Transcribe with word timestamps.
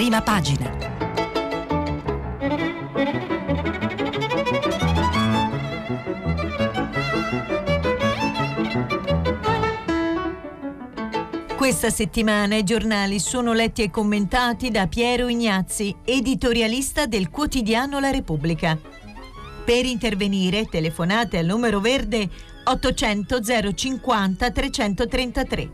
prima 0.00 0.22
pagina. 0.22 0.78
Questa 11.54 11.90
settimana 11.90 12.56
i 12.56 12.64
giornali 12.64 13.18
sono 13.18 13.52
letti 13.52 13.82
e 13.82 13.90
commentati 13.90 14.70
da 14.70 14.86
Piero 14.86 15.28
Ignazzi, 15.28 15.94
editorialista 16.02 17.04
del 17.04 17.28
quotidiano 17.28 18.00
La 18.00 18.10
Repubblica. 18.10 18.78
Per 19.66 19.84
intervenire 19.84 20.64
telefonate 20.64 21.36
al 21.36 21.44
numero 21.44 21.78
verde 21.78 22.26
800 22.64 23.40
050 23.74 24.50
333. 24.50 25.70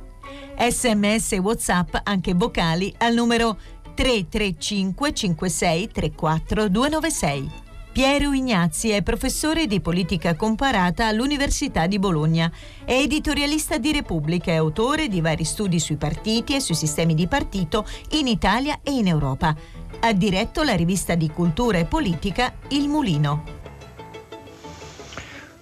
Sms 0.58 1.32
e 1.32 1.38
WhatsApp 1.38 1.96
anche 2.02 2.34
vocali 2.34 2.93
al 2.98 3.14
numero 3.14 3.56
335 3.56 3.75
56 3.96 5.88
34 5.91 6.68
296. 6.68 7.64
Piero 7.96 8.34
Ignazzi 8.34 8.91
è 8.91 9.02
professore 9.02 9.66
di 9.66 9.80
politica 9.80 10.36
comparata 10.36 11.06
all'Università 11.06 11.86
di 11.86 11.98
Bologna. 11.98 12.52
È 12.84 12.92
editorialista 12.92 13.78
di 13.78 13.92
Repubblica 13.92 14.50
e 14.50 14.56
autore 14.56 15.09
di 15.09 15.22
vari 15.22 15.45
studi 15.45 15.80
sui 15.80 15.96
partiti 15.96 16.55
e 16.55 16.60
sui 16.60 16.74
sistemi 16.74 17.14
di 17.14 17.27
partito 17.27 17.86
in 18.10 18.27
Italia 18.27 18.80
e 18.82 18.91
in 18.91 19.06
Europa. 19.06 19.56
Ha 20.00 20.12
diretto 20.12 20.62
la 20.62 20.74
rivista 20.74 21.14
di 21.14 21.30
cultura 21.30 21.78
e 21.78 21.86
politica 21.86 22.52
Il 22.69 22.88
Mulino. 22.88 23.44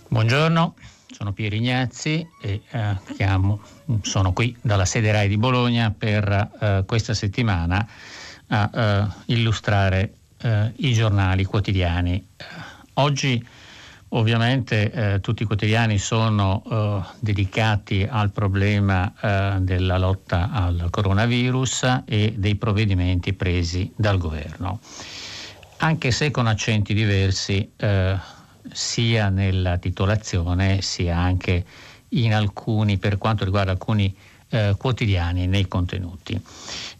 Buongiorno, 0.08 0.74
sono 1.06 1.32
Piero 1.32 1.54
Ignazzi 1.54 2.26
e 2.42 2.62
eh, 2.68 2.96
chiamo, 3.14 3.60
sono 4.02 4.32
qui 4.32 4.56
dalla 4.60 4.84
sede 4.84 5.12
RAI 5.12 5.28
di 5.28 5.38
Bologna 5.38 5.94
per 5.96 6.50
eh, 6.60 6.82
questa 6.84 7.14
settimana 7.14 7.86
a 8.48 8.70
eh, 8.72 9.32
illustrare 9.34 10.14
eh, 10.38 10.72
i 10.76 10.92
giornali 10.92 11.44
quotidiani. 11.44 12.26
Oggi 12.94 13.44
ovviamente 14.10 14.90
eh, 14.90 15.20
tutti 15.20 15.42
i 15.42 15.46
quotidiani 15.46 15.98
sono 15.98 16.62
eh, 16.70 17.02
dedicati 17.20 18.06
al 18.08 18.30
problema 18.30 19.12
eh, 19.20 19.60
della 19.60 19.98
lotta 19.98 20.50
al 20.52 20.88
coronavirus 20.90 22.02
e 22.04 22.34
dei 22.36 22.54
provvedimenti 22.56 23.32
presi 23.32 23.92
dal 23.96 24.18
governo, 24.18 24.80
anche 25.78 26.10
se 26.10 26.30
con 26.30 26.46
accenti 26.46 26.94
diversi 26.94 27.72
sia 28.72 29.28
nella 29.28 29.76
titolazione 29.76 30.80
sia 30.80 31.18
anche 31.18 31.64
in 32.10 32.32
alcuni, 32.32 32.96
per 32.96 33.18
quanto 33.18 33.44
riguarda 33.44 33.72
alcuni 33.72 34.14
eh, 34.54 34.74
quotidiani 34.78 35.46
nei 35.48 35.66
contenuti. 35.66 36.40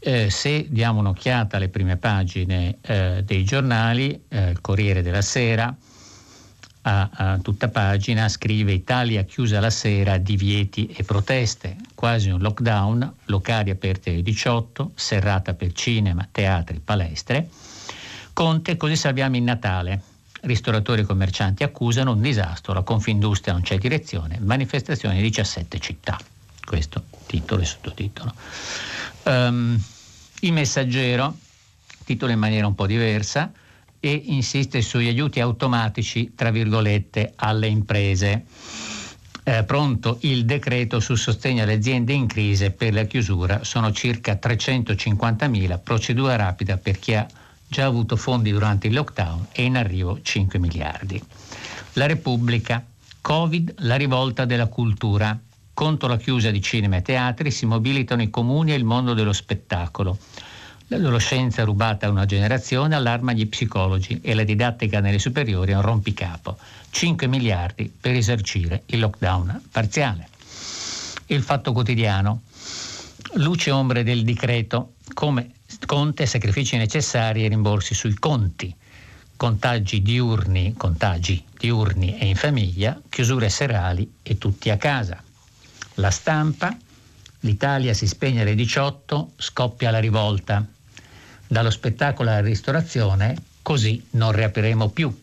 Eh, 0.01 0.29
se 0.29 0.67
diamo 0.69 0.99
un'occhiata 0.99 1.57
alle 1.57 1.69
prime 1.69 1.97
pagine 1.97 2.79
eh, 2.81 3.23
dei 3.25 3.45
giornali, 3.45 4.23
eh, 4.29 4.51
il 4.51 4.61
Corriere 4.61 5.03
della 5.03 5.23
Sera 5.23 5.75
a, 6.87 7.09
a, 7.13 7.39
tutta 7.39 7.69
pagina 7.69 8.29
scrive 8.29 8.73
Italia 8.73 9.23
chiusa 9.23 9.61
la 9.61 9.71
sera, 9.71 10.19
divieti 10.19 10.87
e 10.87 11.03
proteste, 11.05 11.77
quasi 11.95 12.29
un 12.29 12.41
lockdown, 12.41 13.15
locali 13.27 13.71
aperti 13.71 14.11
alle 14.11 14.23
18, 14.23 14.91
serrata 14.95 15.55
per 15.55 15.73
cinema, 15.73 16.27
teatri, 16.31 16.81
palestre. 16.85 17.49
Conte, 18.33 18.77
così 18.77 18.97
salviamo 18.97 19.37
il 19.37 19.43
Natale. 19.43 20.03
Ristoratori 20.43 21.03
e 21.03 21.05
commercianti 21.05 21.63
accusano 21.63 22.13
un 22.13 22.21
disastro, 22.21 22.75
la 22.75 22.83
Confindustria 22.83 23.55
non 23.55 23.63
c'è 23.63 23.79
direzione, 23.79 24.39
manifestazioni 24.41 25.17
in 25.17 25.23
17 25.23 25.79
città. 25.79 26.19
Questo 26.65 27.05
titolo 27.27 27.63
e 27.63 27.65
sottotitolo. 27.65 28.35
Um, 29.25 29.83
il 30.41 30.53
messaggero 30.53 31.37
titola 32.05 32.33
in 32.33 32.39
maniera 32.39 32.67
un 32.67 32.75
po' 32.75 32.87
diversa 32.87 33.51
e 33.99 34.23
insiste 34.27 34.83
sugli 34.83 35.09
aiuti 35.09 35.41
automatici, 35.41 36.35
tra 36.35 36.51
virgolette, 36.51 37.33
alle 37.37 37.69
imprese. 37.69 38.45
Eh, 39.47 39.63
pronto 39.65 40.19
il 40.23 40.45
decreto 40.45 41.01
sul 41.01 41.19
sostegno 41.19 41.63
alle 41.63 41.75
aziende 41.75 42.13
in 42.13 42.27
crisi 42.27 42.71
per 42.71 42.93
la 42.93 43.05
chiusura. 43.05 43.65
Sono 43.65 43.93
circa 43.93 44.39
350.000, 44.41 45.81
procedura 45.83 46.37
rapida 46.37 46.77
per 46.77 46.99
chi 46.99 47.15
ha 47.15 47.27
già 47.67 47.87
avuto 47.87 48.17
fondi 48.17 48.51
durante 48.51 48.87
il 48.87 48.95
lockdown 48.95 49.49
e 49.53 49.65
in 49.65 49.77
arrivo 49.77 50.21
5 50.21 50.59
miliardi. 50.59 51.23
La 51.95 52.07
Repubblica, 52.07 52.85
Covid, 53.21 53.75
la 53.79 53.97
rivolta 53.97 54.45
della 54.45 54.67
cultura. 54.67 55.39
Contro 55.75 56.09
la 56.09 56.17
chiusa 56.17 56.51
di 56.51 56.63
cinema 56.63 56.97
e 56.97 57.03
teatri 57.03 57.51
si 57.51 57.67
mobilitano 57.67 58.23
i 58.23 58.31
comuni 58.31 58.73
e 58.73 58.77
il 58.77 58.85
mondo 58.85 59.13
dello 59.13 59.33
spettacolo. 59.33 60.17
L'adolescenza 60.87 61.65
rubata 61.65 62.07
a 62.07 62.11
una 62.11 62.27
generazione 62.27 62.95
allarma 62.95 63.33
gli 63.33 63.49
psicologi 63.49 64.21
e 64.23 64.35
la 64.35 64.45
didattica 64.45 65.01
nelle 65.01 65.19
superiori 65.19 65.73
è 65.73 65.77
un 65.77 65.83
rompicapo. 65.83 66.57
5 66.91 67.27
miliardi 67.27 67.93
per 68.01 68.13
risarcire 68.13 68.85
il 68.87 69.01
lockdown 69.01 69.63
parziale. 69.71 70.29
Il 71.27 71.43
fatto 71.43 71.73
quotidiano. 71.73 72.43
Luce 73.39 73.71
e 73.71 73.73
ombre 73.73 74.05
del 74.05 74.23
decreto, 74.23 74.95
come 75.13 75.51
Conte, 75.87 76.25
sacrifici 76.27 76.77
necessari 76.77 77.45
e 77.45 77.49
rimborsi 77.49 77.95
sui 77.95 78.15
conti. 78.15 78.75
Contagi 79.37 80.03
diurni, 80.03 80.75
contagi 80.77 81.45
diurni 81.59 82.17
e 82.17 82.27
in 82.27 82.37
famiglia, 82.37 83.01
chiusure 83.09 83.49
serali 83.49 84.19
e 84.23 84.39
tutti 84.39 84.71
a 84.71 84.77
casa. 84.77 85.23
La 85.95 86.11
stampa, 86.11 86.77
l'Italia 87.41 87.95
si 87.95 88.07
spegne 88.07 88.41
alle 88.41 88.55
18, 88.55 89.33
scoppia 89.37 89.91
la 89.91 90.01
rivolta. 90.01 90.67
Dallo 91.47 91.71
spettacolo 91.71 92.31
alla 92.31 92.41
ristorazione, 92.41 93.37
così 93.63 94.05
non 94.11 94.33
riapriremo 94.33 94.89
più. 94.89 95.17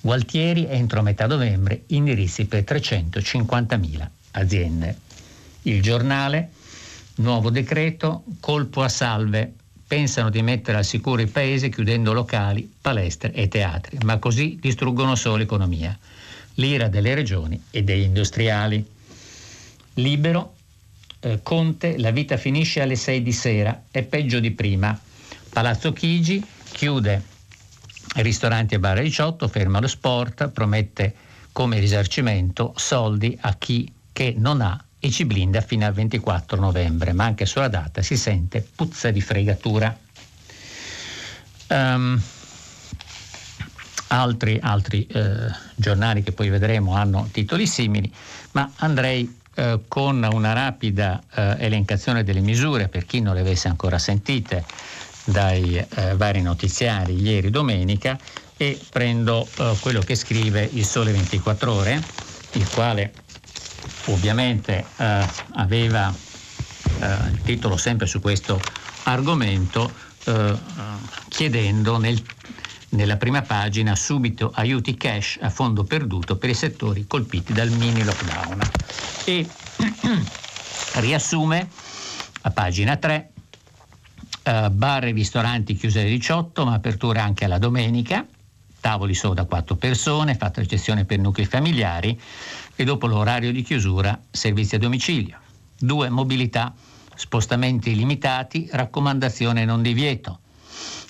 Gualtieri 0.00 0.66
entro 0.68 1.02
metà 1.02 1.26
novembre, 1.26 1.82
indirizzi 1.88 2.46
per 2.46 2.62
350.000 2.62 4.08
aziende. 4.32 4.98
Il 5.62 5.82
giornale, 5.82 6.50
nuovo 7.16 7.50
decreto, 7.50 8.22
colpo 8.38 8.82
a 8.82 8.88
salve. 8.88 9.52
Pensano 9.86 10.30
di 10.30 10.42
mettere 10.42 10.78
al 10.78 10.84
sicuro 10.84 11.22
il 11.22 11.28
paese 11.28 11.68
chiudendo 11.68 12.12
locali, 12.12 12.72
palestre 12.80 13.32
e 13.32 13.48
teatri, 13.48 13.98
ma 14.04 14.18
così 14.18 14.58
distruggono 14.60 15.16
solo 15.16 15.36
l'economia. 15.36 15.96
L'ira 16.54 16.88
delle 16.88 17.14
regioni 17.14 17.60
e 17.70 17.82
degli 17.82 18.02
industriali. 18.02 18.94
Libero, 19.96 20.54
eh, 21.20 21.40
Conte, 21.42 21.98
la 21.98 22.10
vita 22.10 22.36
finisce 22.36 22.80
alle 22.80 22.96
6 22.96 23.22
di 23.22 23.32
sera, 23.32 23.84
è 23.90 24.02
peggio 24.02 24.40
di 24.40 24.50
prima. 24.50 24.98
Palazzo 25.48 25.92
Chigi 25.92 26.44
chiude 26.72 27.22
ristoranti 28.16 28.74
e 28.74 28.78
bar 28.78 29.00
18, 29.00 29.48
ferma 29.48 29.80
lo 29.80 29.88
sport, 29.88 30.48
promette 30.48 31.14
come 31.52 31.78
risarcimento 31.78 32.74
soldi 32.76 33.36
a 33.40 33.54
chi 33.54 33.90
che 34.12 34.34
non 34.36 34.60
ha 34.60 34.82
e 34.98 35.10
ci 35.10 35.24
blinda 35.24 35.60
fino 35.62 35.86
al 35.86 35.94
24 35.94 36.60
novembre, 36.60 37.12
ma 37.12 37.24
anche 37.24 37.46
sulla 37.46 37.68
data 37.68 38.02
si 38.02 38.16
sente 38.16 38.66
puzza 38.74 39.10
di 39.10 39.20
fregatura. 39.20 39.96
Um, 41.68 42.20
altri, 44.08 44.58
altri 44.60 45.06
eh, 45.06 45.50
giornali 45.74 46.22
che 46.22 46.32
poi 46.32 46.48
vedremo 46.50 46.94
hanno 46.94 47.28
titoli 47.32 47.66
simili, 47.66 48.12
ma 48.52 48.70
andrei 48.76 49.44
eh, 49.58 49.80
con 49.88 50.22
una 50.30 50.52
rapida 50.52 51.22
eh, 51.34 51.56
elencazione 51.60 52.22
delle 52.24 52.40
misure 52.40 52.88
per 52.88 53.06
chi 53.06 53.20
non 53.20 53.32
le 53.32 53.40
avesse 53.40 53.68
ancora 53.68 53.98
sentite 53.98 54.62
dai 55.24 55.76
eh, 55.76 56.14
vari 56.14 56.42
notiziari 56.42 57.18
ieri 57.18 57.48
domenica 57.48 58.18
e 58.58 58.78
prendo 58.90 59.48
eh, 59.56 59.74
quello 59.80 60.00
che 60.00 60.14
scrive 60.14 60.68
il 60.70 60.84
Sole 60.84 61.10
24 61.10 61.72
ore, 61.72 62.02
il 62.52 62.68
quale 62.68 63.14
ovviamente 64.06 64.84
aveva 65.54 66.14
il 67.00 67.40
titolo 67.42 67.76
sempre 67.76 68.06
su 68.06 68.20
questo 68.20 68.60
argomento 69.04 69.90
chiedendo 71.28 71.98
nel 71.98 72.22
nella 72.90 73.16
prima 73.16 73.42
pagina 73.42 73.94
subito 73.96 74.52
aiuti 74.54 74.96
cash 74.96 75.38
a 75.40 75.50
fondo 75.50 75.84
perduto 75.84 76.36
per 76.36 76.50
i 76.50 76.54
settori 76.54 77.06
colpiti 77.06 77.52
dal 77.52 77.70
mini 77.70 78.04
lockdown. 78.04 78.60
E 79.24 79.46
riassume 81.00 81.68
a 82.42 82.50
pagina 82.50 82.96
3 82.96 83.30
Uh, 84.46 84.70
bar 84.70 85.04
e 85.06 85.10
ristoranti 85.10 85.74
chiusi 85.74 85.98
alle 85.98 86.10
18, 86.10 86.64
ma 86.64 86.74
apertura 86.74 87.20
anche 87.20 87.44
alla 87.44 87.58
domenica, 87.58 88.24
tavoli 88.78 89.12
solo 89.12 89.34
da 89.34 89.44
4 89.44 89.74
persone, 89.74 90.36
fatta 90.36 90.60
eccezione 90.60 91.04
per 91.04 91.18
nuclei 91.18 91.46
familiari 91.46 92.16
e 92.76 92.84
dopo 92.84 93.08
l'orario 93.08 93.50
di 93.50 93.62
chiusura 93.62 94.16
servizi 94.30 94.76
a 94.76 94.78
domicilio. 94.78 95.40
2. 95.80 96.10
Mobilità, 96.10 96.72
spostamenti 97.16 97.96
limitati, 97.96 98.68
raccomandazione 98.70 99.64
non 99.64 99.82
divieto. 99.82 100.38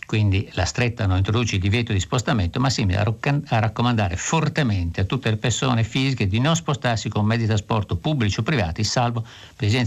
Quindi 0.07 0.49
la 0.53 0.65
stretta 0.65 1.05
non 1.05 1.17
introduce 1.17 1.57
il 1.57 1.61
divieto 1.61 1.93
di 1.93 1.99
spostamento, 1.99 2.61
ma 2.61 2.71
si 2.71 2.83
a 3.49 3.59
raccomandare 3.59 4.17
fortemente 4.17 5.01
a 5.01 5.05
tutte 5.05 5.31
le 5.31 5.37
persone 5.37 5.83
fisiche 5.83 6.29
di 6.29 6.39
non 6.39 6.55
spostarsi 6.55 7.09
con 7.09 7.27
mezzi 7.27 7.41
di 7.43 7.47
trasporto 7.49 7.97
pubblici 7.97 8.39
o 8.39 8.43
privati, 8.45 8.85
salvo 8.85 9.27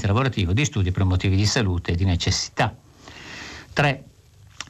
lavorative 0.07 0.51
o 0.51 0.53
di 0.53 0.65
studi 0.65 0.91
per 0.91 1.05
motivi 1.05 1.37
di 1.37 1.45
salute 1.45 1.93
e 1.93 1.95
di 1.95 2.03
necessità. 2.03 2.75
3. 3.71 4.03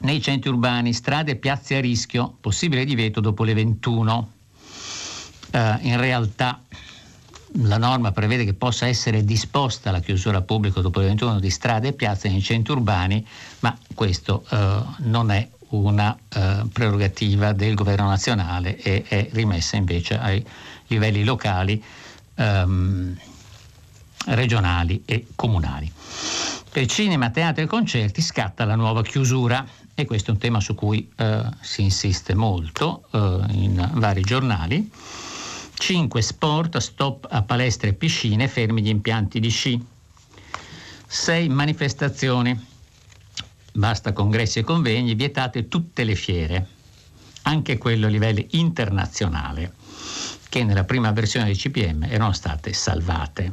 nei 0.02 0.22
centri 0.22 0.50
urbani, 0.50 0.92
strade 0.92 1.32
e 1.32 1.36
piazze 1.36 1.74
a 1.74 1.80
rischio, 1.80 2.36
possibile 2.40 2.84
divieto 2.84 3.20
dopo 3.20 3.42
le 3.42 3.54
21. 3.54 4.32
Eh, 5.50 5.78
in 5.80 5.98
realtà 5.98 6.62
la 7.54 7.78
norma 7.78 8.12
prevede 8.12 8.44
che 8.44 8.54
possa 8.54 8.86
essere 8.86 9.24
disposta 9.24 9.90
la 9.90 10.00
chiusura 10.00 10.40
pubblica 10.42 10.80
dopo 10.80 11.00
le 11.00 11.06
21 11.06 11.40
di 11.40 11.50
strade 11.50 11.88
e 11.88 11.92
piazze 11.92 12.28
nei 12.28 12.42
centri 12.42 12.72
urbani, 12.72 13.26
ma 13.60 13.76
questo 13.94 14.44
eh, 14.50 14.82
non 14.98 15.30
è 15.30 15.48
una 15.70 16.16
eh, 16.28 16.62
prerogativa 16.72 17.52
del 17.52 17.74
governo 17.74 18.08
nazionale 18.08 18.76
e 18.76 19.04
è 19.06 19.28
rimessa 19.32 19.76
invece 19.76 20.18
ai 20.18 20.44
livelli 20.88 21.24
locali, 21.24 21.82
ehm, 22.34 23.16
regionali 24.26 25.02
e 25.04 25.26
comunali. 25.34 25.90
Per 26.72 26.86
cinema, 26.86 27.30
teatro 27.30 27.64
e 27.64 27.66
concerti 27.66 28.22
scatta 28.22 28.64
la 28.64 28.76
nuova 28.76 29.02
chiusura 29.02 29.66
e 29.94 30.04
questo 30.04 30.30
è 30.30 30.34
un 30.34 30.40
tema 30.40 30.60
su 30.60 30.74
cui 30.74 31.10
eh, 31.16 31.42
si 31.60 31.82
insiste 31.82 32.34
molto 32.34 33.04
eh, 33.10 33.18
in 33.50 33.90
vari 33.94 34.22
giornali. 34.22 34.90
5 35.80 36.20
sport, 36.20 36.76
stop 36.76 37.26
a 37.30 37.40
palestre 37.40 37.88
e 37.88 37.92
piscine, 37.94 38.48
fermi 38.48 38.82
gli 38.82 38.88
impianti 38.88 39.40
di 39.40 39.48
sci. 39.48 39.82
6 41.06 41.48
manifestazioni, 41.48 42.66
basta 43.72 44.12
congressi 44.12 44.58
e 44.58 44.62
convegni, 44.62 45.14
vietate 45.14 45.68
tutte 45.68 46.04
le 46.04 46.14
fiere, 46.14 46.66
anche 47.42 47.78
quello 47.78 48.06
a 48.06 48.10
livello 48.10 48.44
internazionale, 48.50 49.72
che 50.50 50.64
nella 50.64 50.84
prima 50.84 51.12
versione 51.12 51.46
del 51.46 51.56
CPM 51.56 52.04
erano 52.04 52.32
state 52.32 52.74
salvate. 52.74 53.52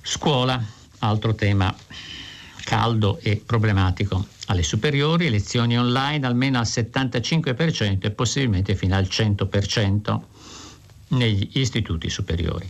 Scuola, 0.00 0.64
altro 1.00 1.34
tema 1.34 1.76
caldo 2.64 3.18
e 3.20 3.36
problematico. 3.44 4.26
Alle 4.46 4.62
superiori, 4.62 5.28
lezioni 5.28 5.78
online 5.78 6.26
almeno 6.26 6.58
al 6.58 6.66
75% 6.66 7.98
e 8.00 8.10
possibilmente 8.12 8.74
fino 8.74 8.96
al 8.96 9.04
100% 9.04 10.29
negli 11.10 11.48
istituti 11.54 12.10
superiori. 12.10 12.68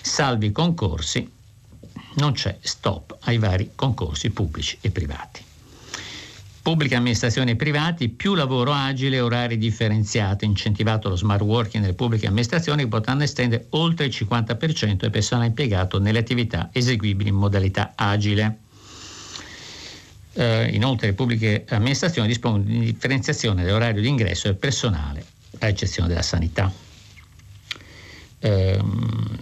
Salvi 0.00 0.52
concorsi, 0.52 1.28
non 2.14 2.32
c'è 2.32 2.56
stop 2.60 3.16
ai 3.22 3.38
vari 3.38 3.70
concorsi 3.74 4.30
pubblici 4.30 4.78
e 4.80 4.90
privati. 4.90 5.42
Pubblica 6.60 6.98
amministrazione 6.98 7.52
e 7.52 7.56
privati, 7.56 8.08
più 8.10 8.34
lavoro 8.34 8.72
agile, 8.72 9.20
orari 9.20 9.56
differenziati, 9.56 10.44
incentivato 10.44 11.08
lo 11.08 11.16
smart 11.16 11.40
working 11.40 11.82
nelle 11.82 11.94
pubbliche 11.94 12.26
amministrazioni 12.26 12.82
che 12.82 12.88
potranno 12.88 13.22
estendere 13.22 13.66
oltre 13.70 14.06
il 14.06 14.14
50% 14.14 14.96
del 14.96 15.10
personale 15.10 15.46
impiegato 15.46 15.98
nelle 15.98 16.18
attività 16.18 16.68
eseguibili 16.72 17.30
in 17.30 17.36
modalità 17.36 17.92
agile. 17.94 18.58
Eh, 20.34 20.68
inoltre 20.74 21.06
le 21.06 21.14
pubbliche 21.14 21.64
amministrazioni 21.70 22.28
dispongono 22.28 22.64
di 22.64 22.80
differenziazione 22.80 23.64
dell'orario 23.64 24.02
di 24.02 24.08
ingresso 24.08 24.48
del 24.48 24.56
personale, 24.56 25.24
a 25.60 25.68
eccezione 25.68 26.08
della 26.08 26.22
sanità 26.22 26.70
ehm, 28.38 29.38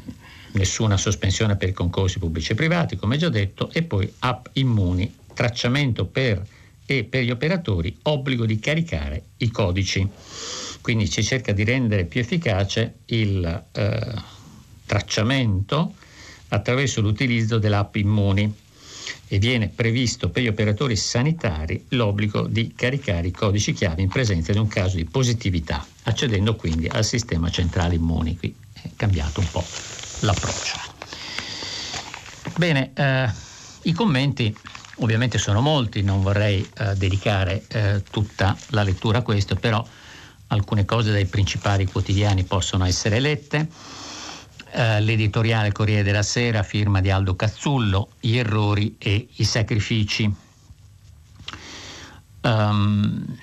nessuna 0.53 0.97
sospensione 0.97 1.57
per 1.57 1.69
i 1.69 1.73
concorsi 1.73 2.19
pubblici 2.19 2.53
e 2.53 2.55
privati, 2.55 2.97
come 2.97 3.17
già 3.17 3.29
detto, 3.29 3.71
e 3.73 3.83
poi 3.83 4.11
app 4.21 4.47
immuni, 4.55 5.15
tracciamento 5.35 6.07
per 6.07 6.45
e 6.87 7.03
per 7.05 7.25
gli 7.25 7.31
operatori 7.31 7.95
obbligo 8.03 8.47
di 8.47 8.59
caricare 8.61 9.23
i 9.39 9.51
codici. 9.51 10.09
Quindi 10.81 11.07
si 11.07 11.23
cerca 11.25 11.53
di 11.53 11.65
rendere 11.65 12.05
più 12.05 12.21
efficace 12.21 12.99
il 13.07 13.65
eh, 13.73 14.15
tracciamento 14.87 15.95
attraverso 16.49 17.01
l'utilizzo 17.01 17.59
dell'app 17.59 17.97
Immuni 17.97 18.55
e 19.27 19.39
viene 19.39 19.67
previsto 19.69 20.29
per 20.29 20.45
gli 20.45 20.49
operatori 20.49 20.95
sanitari 20.95 21.87
l'obbligo 21.91 22.47
di 22.47 22.73
caricare 22.77 23.27
i 23.27 23.33
codici 23.33 23.73
chiave 23.73 24.03
in 24.03 24.09
presenza 24.09 24.53
di 24.53 24.59
un 24.59 24.69
caso 24.69 24.97
di 24.97 25.05
positività, 25.05 25.85
accedendo 26.05 26.55
quindi 26.55 26.87
al 26.87 27.05
sistema 27.05 27.51
centrale 27.51 27.97
Immuni. 27.97 28.37
Qui 28.37 28.55
cambiato 28.95 29.41
un 29.41 29.51
po' 29.51 29.65
l'approccio. 30.21 30.79
Bene, 32.57 32.93
eh, 32.95 33.31
i 33.83 33.93
commenti 33.93 34.57
ovviamente 34.97 35.39
sono 35.39 35.61
molti, 35.61 36.03
non 36.03 36.23
vorrei 36.23 36.67
eh, 36.79 36.95
dedicare 36.95 37.65
eh, 37.69 38.03
tutta 38.11 38.57
la 38.69 38.83
lettura 38.83 39.19
a 39.19 39.23
questo, 39.23 39.57
però 39.57 39.85
alcune 40.49 40.85
cose 40.85 41.11
dai 41.13 41.27
principali 41.27 41.87
quotidiani 41.87 42.45
possono 42.45 42.85
essere 42.85 43.21
lette. 43.21 43.69
Uh, 44.69 45.01
l'editoriale 45.01 45.73
Corriere 45.73 46.03
della 46.03 46.23
Sera, 46.25 46.63
firma 46.63 47.01
di 47.01 47.09
Aldo 47.09 47.35
Cazzullo, 47.35 48.11
Gli 48.21 48.37
errori 48.37 48.97
e 48.99 49.29
i 49.37 49.45
sacrifici. 49.45 50.31
Um, 52.43 53.39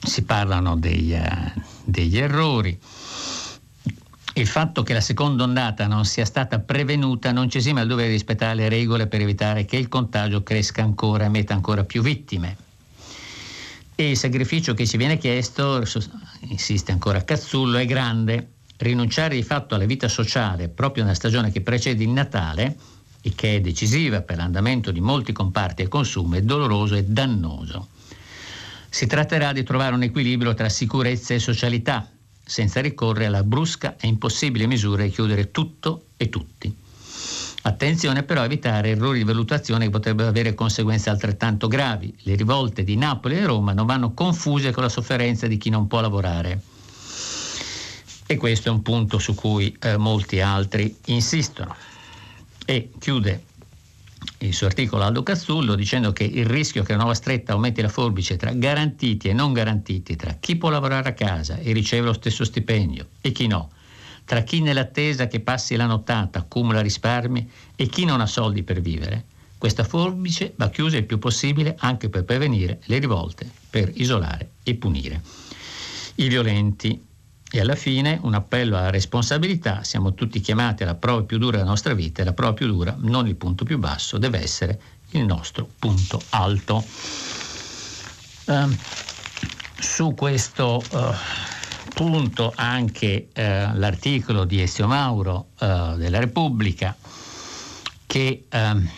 si 0.00 0.22
parlano 0.22 0.76
degli, 0.76 1.12
uh, 1.12 1.60
degli 1.82 2.18
errori, 2.18 2.78
il 4.40 4.46
fatto 4.46 4.82
che 4.82 4.94
la 4.94 5.00
seconda 5.00 5.44
ondata 5.44 5.86
non 5.86 6.04
sia 6.04 6.24
stata 6.24 6.60
prevenuta 6.60 7.30
non 7.30 7.50
ci 7.50 7.58
esime 7.58 7.80
dal 7.80 7.88
dovere 7.88 8.08
rispettare 8.08 8.54
le 8.54 8.68
regole 8.68 9.06
per 9.06 9.20
evitare 9.20 9.66
che 9.66 9.76
il 9.76 9.88
contagio 9.88 10.42
cresca 10.42 10.82
ancora 10.82 11.26
e 11.26 11.28
metta 11.28 11.52
ancora 11.52 11.84
più 11.84 12.00
vittime. 12.00 12.56
E 13.94 14.10
il 14.10 14.16
sacrificio 14.16 14.72
che 14.72 14.86
ci 14.86 14.96
viene 14.96 15.18
chiesto, 15.18 15.84
insiste 16.48 16.90
ancora 16.90 17.22
Cazzullo, 17.22 17.76
è 17.76 17.84
grande. 17.84 18.52
Rinunciare 18.78 19.34
di 19.34 19.42
fatto 19.42 19.74
alla 19.74 19.84
vita 19.84 20.08
sociale 20.08 20.70
proprio 20.70 21.02
nella 21.02 21.14
stagione 21.14 21.52
che 21.52 21.60
precede 21.60 22.02
il 22.02 22.08
Natale 22.08 22.76
e 23.20 23.34
che 23.34 23.56
è 23.56 23.60
decisiva 23.60 24.22
per 24.22 24.38
l'andamento 24.38 24.90
di 24.90 25.00
molti 25.00 25.32
comparti 25.32 25.82
e 25.82 25.88
consumo 25.88 26.36
è 26.36 26.42
doloroso 26.42 26.94
e 26.94 27.04
dannoso. 27.04 27.88
Si 28.88 29.06
tratterà 29.06 29.52
di 29.52 29.62
trovare 29.64 29.94
un 29.94 30.02
equilibrio 30.02 30.54
tra 30.54 30.70
sicurezza 30.70 31.34
e 31.34 31.38
socialità, 31.38 32.08
senza 32.50 32.80
ricorrere 32.80 33.26
alla 33.26 33.44
brusca 33.44 33.94
e 33.96 34.08
impossibile 34.08 34.66
misura 34.66 35.04
di 35.04 35.10
chiudere 35.10 35.52
tutto 35.52 36.06
e 36.16 36.28
tutti. 36.28 36.76
Attenzione 37.62 38.24
però 38.24 38.40
a 38.40 38.46
evitare 38.46 38.88
errori 38.88 39.18
di 39.18 39.24
valutazione 39.24 39.84
che 39.84 39.90
potrebbero 39.90 40.30
avere 40.30 40.54
conseguenze 40.54 41.10
altrettanto 41.10 41.68
gravi. 41.68 42.12
Le 42.22 42.34
rivolte 42.34 42.82
di 42.82 42.96
Napoli 42.96 43.36
e 43.36 43.46
Roma 43.46 43.72
non 43.72 43.86
vanno 43.86 44.14
confuse 44.14 44.72
con 44.72 44.82
la 44.82 44.88
sofferenza 44.88 45.46
di 45.46 45.58
chi 45.58 45.70
non 45.70 45.86
può 45.86 46.00
lavorare. 46.00 46.60
E 48.26 48.36
questo 48.36 48.68
è 48.68 48.72
un 48.72 48.82
punto 48.82 49.20
su 49.20 49.36
cui 49.36 49.76
eh, 49.80 49.96
molti 49.96 50.40
altri 50.40 50.96
insistono. 51.06 51.76
E 52.64 52.90
chiude 52.98 53.44
il 54.42 54.54
suo 54.54 54.66
articolo 54.66 55.04
Aldo 55.04 55.22
Cazzullo 55.22 55.74
dicendo 55.74 56.12
che 56.12 56.24
il 56.24 56.46
rischio 56.46 56.82
che 56.82 56.92
la 56.92 56.98
nuova 56.98 57.14
stretta 57.14 57.52
aumenti 57.52 57.82
la 57.82 57.88
forbice 57.88 58.36
tra 58.36 58.52
garantiti 58.52 59.28
e 59.28 59.32
non 59.32 59.52
garantiti, 59.52 60.16
tra 60.16 60.34
chi 60.40 60.56
può 60.56 60.70
lavorare 60.70 61.10
a 61.10 61.14
casa 61.14 61.58
e 61.58 61.72
riceve 61.72 62.06
lo 62.06 62.12
stesso 62.14 62.44
stipendio 62.44 63.08
e 63.20 63.32
chi 63.32 63.46
no, 63.46 63.70
tra 64.24 64.42
chi 64.42 64.60
nell'attesa 64.62 65.26
che 65.26 65.40
passi 65.40 65.76
la 65.76 65.86
nottata 65.86 66.38
accumula 66.38 66.80
risparmi 66.80 67.50
e 67.76 67.86
chi 67.86 68.04
non 68.04 68.20
ha 68.20 68.26
soldi 68.26 68.62
per 68.62 68.80
vivere, 68.80 69.24
questa 69.58 69.84
forbice 69.84 70.54
va 70.56 70.70
chiusa 70.70 70.96
il 70.96 71.04
più 71.04 71.18
possibile 71.18 71.76
anche 71.78 72.08
per 72.08 72.24
prevenire 72.24 72.80
le 72.86 72.98
rivolte, 72.98 73.50
per 73.68 73.90
isolare 73.94 74.52
e 74.62 74.74
punire. 74.74 75.20
I 76.14 76.28
violenti 76.28 77.08
e 77.50 77.60
alla 77.60 77.74
fine 77.74 78.18
un 78.22 78.34
appello 78.34 78.76
alla 78.76 78.90
responsabilità, 78.90 79.82
siamo 79.82 80.14
tutti 80.14 80.40
chiamati 80.40 80.84
alla 80.84 80.94
prova 80.94 81.22
più 81.22 81.38
dura 81.38 81.58
della 81.58 81.68
nostra 81.68 81.94
vita 81.94 82.22
e 82.22 82.24
la 82.24 82.32
prova 82.32 82.52
più 82.52 82.66
dura, 82.66 82.94
non 82.98 83.26
il 83.26 83.34
punto 83.36 83.64
più 83.64 83.78
basso, 83.78 84.18
deve 84.18 84.40
essere 84.40 84.80
il 85.10 85.24
nostro 85.24 85.68
punto 85.78 86.20
alto. 86.30 86.84
Uh, 88.44 88.76
su 89.78 90.14
questo 90.14 90.82
uh, 90.90 91.14
punto 91.94 92.52
anche 92.54 93.28
uh, 93.34 93.40
l'articolo 93.40 94.44
di 94.44 94.60
Ezio 94.60 94.86
Mauro 94.86 95.48
eh, 95.58 95.94
della 95.96 96.18
Repubblica 96.18 96.96
che 98.10 98.46
ehm, 98.48 98.90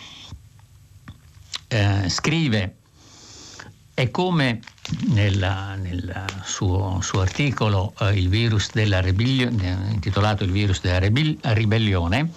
eh, 1.67 2.09
scrive 2.09 2.77
è 3.93 4.09
come 4.09 4.59
nel, 5.09 5.37
nel 5.81 6.25
suo, 6.43 6.99
suo, 7.01 7.21
articolo 7.21 7.93
eh, 7.99 8.17
il 8.17 8.27
virus 8.27 8.71
della 8.71 8.99
ribellione, 8.99 9.89
intitolato 9.91 10.43
Il 10.43 10.51
virus 10.51 10.81
della 10.81 10.99
ribellione, 11.53 12.31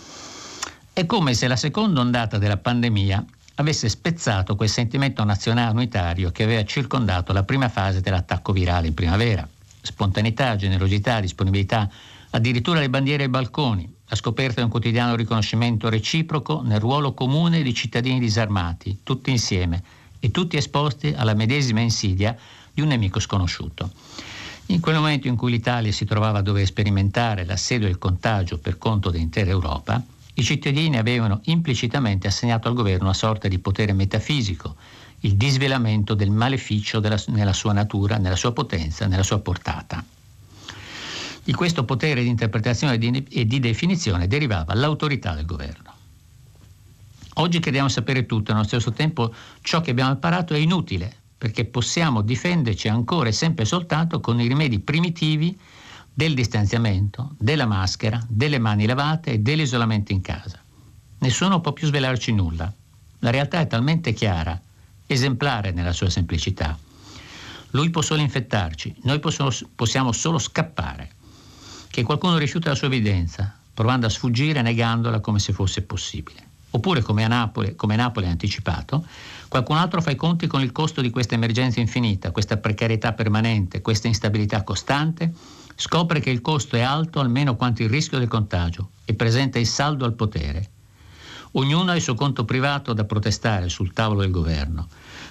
è 0.92 1.06
come 1.06 1.34
se 1.34 1.48
la 1.48 1.56
seconda 1.56 2.00
ondata 2.00 2.36
della 2.38 2.58
pandemia 2.58 3.24
avesse 3.56 3.88
spezzato 3.88 4.54
quel 4.54 4.68
sentimento 4.68 5.24
nazionale 5.24 5.72
unitario 5.72 6.30
che 6.30 6.42
aveva 6.42 6.64
circondato 6.64 7.32
la 7.32 7.42
prima 7.42 7.70
fase 7.70 8.00
dell'attacco 8.02 8.52
virale 8.52 8.88
in 8.88 8.94
primavera. 8.94 9.48
Spontaneità, 9.80 10.56
generosità, 10.56 11.20
disponibilità, 11.20 11.88
addirittura 12.30 12.80
le 12.80 12.90
bandiere 12.90 13.22
ai 13.22 13.28
balconi, 13.30 13.90
la 14.08 14.16
scoperta 14.16 14.56
di 14.56 14.64
un 14.64 14.70
quotidiano 14.70 15.16
riconoscimento 15.16 15.88
reciproco 15.88 16.60
nel 16.62 16.80
ruolo 16.80 17.14
comune 17.14 17.62
di 17.62 17.72
cittadini 17.72 18.18
disarmati, 18.18 19.00
tutti 19.02 19.30
insieme, 19.30 19.82
e 20.26 20.30
tutti 20.32 20.56
esposti 20.56 21.14
alla 21.16 21.34
medesima 21.34 21.80
insidia 21.80 22.36
di 22.72 22.80
un 22.80 22.88
nemico 22.88 23.20
sconosciuto. 23.20 23.90
In 24.66 24.80
quel 24.80 24.96
momento 24.96 25.28
in 25.28 25.36
cui 25.36 25.52
l'Italia 25.52 25.92
si 25.92 26.04
trovava 26.04 26.38
a 26.38 26.42
dover 26.42 26.66
sperimentare 26.66 27.44
l'assedio 27.44 27.86
del 27.86 27.98
contagio 27.98 28.58
per 28.58 28.76
conto 28.76 29.10
dell'intera 29.10 29.50
Europa, 29.50 30.02
I 30.38 30.42
cittadini 30.42 30.98
avevano 30.98 31.40
implicitamente 31.44 32.26
assegnato 32.26 32.68
al 32.68 32.74
governo 32.74 33.04
una 33.04 33.14
sorta 33.14 33.48
di 33.48 33.58
potere 33.58 33.94
metafisico, 33.94 34.74
il 35.20 35.36
disvelamento 35.36 36.14
del 36.14 36.30
maleficio 36.30 37.00
della, 37.00 37.22
nella 37.28 37.54
sua 37.54 37.72
natura, 37.72 38.18
nella 38.18 38.36
sua 38.36 38.52
potenza, 38.52 39.06
nella 39.06 39.22
sua 39.22 39.38
portata. 39.38 40.04
Di 41.42 41.52
questo 41.54 41.84
potere 41.84 42.22
di 42.22 42.28
interpretazione 42.28 42.98
e 42.98 43.24
e 43.30 43.46
di 43.46 43.60
definizione 43.60 44.26
derivava 44.26 44.74
l'autorità 44.74 45.34
del 45.34 45.46
governo. 45.46 45.95
Oggi 47.38 47.60
crediamo 47.60 47.88
sapere 47.88 48.24
tutto, 48.24 48.52
allo 48.52 48.62
stesso 48.62 48.92
tempo 48.92 49.34
ciò 49.60 49.82
che 49.82 49.90
abbiamo 49.90 50.12
imparato 50.12 50.54
è 50.54 50.58
inutile, 50.58 51.14
perché 51.36 51.66
possiamo 51.66 52.22
difenderci 52.22 52.88
ancora 52.88 53.28
e 53.28 53.32
sempre 53.32 53.66
soltanto 53.66 54.20
con 54.20 54.40
i 54.40 54.48
rimedi 54.48 54.80
primitivi 54.80 55.58
del 56.14 56.32
distanziamento, 56.32 57.34
della 57.38 57.66
maschera, 57.66 58.24
delle 58.26 58.58
mani 58.58 58.86
lavate 58.86 59.32
e 59.32 59.38
dell'isolamento 59.38 60.12
in 60.12 60.22
casa. 60.22 60.58
Nessuno 61.18 61.60
può 61.60 61.74
più 61.74 61.86
svelarci 61.88 62.32
nulla. 62.32 62.72
La 63.18 63.30
realtà 63.30 63.60
è 63.60 63.66
talmente 63.66 64.14
chiara, 64.14 64.58
esemplare 65.06 65.72
nella 65.72 65.92
sua 65.92 66.08
semplicità. 66.08 66.78
Lui 67.72 67.90
può 67.90 68.00
solo 68.00 68.22
infettarci, 68.22 68.96
noi 69.02 69.20
possiamo 69.20 70.12
solo 70.12 70.38
scappare. 70.38 71.10
Che 71.90 72.02
qualcuno 72.02 72.38
rifiuta 72.38 72.70
la 72.70 72.74
sua 72.74 72.86
evidenza, 72.86 73.54
provando 73.74 74.06
a 74.06 74.10
sfuggire 74.10 74.62
negandola 74.62 75.20
come 75.20 75.38
se 75.38 75.52
fosse 75.52 75.82
possibile. 75.82 76.45
Oppure, 76.76 77.00
come, 77.00 77.24
a 77.24 77.28
Napoli, 77.28 77.74
come 77.74 77.96
Napoli 77.96 78.26
ha 78.26 78.30
anticipato, 78.30 79.06
qualcun 79.48 79.78
altro 79.78 80.02
fa 80.02 80.10
i 80.10 80.14
conti 80.14 80.46
con 80.46 80.60
il 80.60 80.72
costo 80.72 81.00
di 81.00 81.08
questa 81.08 81.34
emergenza 81.34 81.80
infinita, 81.80 82.32
questa 82.32 82.58
precarietà 82.58 83.14
permanente, 83.14 83.80
questa 83.80 84.08
instabilità 84.08 84.62
costante 84.62 85.32
scopre 85.74 86.20
che 86.20 86.28
il 86.28 86.42
costo 86.42 86.76
è 86.76 86.80
alto 86.80 87.20
almeno 87.20 87.56
quanto 87.56 87.82
il 87.82 87.88
rischio 87.88 88.18
del 88.18 88.28
contagio 88.28 88.90
e 89.06 89.14
presenta 89.14 89.58
il 89.58 89.66
saldo 89.66 90.04
al 90.04 90.12
potere. 90.12 90.68
Ognuno 91.52 91.92
ha 91.92 91.96
il 91.96 92.02
suo 92.02 92.14
conto 92.14 92.44
privato 92.44 92.92
da 92.92 93.04
protestare 93.04 93.70
sul 93.70 93.94
tavolo 93.94 94.20
del 94.20 94.30
governo. 94.30 94.88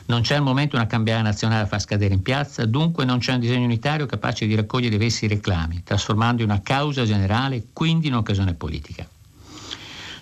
Non 0.08 0.22
c'è 0.22 0.34
al 0.34 0.42
momento 0.42 0.76
una 0.76 0.88
cambiale 0.88 1.22
nazionale 1.22 1.62
a 1.62 1.68
far 1.68 1.80
scadere 1.80 2.16
in 2.16 2.24
piazza, 2.24 2.66
dunque 2.66 3.06
non 3.06 3.20
c'è 3.20 3.34
un 3.34 3.40
disegno 3.40 3.66
unitario 3.66 4.08
capace 4.08 4.48
di 4.48 4.56
raccogliere 4.56 4.98
diversi 4.98 5.28
reclami, 5.28 5.84
trasformando 5.84 6.42
in 6.42 6.50
una 6.50 6.64
causa 6.64 7.06
generale, 7.06 7.68
quindi 7.72 8.08
in 8.08 8.14
un'occasione 8.14 8.56
politica. 8.56 9.08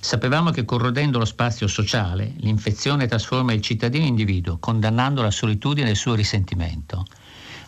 Sapevamo 0.03 0.51
che 0.51 0.65
corrodendo 0.65 1.17
lo 1.17 1.23
spazio 1.23 1.65
sociale, 1.65 2.33
l'infezione 2.39 3.07
trasforma 3.07 3.53
il 3.53 3.61
cittadino 3.61 4.03
in 4.03 4.09
individuo, 4.09 4.57
condannando 4.57 5.21
la 5.21 5.31
solitudine 5.31 5.87
e 5.87 5.91
il 5.91 5.95
suo 5.95 6.13
risentimento. 6.13 7.05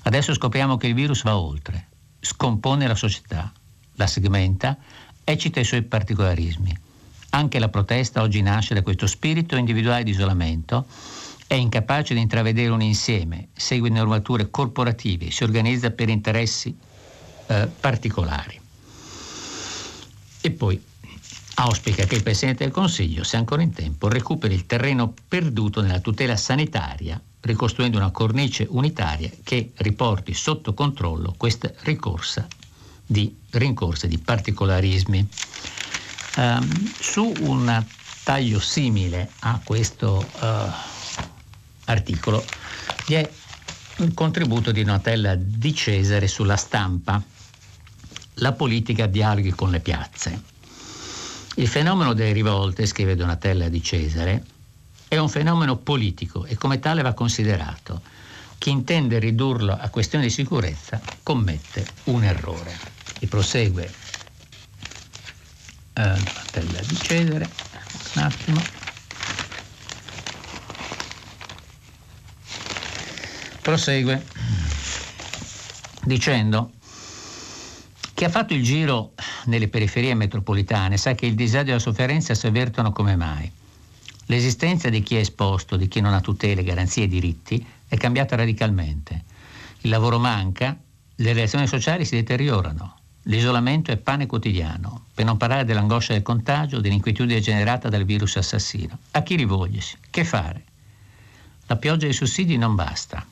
Adesso 0.03 0.33
scopriamo 0.33 0.75
che 0.75 0.87
il 0.87 0.95
virus 0.95 1.23
va 1.23 1.37
oltre, 1.37 1.87
scompone 2.19 2.87
la 2.87 2.95
società, 2.95 3.53
la 3.93 4.05
segmenta, 4.05 4.77
eccita 5.23 5.61
i 5.61 5.63
suoi 5.63 5.83
particolarismi. 5.83 6.77
Anche 7.29 7.57
la 7.57 7.69
protesta 7.69 8.21
oggi 8.21 8.41
nasce 8.41 8.73
da 8.73 8.81
questo 8.81 9.07
spirito 9.07 9.55
individuale 9.55 10.03
di 10.03 10.11
isolamento, 10.11 10.87
è 11.47 11.53
incapace 11.53 12.13
di 12.13 12.19
intravedere 12.19 12.67
un 12.67 12.81
insieme, 12.81 13.47
segue 13.53 13.89
normature 13.89 14.49
corporative, 14.49 15.31
si 15.31 15.45
organizza 15.45 15.89
per 15.91 16.09
interessi 16.09 16.75
eh, 17.47 17.69
particolari. 17.79 18.59
E 20.41 20.51
poi 20.51 20.93
auspica 21.55 22.05
che 22.05 22.15
il 22.15 22.23
Presidente 22.23 22.63
del 22.63 22.73
Consiglio, 22.73 23.23
se 23.23 23.37
ancora 23.37 23.61
in 23.61 23.73
tempo, 23.73 24.07
recuperi 24.07 24.53
il 24.53 24.65
terreno 24.65 25.13
perduto 25.27 25.81
nella 25.81 25.99
tutela 25.99 26.35
sanitaria 26.35 27.21
ricostruendo 27.45 27.97
una 27.97 28.11
cornice 28.11 28.65
unitaria 28.69 29.29
che 29.43 29.71
riporti 29.75 30.33
sotto 30.33 30.73
controllo 30.73 31.35
questa 31.37 31.71
ricorsa 31.81 32.47
di 33.05 33.35
rincorse 33.51 34.07
di 34.07 34.17
particolarismi. 34.17 35.27
Um, 36.37 36.91
su 36.99 37.31
un 37.41 37.85
taglio 38.23 38.59
simile 38.59 39.29
a 39.39 39.61
questo 39.63 40.27
uh, 40.39 40.45
articolo 41.85 42.43
vi 43.05 43.13
è 43.13 43.29
un 43.97 44.13
contributo 44.13 44.71
di 44.71 44.83
Donatella 44.83 45.35
Di 45.35 45.73
Cesare 45.73 46.27
sulla 46.27 46.57
stampa, 46.57 47.21
la 48.39 48.51
politica 48.51 49.05
dialoghi 49.05 49.51
con 49.51 49.69
le 49.69 49.79
piazze. 49.79 50.54
Il 51.57 51.69
fenomeno 51.69 52.13
delle 52.13 52.33
rivolte, 52.33 52.85
scrive 52.85 53.15
Donatella 53.15 53.69
Di 53.69 53.81
Cesare, 53.81 54.43
è 55.07 55.17
un 55.17 55.29
fenomeno 55.29 55.77
politico 55.77 56.45
e 56.45 56.55
come 56.55 56.79
tale 56.79 57.01
va 57.01 57.13
considerato. 57.13 58.01
Chi 58.57 58.71
intende 58.71 59.19
ridurlo 59.19 59.71
a 59.71 59.87
questione 59.87 60.25
di 60.25 60.31
sicurezza 60.31 60.99
commette 61.23 61.87
un 62.05 62.25
errore. 62.25 62.77
E 63.19 63.27
prosegue 63.27 63.89
eh, 65.93 66.23
Tella 66.51 66.79
di 66.81 66.95
Cesare, 66.97 67.49
un 68.15 68.21
attimo. 68.21 68.61
Prosegue 73.61 74.25
dicendo 76.03 76.73
chi 78.15 78.23
ha 78.23 78.29
fatto 78.29 78.53
il 78.53 78.63
giro 78.63 79.11
nelle 79.47 79.67
periferie 79.67 80.13
metropolitane 80.13 80.95
sa 80.95 81.13
che 81.15 81.25
il 81.25 81.35
disagio 81.35 81.71
e 81.71 81.73
la 81.73 81.79
sofferenza 81.79 82.33
si 82.33 82.47
avvertono 82.47 82.93
come 82.93 83.17
mai. 83.17 83.51
L'esistenza 84.27 84.87
di 84.87 85.03
chi 85.03 85.17
è 85.17 85.19
esposto, 85.19 85.75
di 85.75 85.89
chi 85.89 85.99
non 85.99 86.13
ha 86.13 86.21
tutele, 86.21 86.63
garanzie 86.63 87.03
e 87.03 87.07
diritti 87.09 87.63
è 87.85 87.97
cambiata 87.97 88.37
radicalmente. 88.37 89.25
Il 89.81 89.89
lavoro 89.89 90.17
manca, 90.17 90.77
le 91.13 91.33
relazioni 91.33 91.67
sociali 91.67 92.05
si 92.05 92.15
deteriorano, 92.15 92.95
l'isolamento 93.23 93.91
è 93.91 93.97
pane 93.97 94.27
quotidiano, 94.27 95.07
per 95.13 95.25
non 95.25 95.35
parlare 95.35 95.65
dell'angoscia 95.65 96.13
del 96.13 96.21
contagio, 96.21 96.79
dell'inquietudine 96.79 97.41
generata 97.41 97.89
dal 97.89 98.05
virus 98.05 98.37
assassino. 98.37 98.97
A 99.11 99.23
chi 99.23 99.35
rivolgersi? 99.35 99.97
Che 100.09 100.23
fare? 100.23 100.63
La 101.65 101.75
pioggia 101.75 102.05
dei 102.05 102.13
sussidi 102.13 102.55
non 102.55 102.75
basta. 102.75 103.27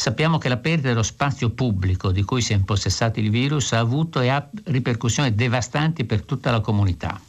Sappiamo 0.00 0.38
che 0.38 0.48
la 0.48 0.56
perdita 0.56 0.88
dello 0.88 1.02
spazio 1.02 1.50
pubblico 1.50 2.10
di 2.10 2.22
cui 2.22 2.40
si 2.40 2.54
è 2.54 2.56
impossessato 2.56 3.20
il 3.20 3.28
virus 3.28 3.72
ha 3.72 3.80
avuto 3.80 4.22
e 4.22 4.28
ha 4.28 4.48
ripercussioni 4.64 5.34
devastanti 5.34 6.04
per 6.04 6.22
tutta 6.22 6.50
la 6.50 6.60
comunità. 6.60 7.20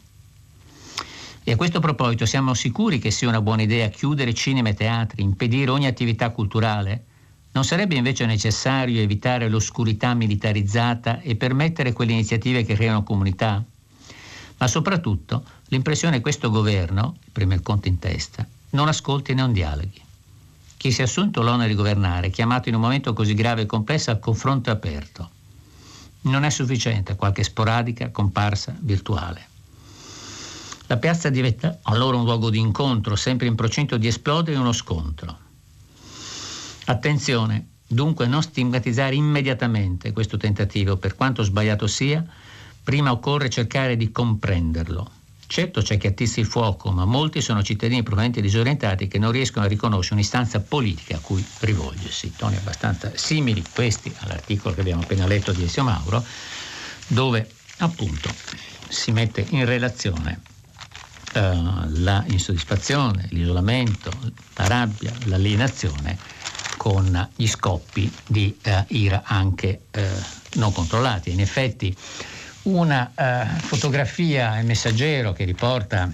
E 1.44 1.52
a 1.52 1.56
questo 1.56 1.80
proposito 1.80 2.24
siamo 2.24 2.54
sicuri 2.54 2.98
che 2.98 3.10
sia 3.10 3.28
una 3.28 3.42
buona 3.42 3.60
idea 3.60 3.90
chiudere 3.90 4.32
cinema 4.32 4.70
e 4.70 4.74
teatri, 4.74 5.22
impedire 5.22 5.70
ogni 5.70 5.86
attività 5.86 6.30
culturale? 6.30 7.04
Non 7.52 7.64
sarebbe 7.64 7.96
invece 7.96 8.24
necessario 8.24 9.02
evitare 9.02 9.50
l'oscurità 9.50 10.14
militarizzata 10.14 11.20
e 11.20 11.36
permettere 11.36 11.92
quelle 11.92 12.12
iniziative 12.12 12.64
che 12.64 12.74
creano 12.74 13.02
comunità? 13.02 13.62
Ma 14.56 14.66
soprattutto 14.66 15.44
l'impressione 15.66 16.16
che 16.16 16.22
questo 16.22 16.48
governo, 16.48 17.18
il 17.34 17.60
conto 17.62 17.88
in 17.88 17.98
testa, 17.98 18.46
non 18.70 18.88
ascolti 18.88 19.32
e 19.32 19.34
non 19.34 19.52
dialoghi. 19.52 20.01
Chi 20.82 20.90
si 20.90 21.00
è 21.00 21.04
assunto 21.04 21.42
l'onere 21.42 21.68
di 21.68 21.74
governare 21.76 22.30
chiamato 22.30 22.68
in 22.68 22.74
un 22.74 22.80
momento 22.80 23.12
così 23.12 23.34
grave 23.34 23.62
e 23.62 23.66
complesso 23.66 24.10
al 24.10 24.18
confronto 24.18 24.72
aperto. 24.72 25.30
Non 26.22 26.42
è 26.42 26.50
sufficiente 26.50 27.14
qualche 27.14 27.44
sporadica 27.44 28.10
comparsa 28.10 28.74
virtuale. 28.80 29.46
La 30.88 30.96
piazza 30.96 31.28
diventa 31.28 31.78
allora 31.82 32.16
un 32.16 32.24
luogo 32.24 32.50
di 32.50 32.58
incontro, 32.58 33.14
sempre 33.14 33.46
in 33.46 33.54
procinto 33.54 33.96
di 33.96 34.08
esplodere 34.08 34.58
uno 34.58 34.72
scontro. 34.72 35.38
Attenzione, 36.86 37.68
dunque 37.86 38.26
non 38.26 38.42
stigmatizzare 38.42 39.14
immediatamente 39.14 40.10
questo 40.10 40.36
tentativo, 40.36 40.96
per 40.96 41.14
quanto 41.14 41.44
sbagliato 41.44 41.86
sia, 41.86 42.26
prima 42.82 43.12
occorre 43.12 43.48
cercare 43.50 43.96
di 43.96 44.10
comprenderlo. 44.10 45.08
Certo 45.52 45.82
c'è 45.82 45.98
chi 45.98 46.06
attizza 46.06 46.40
il 46.40 46.46
fuoco, 46.46 46.90
ma 46.92 47.04
molti 47.04 47.42
sono 47.42 47.62
cittadini 47.62 48.02
probabilmente 48.02 48.40
disorientati 48.40 49.06
che 49.06 49.18
non 49.18 49.32
riescono 49.32 49.66
a 49.66 49.68
riconoscere 49.68 50.14
un'istanza 50.14 50.60
politica 50.60 51.16
a 51.16 51.18
cui 51.18 51.44
rivolgersi. 51.58 52.32
Toni 52.34 52.56
abbastanza 52.56 53.12
simili 53.16 53.62
questi 53.70 54.10
all'articolo 54.20 54.74
che 54.74 54.80
abbiamo 54.80 55.02
appena 55.02 55.26
letto 55.26 55.52
di 55.52 55.64
Ezio 55.64 55.82
Mauro, 55.82 56.24
dove 57.08 57.50
appunto 57.80 58.34
si 58.88 59.12
mette 59.12 59.44
in 59.50 59.66
relazione 59.66 60.40
uh, 61.34 61.40
la 62.00 62.24
insoddisfazione, 62.28 63.26
l'isolamento, 63.32 64.10
la 64.54 64.68
rabbia, 64.68 65.12
l'alienazione 65.24 66.16
con 66.78 67.28
gli 67.36 67.46
scoppi 67.46 68.10
di 68.26 68.56
uh, 68.64 68.70
ira 68.86 69.24
anche 69.26 69.82
uh, 69.94 70.00
non 70.54 70.72
controllati. 70.72 71.30
In 71.30 71.40
effetti 71.40 71.94
una 72.62 73.10
fotografia 73.60 74.58
il 74.58 74.66
messaggero 74.66 75.32
che 75.32 75.44
riporta 75.44 76.10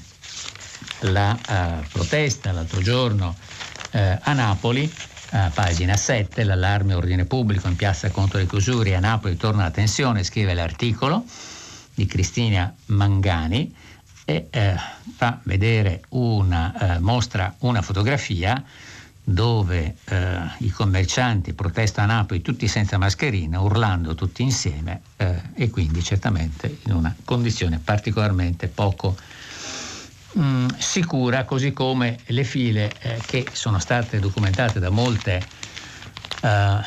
la 1.00 1.36
protesta 1.90 2.52
l'altro 2.52 2.80
giorno 2.80 3.34
a 3.90 4.32
Napoli, 4.32 4.90
pagina 5.52 5.96
7, 5.96 6.44
l'allarme 6.44 6.94
ordine 6.94 7.26
pubblico 7.26 7.68
in 7.68 7.76
piazza 7.76 8.10
contro 8.10 8.38
le 8.38 8.46
chiusure 8.46 8.94
a 8.94 9.00
Napoli 9.00 9.36
torna 9.36 9.64
la 9.64 9.70
tensione, 9.70 10.24
scrive 10.24 10.54
l'articolo 10.54 11.24
di 11.98 12.06
Cristina 12.06 12.72
Mangani 12.86 13.74
e 14.24 14.46
eh, 14.50 14.76
fa 15.16 15.40
vedere 15.44 16.02
una, 16.10 16.96
eh, 16.96 16.98
mostra 17.00 17.54
una 17.60 17.80
fotografia 17.80 18.62
dove 19.30 19.96
eh, 20.06 20.40
i 20.60 20.70
commercianti 20.70 21.52
protestano 21.52 22.12
a 22.12 22.16
Napoli 22.16 22.40
tutti 22.40 22.66
senza 22.66 22.96
mascherina, 22.96 23.60
urlando 23.60 24.14
tutti 24.14 24.40
insieme 24.40 25.02
eh, 25.18 25.42
e 25.54 25.68
quindi 25.68 26.02
certamente 26.02 26.78
in 26.84 26.94
una 26.94 27.14
condizione 27.26 27.78
particolarmente 27.78 28.68
poco 28.68 29.18
mh, 30.32 30.40
mm, 30.40 30.66
sicura, 30.78 31.44
così 31.44 31.74
come 31.74 32.20
le 32.24 32.42
file 32.42 32.90
eh, 33.00 33.20
che 33.26 33.44
sono 33.52 33.78
state 33.78 34.18
documentate 34.18 34.78
da, 34.78 34.88
molte, 34.88 35.36
eh, 36.40 36.80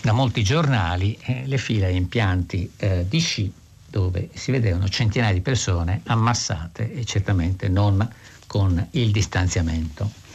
da 0.00 0.12
molti 0.12 0.42
giornali, 0.42 1.16
eh, 1.22 1.42
le 1.46 1.58
file 1.58 1.86
a 1.86 1.90
impianti 1.90 2.72
eh, 2.76 3.06
di 3.08 3.20
sci 3.20 3.52
dove 3.88 4.30
si 4.34 4.50
vedevano 4.50 4.88
centinaia 4.88 5.32
di 5.32 5.40
persone 5.40 6.00
ammassate 6.06 6.92
e 6.92 7.04
certamente 7.04 7.68
non 7.68 8.06
con 8.48 8.84
il 8.90 9.12
distanziamento. 9.12 10.26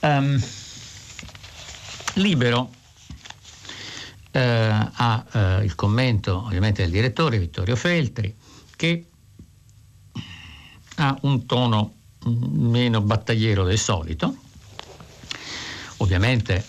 Um, 0.00 0.40
libero 2.14 2.70
eh, 4.30 4.40
ha 4.40 5.24
eh, 5.32 5.64
il 5.64 5.74
commento 5.74 6.44
ovviamente 6.44 6.82
del 6.82 6.90
direttore 6.90 7.38
Vittorio 7.38 7.76
Feltri 7.76 8.34
che 8.76 9.06
ha 10.96 11.18
un 11.22 11.46
tono 11.46 11.94
meno 12.24 13.00
battagliero 13.00 13.64
del 13.64 13.78
solito. 13.78 14.36
Ovviamente 15.98 16.64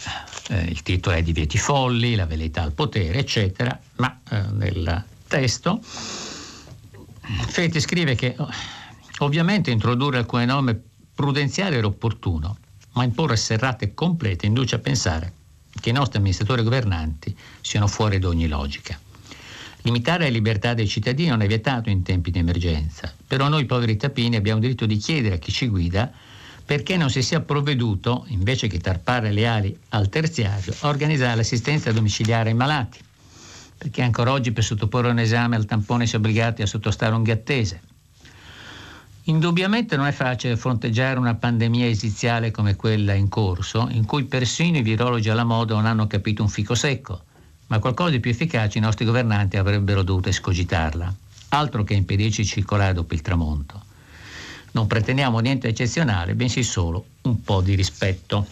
eh, 0.49 0.61
il 0.63 0.81
titolo 0.81 1.15
è 1.15 1.21
Divieti 1.21 1.57
folli, 1.57 2.15
la 2.15 2.25
velleità 2.25 2.63
al 2.63 2.73
potere, 2.73 3.19
eccetera, 3.19 3.79
ma 3.97 4.19
eh, 4.29 4.41
nel 4.51 5.05
testo 5.27 5.81
Feltri 7.47 7.79
scrive 7.79 8.15
che 8.15 8.35
ovviamente 9.19 9.69
introdurre 9.69 10.17
alcune 10.17 10.45
norme 10.45 10.81
prudenziali 11.13 11.75
era 11.75 11.85
opportuno, 11.85 12.57
ma 12.99 13.05
imporre 13.05 13.37
serrate 13.37 13.93
complete 13.93 14.45
induce 14.45 14.75
a 14.75 14.79
pensare 14.79 15.31
che 15.79 15.87
i 15.87 15.93
nostri 15.93 16.17
amministratori 16.17 16.63
governanti 16.63 17.33
siano 17.61 17.87
fuori 17.87 18.19
da 18.19 18.27
ogni 18.27 18.49
logica. 18.49 18.99
Limitare 19.83 20.25
la 20.25 20.31
libertà 20.31 20.73
dei 20.73 20.85
cittadini 20.85 21.29
non 21.29 21.39
è 21.39 21.47
vietato 21.47 21.89
in 21.89 22.03
tempi 22.03 22.29
di 22.29 22.39
emergenza, 22.39 23.13
però 23.25 23.47
noi 23.47 23.63
poveri 23.63 23.95
tapini 23.95 24.35
abbiamo 24.35 24.59
diritto 24.59 24.85
di 24.85 24.97
chiedere 24.97 25.35
a 25.35 25.37
chi 25.37 25.53
ci 25.53 25.69
guida 25.69 26.11
perché 26.65 26.97
non 26.97 27.09
si 27.09 27.23
sia 27.23 27.39
provveduto, 27.39 28.25
invece 28.27 28.67
che 28.67 28.79
tarpare 28.79 29.31
le 29.31 29.47
ali 29.47 29.79
al 29.89 30.09
terziario, 30.09 30.75
a 30.81 30.89
organizzare 30.89 31.37
l'assistenza 31.37 31.93
domiciliare 31.93 32.49
ai 32.49 32.55
malati, 32.55 32.99
perché 33.77 34.01
ancora 34.01 34.33
oggi 34.33 34.51
per 34.51 34.65
sottoporre 34.65 35.09
un 35.09 35.19
esame 35.19 35.55
al 35.55 35.65
tampone 35.65 36.05
si 36.05 36.15
è 36.15 36.17
obbligati 36.17 36.63
a 36.63 36.65
sottostare 36.65 37.15
un 37.15 37.23
gattese 37.23 37.79
Indubbiamente 39.29 39.95
non 39.95 40.07
è 40.07 40.11
facile 40.11 40.57
fronteggiare 40.57 41.19
una 41.19 41.35
pandemia 41.35 41.85
esiziale 41.85 42.49
come 42.49 42.75
quella 42.75 43.13
in 43.13 43.29
corso, 43.29 43.87
in 43.91 44.03
cui 44.03 44.23
persino 44.23 44.77
i 44.77 44.81
virologi 44.81 45.29
alla 45.29 45.43
moda 45.43 45.75
non 45.75 45.85
hanno 45.85 46.07
capito 46.07 46.41
un 46.41 46.49
fico 46.49 46.73
secco, 46.73 47.25
ma 47.67 47.77
qualcosa 47.77 48.09
di 48.09 48.19
più 48.19 48.31
efficace 48.31 48.79
i 48.79 48.81
nostri 48.81 49.05
governanti 49.05 49.57
avrebbero 49.57 50.01
dovuto 50.01 50.29
escogitarla, 50.29 51.13
altro 51.49 51.83
che 51.83 51.93
impedirci 51.93 52.41
di 52.41 52.47
circolare 52.47 52.93
dopo 52.93 53.13
il 53.13 53.21
tramonto. 53.21 53.83
Non 54.71 54.87
pretendiamo 54.87 55.37
niente 55.37 55.67
eccezionale, 55.67 56.33
bensì 56.33 56.63
solo 56.63 57.05
un 57.21 57.43
po' 57.43 57.61
di 57.61 57.75
rispetto. 57.75 58.47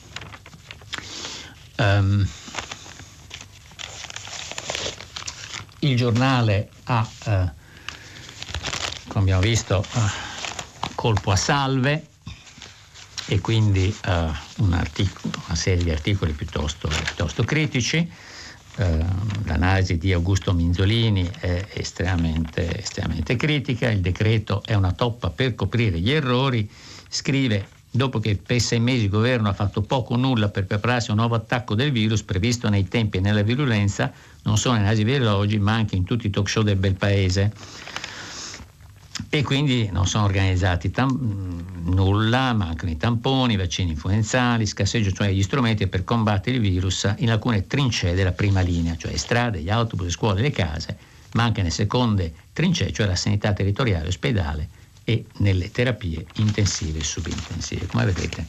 Um, 1.78 2.28
il 5.80 5.96
giornale 5.96 6.70
ha, 6.84 7.00
uh, 7.26 7.50
come 9.08 9.24
abbiamo 9.24 9.42
visto, 9.42 9.84
uh, 9.94 10.27
colpo 10.98 11.30
a 11.30 11.36
salve 11.36 12.08
e 13.28 13.40
quindi 13.40 13.96
uh, 14.08 14.64
un 14.64 14.74
articolo, 14.74 15.32
una 15.46 15.56
serie 15.56 15.84
di 15.84 15.92
articoli 15.92 16.32
piuttosto, 16.32 16.88
piuttosto 16.88 17.44
critici. 17.44 18.10
Uh, 18.78 19.06
l'analisi 19.46 20.00
di 20.00 20.12
Augusto 20.12 20.54
Minzolini 20.54 21.30
è 21.40 21.68
estremamente, 21.74 22.80
estremamente 22.80 23.36
critica, 23.36 23.92
il 23.92 24.02
decreto 24.02 24.64
è 24.66 24.74
una 24.74 24.92
toppa 24.92 25.30
per 25.30 25.54
coprire 25.54 26.00
gli 26.00 26.10
errori, 26.12 26.68
scrive 27.10 27.68
dopo 27.92 28.20
che 28.20 28.36
per 28.36 28.60
sei 28.60 28.80
mesi 28.80 29.04
il 29.04 29.10
governo 29.10 29.50
ha 29.50 29.54
fatto 29.54 29.82
poco 29.82 30.16
o 30.16 30.18
nulla 30.18 30.50
per 30.50 30.66
prepararsi 30.66 31.10
a 31.10 31.14
un 31.14 31.20
nuovo 31.20 31.36
attacco 31.36 31.76
del 31.76 31.92
virus 31.92 32.24
previsto 32.24 32.70
nei 32.70 32.88
tempi 32.88 33.18
e 33.18 33.22
nella 33.22 33.44
virulenza, 33.44 34.12
non 34.44 34.58
solo 34.58 34.76
nei 34.76 34.86
nasi 34.86 35.04
virologi 35.04 35.60
ma 35.60 35.74
anche 35.74 35.96
in 35.96 36.06
tutti 36.06 36.26
i 36.26 36.30
talk 36.32 36.50
show 36.50 36.64
del 36.64 36.76
bel 36.76 36.96
paese 36.96 37.54
e 39.30 39.44
quindi 39.44 39.90
non 39.92 40.08
sono 40.08 40.26
organizzati 40.26 40.92
tam- 40.92 41.66
nulla, 41.86 42.54
mancano 42.54 42.92
i 42.92 42.98
tamponi, 42.98 43.54
i 43.54 43.58
vaccini 43.58 43.92
influenzali, 43.92 44.66
scasseggio 44.66 45.12
cioè 45.12 45.32
gli 45.32 45.42
strumenti 45.42 45.88
per 45.88 46.04
combattere 46.04 46.58
il 46.58 46.62
virus 46.62 47.12
in 47.18 47.32
alcune 47.32 47.68
trincee 47.68 48.14
della 48.14 48.32
prima 48.32 48.62
linea, 48.62 48.96
cioè 48.96 49.16
strade, 49.18 49.62
gli 49.62 49.70
autobus, 49.70 50.06
le 50.06 50.12
scuole, 50.12 50.42
le 50.42 50.52
case, 50.52 50.98
ma 51.32 51.44
anche 51.44 51.62
nelle 51.62 51.74
seconde 51.74 52.34
trincee, 52.54 52.92
cioè 52.92 53.06
la 53.06 53.16
sanità 53.16 53.54
territoriale, 53.54 54.08
ospedale 54.08 54.70
e 55.04 55.26
nelle 55.38 55.72
terapie 55.72 56.26
intensive 56.34 57.00
e 57.00 57.04
subintensive. 57.04 57.88
Come 57.88 58.06
vedete 58.06 58.48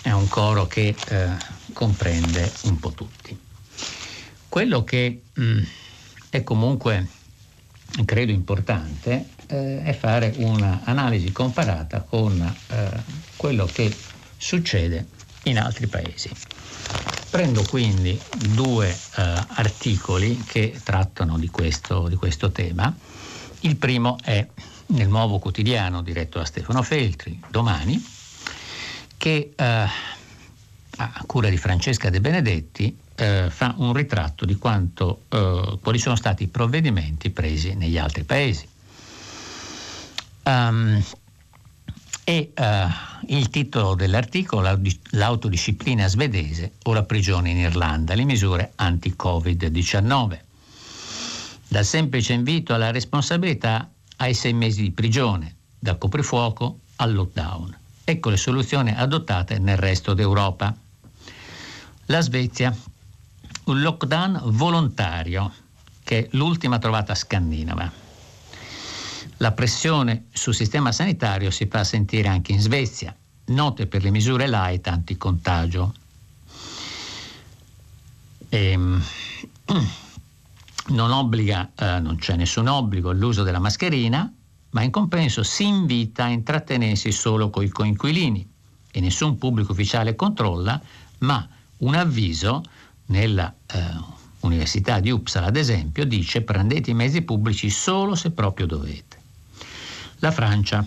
è 0.00 0.12
un 0.12 0.28
coro 0.28 0.66
che 0.66 1.00
eh, 1.04 1.28
comprende 1.72 2.52
un 2.62 2.78
po' 2.78 2.92
tutti. 2.92 3.36
Quello 4.48 4.84
che 4.84 5.22
mh, 5.32 5.42
mm, 5.42 5.62
è 6.30 6.42
comunque 6.44 7.15
credo 8.04 8.32
importante 8.32 9.28
eh, 9.46 9.82
è 9.82 9.92
fare 9.94 10.34
un'analisi 10.36 11.32
comparata 11.32 12.00
con 12.00 12.40
eh, 12.40 12.88
quello 13.36 13.66
che 13.66 13.94
succede 14.36 15.06
in 15.44 15.58
altri 15.58 15.86
paesi. 15.86 16.30
Prendo 17.30 17.62
quindi 17.64 18.18
due 18.54 18.88
eh, 18.88 19.22
articoli 19.48 20.42
che 20.46 20.78
trattano 20.82 21.38
di 21.38 21.48
questo, 21.48 22.08
di 22.08 22.16
questo, 22.16 22.50
tema. 22.50 22.94
Il 23.60 23.76
primo 23.76 24.18
è 24.22 24.46
nel 24.86 25.08
nuovo 25.08 25.38
quotidiano 25.38 26.02
diretto 26.02 26.38
da 26.38 26.44
Stefano 26.44 26.82
Feltri, 26.82 27.40
domani, 27.48 28.02
che 29.16 29.52
eh, 29.54 29.64
a 30.98 31.24
cura 31.26 31.48
di 31.48 31.56
Francesca 31.56 32.10
De 32.10 32.20
Benedetti 32.20 32.96
eh, 33.16 33.48
fa 33.50 33.74
un 33.78 33.92
ritratto 33.92 34.44
di 34.44 34.56
quanto, 34.56 35.24
eh, 35.28 35.78
quali 35.82 35.98
sono 35.98 36.16
stati 36.16 36.44
i 36.44 36.48
provvedimenti 36.48 37.30
presi 37.30 37.74
negli 37.74 37.98
altri 37.98 38.24
paesi. 38.24 38.68
Um, 40.44 41.02
e 42.28 42.52
uh, 42.56 42.64
il 43.28 43.50
titolo 43.50 43.94
dell'articolo, 43.94 44.80
l'autodisciplina 45.10 46.08
svedese 46.08 46.72
o 46.84 46.92
la 46.92 47.04
prigione 47.04 47.50
in 47.50 47.58
Irlanda, 47.58 48.14
le 48.14 48.24
misure 48.24 48.72
anti-Covid-19. 48.74 50.38
Dal 51.68 51.84
semplice 51.84 52.32
invito 52.32 52.74
alla 52.74 52.90
responsabilità 52.90 53.88
ai 54.16 54.34
sei 54.34 54.52
mesi 54.54 54.82
di 54.82 54.90
prigione, 54.90 55.54
dal 55.78 55.98
coprifuoco 55.98 56.80
al 56.96 57.14
lockdown. 57.14 57.76
Ecco 58.02 58.30
le 58.30 58.36
soluzioni 58.36 58.92
adottate 58.92 59.58
nel 59.58 59.76
resto 59.76 60.12
d'Europa. 60.12 60.74
La 62.06 62.20
Svezia 62.20 62.76
un 63.66 63.80
lockdown 63.80 64.42
volontario, 64.44 65.52
che 66.04 66.18
è 66.18 66.28
l'ultima 66.32 66.78
trovata 66.78 67.14
scandinava. 67.14 67.90
La 69.38 69.52
pressione 69.52 70.26
sul 70.32 70.54
sistema 70.54 70.92
sanitario 70.92 71.50
si 71.50 71.66
fa 71.66 71.82
sentire 71.82 72.28
anche 72.28 72.52
in 72.52 72.60
Svezia, 72.60 73.14
note 73.46 73.86
per 73.86 74.02
le 74.02 74.10
misure 74.10 74.48
light 74.48 74.86
anticontagio. 74.86 75.94
Ehm, 78.50 79.02
non, 80.88 81.10
obbliga, 81.10 81.72
eh, 81.74 81.98
non 81.98 82.16
c'è 82.16 82.36
nessun 82.36 82.68
obbligo 82.68 83.10
all'uso 83.10 83.42
della 83.42 83.58
mascherina, 83.58 84.32
ma 84.70 84.82
in 84.82 84.90
compenso 84.92 85.42
si 85.42 85.66
invita 85.66 86.24
a 86.24 86.28
intrattenersi 86.28 87.10
solo 87.10 87.50
con 87.50 87.64
i 87.64 87.68
coinquilini 87.68 88.48
e 88.92 89.00
nessun 89.00 89.38
pubblico 89.38 89.72
ufficiale 89.72 90.14
controlla, 90.14 90.80
ma 91.18 91.46
un 91.78 91.94
avviso 91.94 92.62
nella 93.06 93.54
eh, 93.66 94.14
Università 94.40 95.00
di 95.00 95.10
Uppsala, 95.10 95.46
ad 95.46 95.56
esempio, 95.56 96.04
dice 96.04 96.42
prendete 96.42 96.90
i 96.90 96.94
mezzi 96.94 97.22
pubblici 97.22 97.68
solo 97.70 98.14
se 98.14 98.30
proprio 98.30 98.66
dovete. 98.66 99.16
La 100.20 100.30
Francia. 100.30 100.86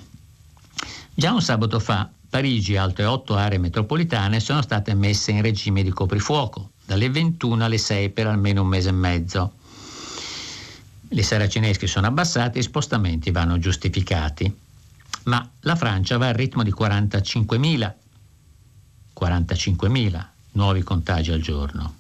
Già 1.14 1.34
un 1.34 1.42
sabato 1.42 1.80
fa 1.80 2.10
Parigi 2.30 2.74
e 2.74 2.78
altre 2.78 3.06
otto 3.06 3.36
aree 3.36 3.58
metropolitane 3.58 4.40
sono 4.40 4.62
state 4.62 4.94
messe 4.94 5.32
in 5.32 5.42
regime 5.42 5.84
di 5.84 5.90
coprifuoco, 5.90 6.72
dalle 6.86 7.10
21 7.10 7.64
alle 7.64 7.78
6 7.78 8.10
per 8.12 8.28
almeno 8.28 8.62
un 8.62 8.68
mese 8.68 8.90
e 8.90 8.94
mezzo. 8.94 9.54
Le 11.10 11.24
saracinesche 11.24 11.88
sono 11.88 12.08
abbassate 12.08 12.58
e 12.58 12.62
i 12.62 12.64
spostamenti 12.64 13.32
vanno 13.32 13.58
giustificati. 13.58 14.56
Ma 15.24 15.48
la 15.62 15.76
Francia 15.76 16.18
va 16.18 16.28
al 16.28 16.36
ritmo 16.36 16.64
di 16.64 16.72
45.000, 16.72 17.94
45.000 19.20 20.26
nuovi 20.52 20.82
contagi 20.82 21.32
al 21.32 21.42
giorno 21.42 21.99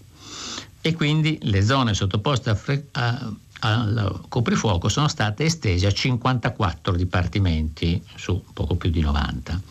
e 0.81 0.93
quindi 0.93 1.37
le 1.43 1.63
zone 1.63 1.93
sottoposte 1.93 2.49
a 2.49 2.55
fre- 2.55 2.87
a, 2.91 3.31
al 3.61 4.21
coprifuoco 4.29 4.87
sono 4.87 5.07
state 5.07 5.43
estese 5.43 5.87
a 5.87 5.91
54 5.91 6.95
dipartimenti 6.95 8.01
su 8.15 8.43
poco 8.53 8.75
più 8.75 8.89
di 8.89 9.01
90. 9.01 9.61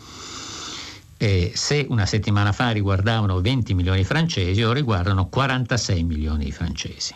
E 1.17 1.51
se 1.55 1.85
una 1.89 2.05
settimana 2.05 2.51
fa 2.51 2.69
riguardavano 2.69 3.41
20 3.41 3.73
milioni 3.73 3.99
di 3.99 4.05
francesi, 4.05 4.61
ora 4.61 4.75
riguardano 4.75 5.27
46 5.27 6.03
milioni 6.03 6.45
di 6.45 6.51
francesi. 6.51 7.13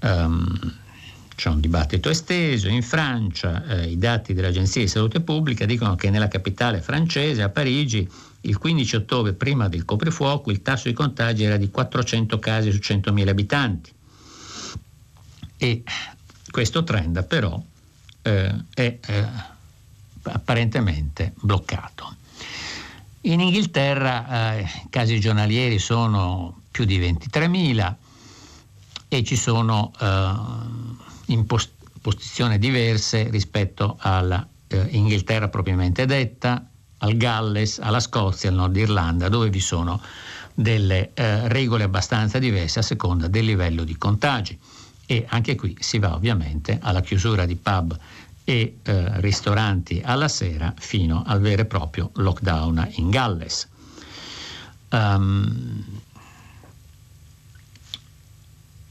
Um, 0.00 0.74
c'è 1.36 1.48
un 1.48 1.60
dibattito 1.60 2.10
esteso 2.10 2.68
in 2.68 2.82
Francia, 2.82 3.64
eh, 3.66 3.90
i 3.90 3.98
dati 3.98 4.34
dell'Agenzia 4.34 4.80
di 4.80 4.88
Salute 4.88 5.20
Pubblica 5.20 5.64
dicono 5.64 5.94
che 5.96 6.10
nella 6.10 6.28
capitale 6.28 6.80
francese, 6.80 7.42
a 7.42 7.48
Parigi, 7.48 8.08
il 8.44 8.58
15 8.58 8.96
ottobre, 8.96 9.32
prima 9.32 9.68
del 9.68 9.84
coprifuoco, 9.84 10.50
il 10.50 10.62
tasso 10.62 10.88
di 10.88 10.94
contagi 10.94 11.44
era 11.44 11.56
di 11.56 11.70
400 11.70 12.38
casi 12.38 12.70
su 12.70 12.78
100.000 12.78 13.28
abitanti. 13.28 13.92
E 15.56 15.82
questo 16.50 16.84
trend 16.84 17.24
però 17.24 17.62
eh, 18.22 18.54
è 18.74 18.98
eh, 19.00 19.26
apparentemente 20.22 21.32
bloccato. 21.36 22.16
In 23.22 23.40
Inghilterra 23.40 24.56
eh, 24.56 24.60
i 24.62 24.86
casi 24.90 25.18
giornalieri 25.18 25.78
sono 25.78 26.60
più 26.70 26.84
di 26.84 26.98
23.000 26.98 27.94
e 29.08 29.24
ci 29.24 29.36
sono 29.36 29.92
eh, 29.98 30.32
in 31.26 31.46
post- 31.46 31.72
posizioni 32.02 32.58
diverse 32.58 33.30
rispetto 33.30 33.96
all'Inghilterra 34.00 35.46
eh, 35.46 35.48
propriamente 35.48 36.04
detta, 36.04 36.68
al 37.04 37.16
Galles, 37.16 37.78
alla 37.78 38.00
Scozia, 38.00 38.48
al 38.48 38.56
Nord 38.56 38.76
Irlanda, 38.76 39.28
dove 39.28 39.50
vi 39.50 39.60
sono 39.60 40.00
delle 40.54 41.10
eh, 41.12 41.48
regole 41.48 41.84
abbastanza 41.84 42.38
diverse 42.38 42.78
a 42.78 42.82
seconda 42.82 43.28
del 43.28 43.44
livello 43.44 43.84
di 43.84 43.96
contagi. 43.96 44.58
E 45.06 45.26
anche 45.28 45.54
qui 45.54 45.76
si 45.78 45.98
va 45.98 46.14
ovviamente 46.14 46.78
alla 46.80 47.02
chiusura 47.02 47.44
di 47.44 47.56
pub 47.56 47.96
e 48.44 48.78
eh, 48.82 49.20
ristoranti 49.20 50.00
alla 50.02 50.28
sera 50.28 50.72
fino 50.78 51.22
al 51.26 51.40
vero 51.40 51.62
e 51.62 51.66
proprio 51.66 52.10
lockdown 52.14 52.88
in 52.94 53.10
Galles. 53.10 53.68
Um, 54.90 55.84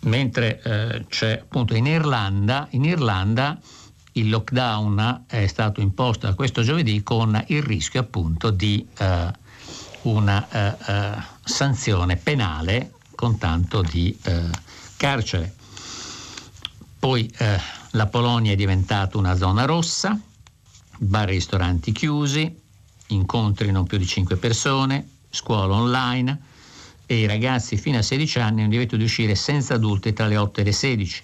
mentre 0.02 0.62
eh, 0.62 1.06
c'è 1.08 1.40
appunto 1.42 1.74
in 1.76 1.88
Irlanda, 1.88 2.68
in 2.72 2.84
Irlanda 2.84 3.60
il 4.14 4.30
lockdown 4.30 5.24
è 5.28 5.48
stato 5.48 5.82
imposto 5.82 6.28
da 6.28 6.34
questo 6.34 6.62
giovedì 6.62 7.02
con 7.04 7.42
il 7.48 7.62
rischio 7.64 8.02
appunto 8.02 8.50
di 8.52 8.86
eh, 8.98 9.32
una 10.04 10.48
eh, 10.50 10.92
eh 10.92 11.32
sanzione 11.46 12.16
penale 12.16 12.94
con 13.16 13.38
tanto 13.38 13.82
di 13.82 14.18
eh, 14.24 14.50
carcere. 14.96 15.54
Poi 16.98 17.30
eh, 17.38 17.60
la 17.92 18.08
Polonia 18.08 18.54
è 18.54 18.56
diventata 18.56 19.18
una 19.18 19.36
zona 19.36 19.66
rossa, 19.66 20.18
bar 20.98 21.28
e 21.28 21.32
ristoranti 21.32 21.92
chiusi, 21.92 22.62
incontri 23.08 23.72
non 23.72 23.86
più 23.86 23.98
di 23.98 24.08
5 24.08 24.38
persone, 24.38 25.10
scuola 25.30 25.76
online, 25.76 26.42
e 27.06 27.20
i 27.20 27.26
ragazzi 27.26 27.78
fino 27.78 27.98
a 27.98 28.02
16 28.02 28.40
anni 28.40 28.62
hanno 28.62 28.70
diritto 28.70 28.96
di 28.96 29.04
uscire 29.04 29.36
senza 29.36 29.74
adulti 29.74 30.14
tra 30.14 30.28
le 30.28 30.38
8 30.38 30.62
e 30.62 30.64
le 30.64 30.72
16, 30.72 31.24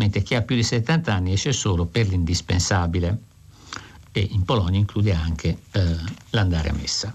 mentre 0.00 0.22
chi 0.22 0.34
ha 0.34 0.40
più 0.40 0.56
di 0.56 0.62
70 0.62 1.12
anni 1.12 1.32
esce 1.34 1.52
solo 1.52 1.84
per 1.84 2.08
l'indispensabile. 2.08 3.18
E 4.12 4.28
in 4.32 4.44
Polonia 4.44 4.78
include 4.78 5.12
anche 5.12 5.58
eh, 5.70 5.96
l'andare 6.30 6.70
a 6.70 6.72
messa. 6.72 7.14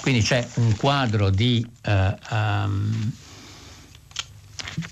Quindi 0.00 0.22
c'è 0.22 0.48
un 0.54 0.74
quadro 0.76 1.28
di 1.28 1.64
eh, 1.82 2.18
um, 2.30 3.12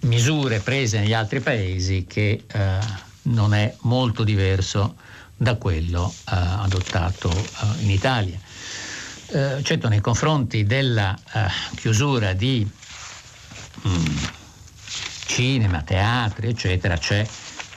misure 0.03 0.61
prese 0.61 0.99
negli 0.99 1.15
altri 1.15 1.41
paesi 1.41 2.05
che 2.07 2.45
eh, 2.47 2.79
non 3.23 3.55
è 3.55 3.75
molto 3.81 4.23
diverso 4.23 4.97
da 5.35 5.57
quello 5.57 6.13
eh, 6.13 6.35
adottato 6.35 7.31
eh, 7.31 7.83
in 7.83 7.91
Italia 7.91 8.39
eh, 9.29 9.63
certo 9.63 9.89
nei 9.89 10.01
confronti 10.01 10.65
della 10.65 11.19
chiusura 11.75 12.35
di 12.35 12.67
mm, 13.89 14.17
cinema, 15.25 15.83
teatri, 15.83 16.49
eccetera, 16.49 16.97
c'è 16.97 17.27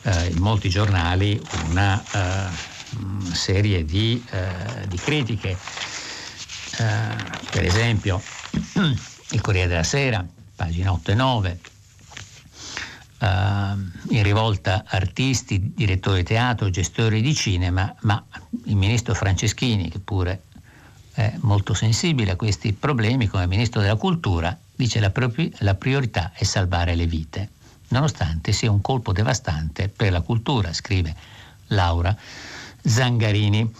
eh, 0.04 0.28
in 0.28 0.38
molti 0.40 0.70
giornali 0.70 1.42
una 1.70 2.02
uh, 2.14 3.32
serie 3.34 3.84
di, 3.84 4.24
uh, 4.32 4.88
di 4.88 4.98
critiche. 4.98 5.58
Uh, 6.80 7.48
per 7.50 7.66
esempio, 7.66 8.22
il 9.32 9.42
Corriere 9.42 9.68
della 9.68 9.84
Sera, 9.84 10.26
pagina 10.56 10.92
8 10.92 11.12
e 11.12 11.16
9, 11.16 11.60
in 13.20 14.22
rivolta 14.22 14.84
artisti, 14.88 15.74
direttori 15.74 16.20
di 16.20 16.26
teatro, 16.26 16.70
gestori 16.70 17.20
di 17.22 17.34
cinema, 17.34 17.94
ma 18.02 18.24
il 18.66 18.76
ministro 18.76 19.16
Franceschini, 19.16 19.90
che 19.90 19.98
pure 20.00 20.44
è 21.14 21.34
molto 21.40 21.74
sensibile 21.74 22.32
a 22.32 22.36
questi 22.36 22.74
problemi 22.74 23.26
come 23.26 23.48
Ministro 23.48 23.82
della 23.82 23.96
Cultura, 23.96 24.56
dice 24.78 25.00
la, 25.00 25.10
propri- 25.10 25.52
la 25.60 25.74
priorità 25.74 26.32
è 26.34 26.44
salvare 26.44 26.96
le 26.96 27.08
vite, 27.08 27.50
nonostante 27.90 28.52
sia 28.52 28.72
un 28.72 28.80
colpo 28.80 29.12
devastante 29.12 29.90
per 29.90 30.12
la 30.12 30.22
cultura, 30.22 30.72
scrive 30.72 31.16
Laura 31.68 32.16
Zangarini. 32.84 33.74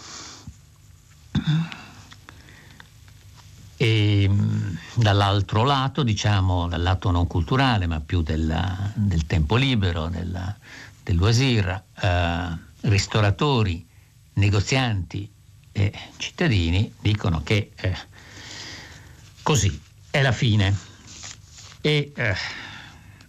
E 3.80 4.28
dall'altro 4.94 5.62
lato, 5.62 6.02
diciamo 6.02 6.66
dal 6.66 6.82
lato 6.82 7.12
non 7.12 7.28
culturale, 7.28 7.86
ma 7.86 8.00
più 8.00 8.22
della, 8.22 8.90
del 8.94 9.24
tempo 9.24 9.54
libero, 9.54 10.08
della, 10.08 10.52
del 11.00 11.16
loisir, 11.16 11.84
eh, 12.00 12.58
ristoratori, 12.80 13.86
negozianti 14.34 15.30
e 15.70 15.92
cittadini 16.16 16.92
dicono 17.00 17.42
che 17.44 17.70
eh, 17.76 17.96
così 19.44 19.80
è 20.10 20.22
la 20.22 20.32
fine. 20.32 20.87
E 21.80 22.12
eh, 22.14 22.36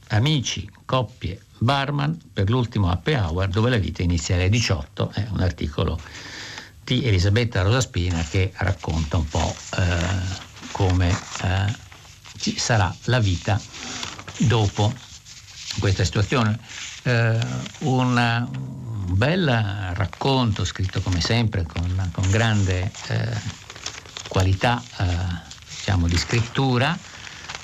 amici, 0.10 0.70
coppie, 0.86 1.42
barman 1.60 2.18
per 2.34 2.50
l'ultimo 2.50 2.90
happy 2.90 3.14
hour 3.14 3.48
dove 3.48 3.70
la 3.70 3.78
vita 3.78 4.02
inizia 4.02 4.36
alle 4.36 4.50
18, 4.50 5.12
è 5.14 5.28
un 5.32 5.42
articolo 5.42 6.00
di 6.84 7.06
Elisabetta 7.06 7.62
Rosaspina 7.62 8.24
che 8.24 8.52
racconta 8.56 9.18
un 9.18 9.28
po' 9.28 9.56
eh, 9.78 10.48
come 10.72 11.10
eh, 11.10 11.76
ci 12.38 12.58
sarà 12.58 12.94
la 13.06 13.20
vita 13.20 13.60
dopo 14.38 14.92
questa 15.80 16.04
situazione. 16.04 16.58
Eh, 17.04 17.40
una, 17.80 18.48
un 18.52 19.18
bel 19.18 19.48
racconto 19.94 20.66
scritto 20.66 21.02
come 21.02 21.22
sempre 21.22 21.64
con, 21.64 22.10
con 22.12 22.30
grande 22.30 22.92
eh, 23.08 23.42
qualità 24.28 24.82
eh, 24.98 25.06
diciamo, 25.76 26.08
di 26.08 26.18
scrittura, 26.18 26.98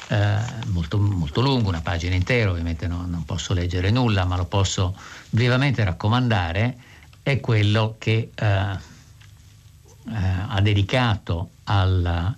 eh, 0.07 0.37
molto, 0.67 0.97
molto, 0.99 1.41
lungo, 1.41 1.69
una 1.69 1.81
pagina 1.81 2.15
intera, 2.15 2.51
ovviamente 2.51 2.87
no, 2.87 3.05
non 3.07 3.25
posso 3.25 3.53
leggere 3.53 3.89
nulla, 3.89 4.25
ma 4.25 4.35
lo 4.35 4.45
posso 4.45 4.95
vivamente 5.31 5.83
raccomandare, 5.83 6.77
è 7.23 7.39
quello 7.39 7.95
che 7.97 8.31
eh, 8.33 8.45
eh, 8.45 8.77
ha 10.47 10.61
dedicato 10.61 11.49
alla, 11.63 12.35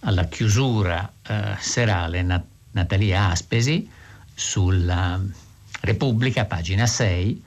alla 0.00 0.24
chiusura 0.24 1.10
eh, 1.26 1.56
serale 1.58 2.22
Nat- 2.22 2.44
Natalia 2.72 3.30
Aspesi 3.30 3.90
sulla 4.34 5.18
Repubblica, 5.80 6.44
pagina 6.44 6.86
6, 6.86 7.44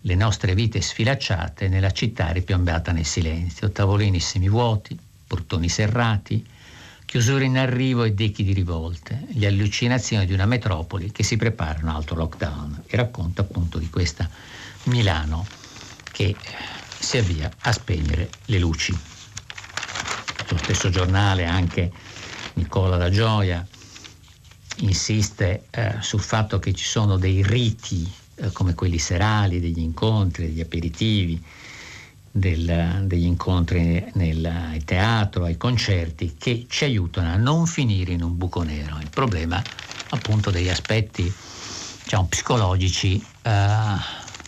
le 0.00 0.14
nostre 0.16 0.54
vite 0.54 0.80
sfilacciate 0.80 1.68
nella 1.68 1.92
città 1.92 2.30
ripiombata 2.30 2.92
nel 2.92 3.06
silenzio, 3.06 3.70
tavolini 3.70 4.20
semivuoti, 4.20 4.98
portoni 5.26 5.68
serrati, 5.68 6.44
chiusure 7.14 7.44
in 7.44 7.56
arrivo 7.56 8.02
e 8.02 8.12
decchi 8.12 8.42
di 8.42 8.52
rivolte, 8.52 9.26
le 9.34 9.46
allucinazioni 9.46 10.26
di 10.26 10.32
una 10.32 10.46
metropoli 10.46 11.12
che 11.12 11.22
si 11.22 11.36
prepara 11.36 11.78
a 11.78 11.82
un 11.82 11.88
altro 11.90 12.16
lockdown 12.16 12.82
e 12.88 12.96
racconta 12.96 13.42
appunto 13.42 13.78
di 13.78 13.88
questa 13.88 14.28
Milano 14.86 15.46
che 16.10 16.34
si 16.98 17.16
avvia 17.16 17.48
a 17.56 17.70
spegnere 17.70 18.30
le 18.46 18.58
luci. 18.58 18.92
Sullo 20.44 20.60
stesso 20.60 20.90
giornale 20.90 21.44
anche 21.44 21.92
Nicola 22.54 22.96
da 22.96 23.08
Gioia 23.10 23.64
insiste 24.78 25.66
eh, 25.70 25.94
sul 26.00 26.20
fatto 26.20 26.58
che 26.58 26.72
ci 26.72 26.84
sono 26.84 27.16
dei 27.16 27.44
riti 27.44 28.12
eh, 28.34 28.50
come 28.50 28.74
quelli 28.74 28.98
serali, 28.98 29.60
degli 29.60 29.78
incontri, 29.78 30.46
degli 30.46 30.60
aperitivi, 30.60 31.40
del, 32.36 33.02
degli 33.04 33.26
incontri 33.26 34.10
nel 34.14 34.82
teatro, 34.84 35.44
ai 35.44 35.56
concerti, 35.56 36.34
che 36.36 36.66
ci 36.68 36.82
aiutano 36.82 37.30
a 37.30 37.36
non 37.36 37.64
finire 37.64 38.10
in 38.10 38.24
un 38.24 38.36
buco 38.36 38.62
nero. 38.64 38.98
Il 39.00 39.08
problema 39.08 39.62
appunto 40.08 40.50
degli 40.50 40.68
aspetti 40.68 41.32
diciamo, 42.02 42.26
psicologici 42.26 43.24
eh, 43.40 43.76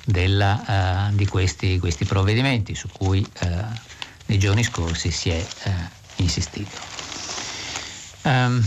della, 0.04 1.10
eh, 1.10 1.14
di 1.14 1.26
questi, 1.26 1.78
questi, 1.78 2.04
provvedimenti 2.04 2.74
su 2.74 2.88
cui 2.88 3.24
eh, 3.38 3.64
nei 4.26 4.38
giorni 4.40 4.64
scorsi 4.64 5.12
si 5.12 5.30
è 5.30 5.46
eh, 5.62 5.72
insistito. 6.16 6.76
Um, 8.22 8.60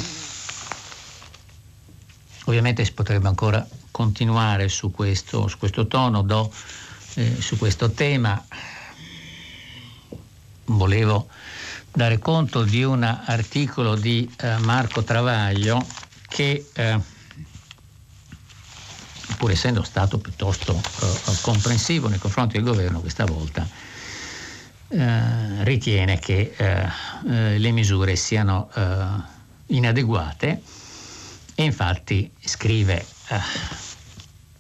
ovviamente 2.45 2.86
si 2.86 2.93
potrebbe 2.93 3.27
ancora 3.27 3.67
continuare 3.91 4.69
su 4.69 4.91
questo, 4.91 5.49
su 5.49 5.58
questo 5.58 5.88
tono, 5.88 6.21
do, 6.21 6.49
eh, 7.15 7.36
su 7.41 7.58
questo 7.58 7.91
tema. 7.91 8.41
Volevo 10.71 11.27
dare 11.91 12.19
conto 12.19 12.63
di 12.63 12.84
un 12.84 13.03
articolo 13.03 13.95
di 13.95 14.32
eh, 14.38 14.58
Marco 14.60 15.03
Travaglio 15.03 15.95
che 16.27 16.69
eh, 16.71 16.99
pur 19.36 19.49
essendo 19.51 19.82
stato 19.84 20.19
piuttosto 20.19 20.91
eh, 21.01 21.38
comprensivo 21.41 22.08
nei 22.08 22.19
confronti 22.19 22.58
del 22.58 22.65
governo 22.65 22.99
questa 22.99 23.25
volta 23.25 23.67
eh, 24.91 25.63
ritiene 25.63 26.19
che 26.19 26.53
eh, 26.55 26.88
eh, 27.27 27.58
le 27.58 27.71
misure 27.71 28.15
siano 28.15 28.69
inadeguate. 29.67 30.63
E 31.55 31.63
infatti 31.63 32.32
scrive 32.39 33.15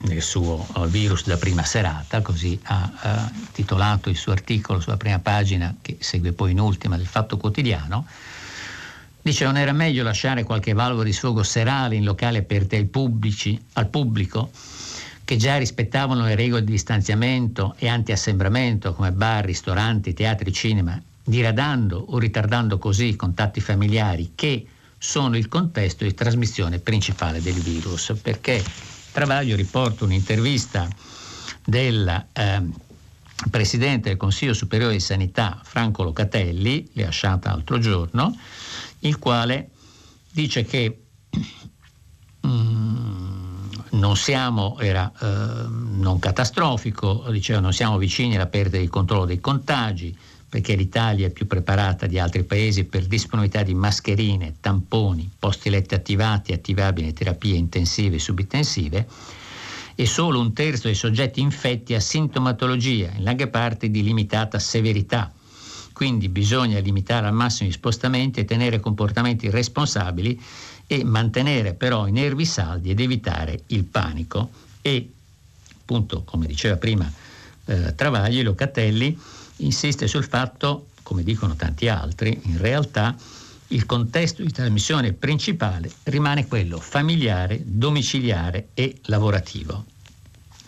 nel 0.01 0.21
suo 0.21 0.65
virus 0.87 1.25
da 1.25 1.37
prima 1.37 1.63
serata, 1.63 2.21
così 2.21 2.57
ha 2.63 3.29
titolato 3.51 4.09
il 4.09 4.15
suo 4.15 4.31
articolo 4.31 4.79
sulla 4.79 4.97
prima 4.97 5.19
pagina, 5.19 5.75
che 5.81 5.97
segue 5.99 6.31
poi 6.31 6.51
in 6.51 6.59
ultima 6.59 6.95
del 6.95 7.07
Fatto 7.07 7.37
Quotidiano, 7.37 8.05
dice 9.21 9.43
non 9.43 9.57
era 9.57 9.73
meglio 9.73 10.03
lasciare 10.03 10.43
qualche 10.43 10.73
valvola 10.73 11.03
di 11.03 11.11
sfogo 11.11 11.43
serale 11.43 11.95
in 11.95 12.05
locali 12.05 12.37
aperti 12.37 12.75
ai 12.75 12.85
pubblici, 12.85 13.61
al 13.73 13.87
pubblico, 13.87 14.51
che 15.25 15.35
già 15.35 15.57
rispettavano 15.57 16.23
le 16.23 16.35
regole 16.35 16.63
di 16.63 16.71
distanziamento 16.71 17.75
e 17.77 17.87
anti-assembramento 17.87 18.93
come 18.93 19.11
bar, 19.11 19.45
ristoranti, 19.45 20.13
teatri, 20.13 20.51
cinema, 20.53 20.99
diradando 21.23 22.03
o 22.09 22.17
ritardando 22.17 22.79
così 22.79 23.09
i 23.09 23.15
contatti 23.15 23.59
familiari 23.59 24.31
che 24.33 24.65
sono 24.97 25.37
il 25.37 25.47
contesto 25.47 26.03
di 26.03 26.13
trasmissione 26.13 26.79
principale 26.79 27.41
del 27.41 27.53
virus, 27.53 28.13
perché 28.21 28.63
Travaglio 29.11 29.55
riporta 29.55 30.03
un'intervista 30.05 30.87
del 31.65 32.25
eh, 32.33 32.61
Presidente 33.49 34.09
del 34.09 34.17
Consiglio 34.17 34.53
Superiore 34.53 34.93
di 34.93 34.99
Sanità 34.99 35.59
Franco 35.63 36.03
Locatelli, 36.03 36.89
lasciata 36.93 37.49
l'altro 37.51 37.79
giorno, 37.79 38.35
il 38.99 39.17
quale 39.17 39.69
dice 40.31 40.63
che 40.65 41.03
mm, 42.45 43.67
non 43.91 44.15
siamo, 44.17 44.77
era 44.79 45.11
eh, 45.19 45.67
non 45.67 46.19
catastrofico, 46.19 47.25
diceva 47.29 47.59
non 47.59 47.73
siamo 47.73 47.97
vicini 47.97 48.35
alla 48.35 48.47
perdita 48.47 48.77
di 48.77 48.87
controllo 48.87 49.25
dei 49.25 49.39
contagi, 49.39 50.15
perché 50.49 50.73
l'Italia 50.73 51.27
è 51.27 51.29
più 51.29 51.45
preparata 51.45 52.07
di 52.07 52.17
altri 52.17 52.43
paesi 52.43 52.83
per 52.85 53.05
disponibilità 53.05 53.61
di 53.61 53.75
mascherine, 53.75 54.55
tamponi, 54.59 55.29
posti 55.37 55.69
letti 55.69 55.93
attivati 55.93 56.53
attivabili 56.53 57.13
terapie 57.13 57.55
intensive 57.55 58.15
e 58.15 58.19
subintensive 58.19 59.07
e 59.93 60.05
solo 60.07 60.39
un 60.39 60.53
terzo 60.53 60.87
dei 60.87 60.95
soggetti 60.95 61.39
infetti 61.39 61.93
ha 61.93 61.99
sintomatologia, 61.99 63.11
in 63.15 63.23
larga 63.23 63.47
parte 63.47 63.91
di 63.91 64.01
limitata 64.01 64.57
severità. 64.57 65.31
Quindi 65.91 66.29
bisogna 66.29 66.79
limitare 66.79 67.27
al 67.27 67.33
massimo 67.33 67.69
gli 67.69 67.73
spostamenti 67.73 68.39
e 68.39 68.45
tenere 68.45 68.79
comportamenti 68.79 69.49
responsabili 69.49 70.41
e 70.87 71.03
mantenere 71.03 71.73
però 71.73 72.07
i 72.07 72.11
nervi 72.11 72.45
saldi 72.45 72.89
ed 72.89 72.99
evitare 73.01 73.63
il 73.67 73.83
panico. 73.83 74.49
E 74.81 75.11
appunto, 75.81 76.23
come 76.23 76.47
diceva 76.47 76.77
prima 76.77 77.11
eh, 77.65 77.93
Travagli, 77.93 78.41
Locatelli, 78.41 79.19
insiste 79.59 80.07
sul 80.07 80.25
fatto, 80.25 80.87
come 81.03 81.23
dicono 81.23 81.55
tanti 81.55 81.87
altri, 81.87 82.39
in 82.43 82.57
realtà 82.57 83.15
il 83.67 83.85
contesto 83.85 84.43
di 84.43 84.51
trasmissione 84.51 85.13
principale 85.13 85.91
rimane 86.03 86.47
quello 86.47 86.79
familiare, 86.79 87.61
domiciliare 87.63 88.69
e 88.73 88.97
lavorativo, 89.03 89.85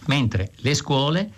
mentre 0.06 0.52
le 0.58 0.74
scuole 0.74 1.32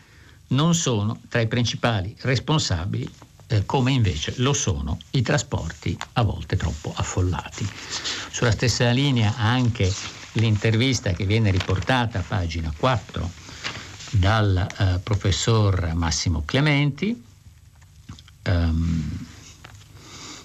non 0.48 0.76
sono 0.76 1.20
tra 1.30 1.42
i 1.42 1.48
principali 1.48 2.16
responsabili 2.22 3.10
eh, 3.48 3.66
come 3.66 3.92
invece 3.92 4.34
lo 4.38 4.54
sono 4.54 4.98
i 5.12 5.22
trasporti 5.22 5.98
a 6.14 6.24
volte 6.24 6.58
troppo 6.58 6.94
affollati. 6.96 7.68
Sulla 8.32 8.52
stessa 8.52 8.90
linea 8.92 9.36
anche 9.38 9.92
l'intervista 10.34 11.12
che 11.12 11.26
viene 11.26 11.52
riportata 11.52 12.20
a 12.20 12.24
pagina 12.28 12.74
4 12.76 13.32
dal 14.12 14.68
eh, 14.78 15.00
professor 15.00 15.94
Massimo 15.94 16.44
Clementi, 16.46 17.32
um, 18.48 19.26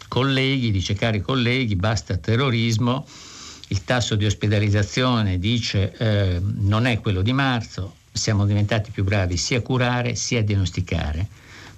colleghi, 0.09 0.71
dice 0.71 0.95
cari 0.95 1.21
colleghi, 1.21 1.77
basta 1.77 2.17
terrorismo, 2.17 3.07
il 3.69 3.85
tasso 3.85 4.15
di 4.15 4.25
ospedalizzazione 4.25 5.39
dice 5.39 5.93
eh, 5.97 6.41
non 6.41 6.87
è 6.87 7.01
quello 7.01 7.23
di 7.23 7.33
marzo, 7.33 7.97
siamo 8.11 8.47
diventati 8.47 8.91
più 8.91 9.05
bravi 9.05 9.37
sia 9.37 9.59
a 9.59 9.63
curare 9.63 10.15
sia 10.15 10.41
a 10.41 10.43
diagnosticare, 10.43 11.27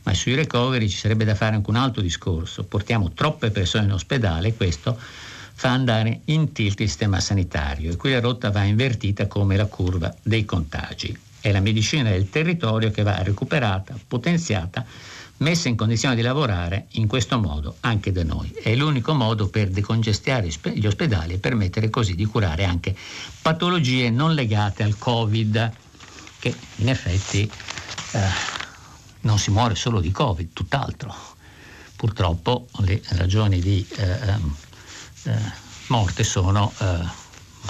ma 0.05 0.15
sui 0.15 0.35
recovery 0.35 0.89
ci 0.89 0.97
sarebbe 0.97 1.25
da 1.25 1.35
fare 1.35 1.57
anche 1.57 1.69
un 1.69 1.77
altro 1.77 2.01
discorso, 2.01 2.65
portiamo 2.65 3.11
troppe 3.13 3.51
persone 3.51 3.85
in 3.85 3.93
ospedale 3.93 4.55
questo 4.55 4.99
fa 5.61 5.73
andare 5.73 6.21
in 6.27 6.53
tilt 6.53 6.81
il 6.81 6.89
sistema 6.89 7.21
sanitario. 7.21 7.93
E 7.93 7.97
qui 7.97 8.13
la 8.13 8.21
rotta 8.21 8.51
va 8.51 8.63
invertita 8.63 9.27
come 9.27 9.57
la 9.57 9.67
curva 9.67 10.15
dei 10.23 10.47
contagi. 10.47 11.15
È 11.39 11.53
la 11.53 11.61
medicina 11.61 12.09
del 12.09 12.31
territorio 12.31 12.91
che 12.91 13.03
va 13.03 13.23
recuperata, 13.23 13.95
potenziata 14.09 14.87
messa 15.41 15.69
in 15.69 15.77
condizione 15.77 16.15
di 16.15 16.23
lavorare 16.23 16.87
in 16.93 17.07
questo 17.07 17.39
modo 17.39 17.77
anche 17.81 18.13
da 18.13 18.25
noi. 18.25 18.51
È 18.51 18.75
l'unico 18.75 19.15
modo 19.15 19.49
per 19.49 19.69
decongestare 19.71 20.49
gli 20.75 20.87
ospedali 20.87 21.35
e 21.35 21.39
permettere 21.39 21.91
così 21.91 22.15
di 22.15 22.25
curare 22.25 22.65
anche 22.65 22.95
patologie 23.41 24.11
non 24.11 24.35
legate 24.35 24.83
al 24.83 24.99
Covid, 24.99 25.73
che 26.39 26.55
in 26.77 26.89
effetti 26.89 27.51
eh, 28.13 28.19
non 29.21 29.39
si 29.39 29.51
muore 29.51 29.75
solo 29.75 30.01
di 30.01 30.11
Covid, 30.11 30.53
tutt'altro. 30.53 31.15
Purtroppo 31.97 32.69
le 32.79 33.03
ragioni 33.11 33.61
di 33.61 33.87
eh, 33.97 34.03
ehm, 34.03 34.57
eh, 35.25 35.39
morte 35.89 36.25
sono 36.25 36.73
eh, 36.79 36.99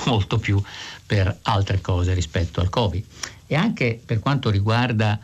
molto 0.07 0.39
più 0.39 0.61
per 1.05 1.39
altre 1.43 1.81
cose 1.81 2.15
rispetto 2.15 2.61
al 2.61 2.69
Covid. 2.69 3.05
E 3.47 3.55
anche 3.55 4.01
per 4.05 4.21
quanto 4.21 4.51
riguarda 4.51 5.19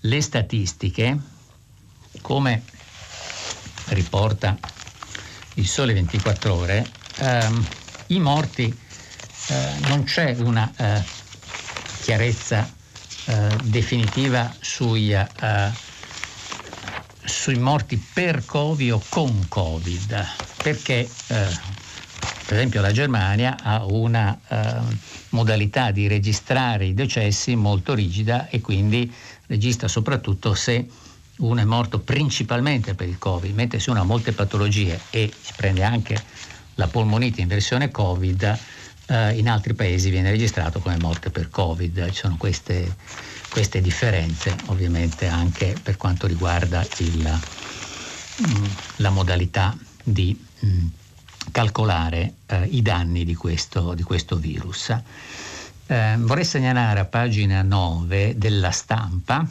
le 0.00 0.20
statistiche, 0.20 1.18
come 2.20 2.62
riporta 3.86 4.58
il 5.54 5.66
Sole 5.66 5.92
24 5.92 6.54
Ore, 6.54 6.86
ehm, 7.16 7.66
i 8.08 8.20
morti 8.20 8.64
eh, 9.48 9.72
non 9.88 10.04
c'è 10.04 10.36
una 10.38 10.72
eh, 10.76 11.02
chiarezza 12.02 12.70
eh, 13.24 13.56
definitiva 13.64 14.52
sui, 14.60 15.12
eh, 15.12 15.26
sui, 17.24 17.56
morti 17.56 17.96
per 18.12 18.44
Covid 18.44 18.92
o 18.92 19.02
con 19.08 19.46
Covid, 19.48 20.26
perché 20.56 21.00
eh, 21.00 21.08
per 22.46 22.56
esempio 22.56 22.80
la 22.80 22.92
Germania 22.92 23.56
ha 23.62 23.84
una 23.84 24.38
eh, 24.48 24.80
modalità 25.30 25.90
di 25.90 26.06
registrare 26.06 26.86
i 26.86 26.94
decessi 26.94 27.54
molto 27.54 27.94
rigida 27.94 28.48
e 28.48 28.60
quindi 28.60 29.12
registra 29.46 29.88
soprattutto 29.88 30.54
se 30.54 30.88
uno 31.42 31.60
è 31.60 31.64
morto 31.64 31.98
principalmente 32.00 32.94
per 32.94 33.08
il 33.08 33.18
Covid, 33.18 33.54
mentre 33.54 33.78
se 33.78 33.90
uno 33.90 34.00
ha 34.00 34.04
molte 34.04 34.32
patologie 34.32 34.98
e 35.10 35.32
si 35.38 35.52
prende 35.56 35.82
anche 35.82 36.20
la 36.76 36.86
polmonite 36.86 37.40
in 37.40 37.48
versione 37.48 37.90
Covid, 37.90 38.58
eh, 39.06 39.36
in 39.36 39.48
altri 39.48 39.74
paesi 39.74 40.10
viene 40.10 40.30
registrato 40.30 40.80
come 40.80 40.96
morte 40.98 41.30
per 41.30 41.50
Covid. 41.50 42.10
Ci 42.10 42.20
sono 42.20 42.36
queste, 42.36 42.96
queste 43.50 43.80
differenze 43.80 44.56
ovviamente 44.66 45.26
anche 45.26 45.74
per 45.82 45.96
quanto 45.96 46.26
riguarda 46.26 46.86
il, 46.98 47.40
mh, 48.36 48.48
mm, 48.48 48.64
la 48.96 49.10
modalità 49.10 49.76
di 50.02 50.38
mh, 50.60 50.66
mm, 50.66 50.86
calcolare 51.50 52.34
eh, 52.46 52.66
i 52.70 52.82
danni 52.82 53.24
di 53.24 53.34
questo, 53.34 53.94
di 53.94 54.02
questo 54.02 54.36
virus. 54.36 54.96
Eh, 55.86 56.14
vorrei 56.18 56.44
segnalare 56.44 57.00
a 57.00 57.04
pagina 57.04 57.62
9 57.62 58.34
della 58.38 58.70
stampa 58.70 59.46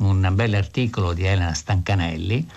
un 0.00 0.28
bell'articolo 0.32 1.12
di 1.12 1.24
Elena 1.24 1.54
Stancanelli 1.54 2.48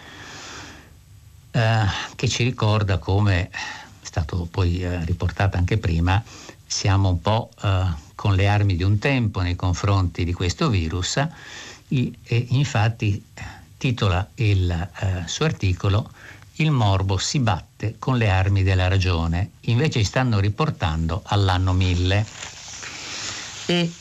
eh, 1.51 1.85
che 2.15 2.27
ci 2.27 2.43
ricorda 2.43 2.97
come, 2.97 3.49
è 3.49 3.57
stato 4.01 4.47
poi 4.49 4.83
eh, 4.83 5.05
riportato 5.05 5.57
anche 5.57 5.77
prima, 5.77 6.21
siamo 6.65 7.09
un 7.09 7.21
po' 7.21 7.51
eh, 7.61 7.83
con 8.15 8.35
le 8.35 8.47
armi 8.47 8.75
di 8.75 8.83
un 8.83 8.97
tempo 8.97 9.41
nei 9.41 9.55
confronti 9.55 10.23
di 10.23 10.33
questo 10.33 10.69
virus 10.69 11.17
e, 11.17 12.13
e 12.23 12.47
infatti 12.49 13.23
titola 13.77 14.27
il 14.35 14.71
eh, 14.71 15.23
suo 15.27 15.45
articolo 15.45 16.09
Il 16.57 16.71
morbo 16.71 17.17
si 17.17 17.39
batte 17.39 17.95
con 17.99 18.17
le 18.17 18.29
armi 18.29 18.63
della 18.63 18.87
ragione, 18.87 19.51
invece 19.61 20.03
stanno 20.03 20.39
riportando 20.39 21.21
all'anno 21.25 21.73
1000. 21.73 22.25
E, 23.65 23.91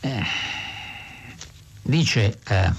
eh, 0.00 0.22
dice 1.82 2.38
eh, 2.48 2.72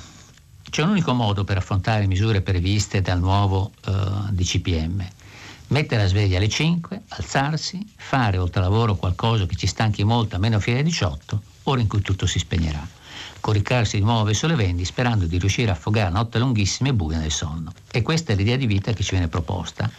c'è 0.69 0.83
un 0.83 0.89
unico 0.89 1.13
modo 1.13 1.43
per 1.43 1.57
affrontare 1.57 2.01
le 2.01 2.07
misure 2.07 2.41
previste 2.41 3.01
dal 3.01 3.19
nuovo 3.19 3.71
eh, 3.85 3.91
DCPM. 4.29 5.05
Mettere 5.67 6.01
la 6.01 6.07
sveglia 6.07 6.37
alle 6.37 6.49
5, 6.49 7.01
alzarsi, 7.09 7.93
fare 7.95 8.37
oltre 8.37 8.61
lavoro 8.61 8.95
qualcosa 8.95 9.45
che 9.45 9.55
ci 9.55 9.67
stanchi 9.67 10.03
molto 10.03 10.35
a 10.35 10.39
meno 10.39 10.59
fine 10.59 10.83
18, 10.83 11.41
ora 11.63 11.79
in 11.79 11.87
cui 11.87 12.01
tutto 12.01 12.25
si 12.25 12.39
spegnerà. 12.39 12.85
coricarsi 13.39 13.97
di 13.97 14.03
nuovo 14.03 14.23
verso 14.23 14.47
le 14.47 14.55
vendi 14.55 14.85
sperando 14.85 15.25
di 15.25 15.37
riuscire 15.39 15.71
a 15.71 15.73
affogare 15.73 16.11
notte 16.11 16.39
lunghissime 16.39 16.89
e 16.89 16.93
buia 16.93 17.17
nel 17.17 17.31
sonno. 17.31 17.73
E 17.89 18.01
questa 18.01 18.33
è 18.33 18.35
l'idea 18.35 18.55
di 18.55 18.65
vita 18.65 18.93
che 18.93 19.03
ci 19.03 19.11
viene 19.11 19.27
proposta. 19.27 19.89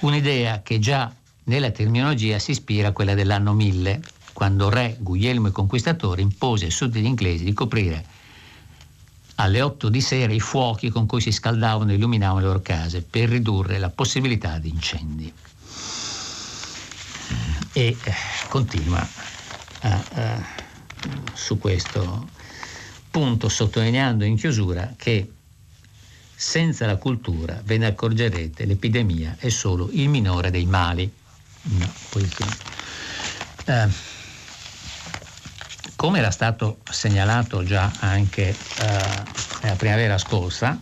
Un'idea 0.00 0.62
che 0.62 0.78
già 0.78 1.10
nella 1.44 1.70
terminologia 1.70 2.38
si 2.38 2.50
ispira 2.50 2.88
a 2.88 2.92
quella 2.92 3.14
dell'anno 3.14 3.52
1000, 3.52 4.00
quando 4.36 4.68
re 4.68 4.98
Guglielmo 5.00 5.46
il 5.46 5.54
Conquistatore 5.54 6.20
impose 6.20 6.66
ai 6.66 6.70
sudditi 6.70 7.06
inglesi 7.06 7.42
di 7.42 7.54
coprire 7.54 8.04
alle 9.36 9.62
8 9.62 9.88
di 9.88 10.02
sera 10.02 10.30
i 10.30 10.40
fuochi 10.40 10.90
con 10.90 11.06
cui 11.06 11.22
si 11.22 11.32
scaldavano 11.32 11.90
e 11.90 11.94
illuminavano 11.94 12.40
le 12.40 12.46
loro 12.46 12.60
case 12.60 13.00
per 13.00 13.30
ridurre 13.30 13.78
la 13.78 13.88
possibilità 13.88 14.58
di 14.58 14.68
incendi. 14.68 15.32
E 17.72 17.96
eh, 18.04 18.14
continua 18.48 19.08
a, 19.80 20.04
a, 20.12 20.44
su 21.32 21.58
questo 21.58 22.28
punto 23.10 23.48
sottolineando 23.48 24.22
in 24.22 24.36
chiusura 24.36 24.92
che 24.98 25.32
senza 26.34 26.84
la 26.84 26.96
cultura, 26.96 27.62
ve 27.64 27.78
ne 27.78 27.86
accorgerete, 27.86 28.66
l'epidemia 28.66 29.36
è 29.38 29.48
solo 29.48 29.88
il 29.92 30.10
minore 30.10 30.50
dei 30.50 30.66
mali. 30.66 31.10
No, 31.62 31.90
eh, 33.64 34.14
come 35.96 36.18
era 36.18 36.30
stato 36.30 36.78
segnalato 36.88 37.64
già 37.64 37.90
anche 38.00 38.48
eh, 38.48 38.54
la 39.62 39.74
primavera 39.76 40.18
scorsa, 40.18 40.78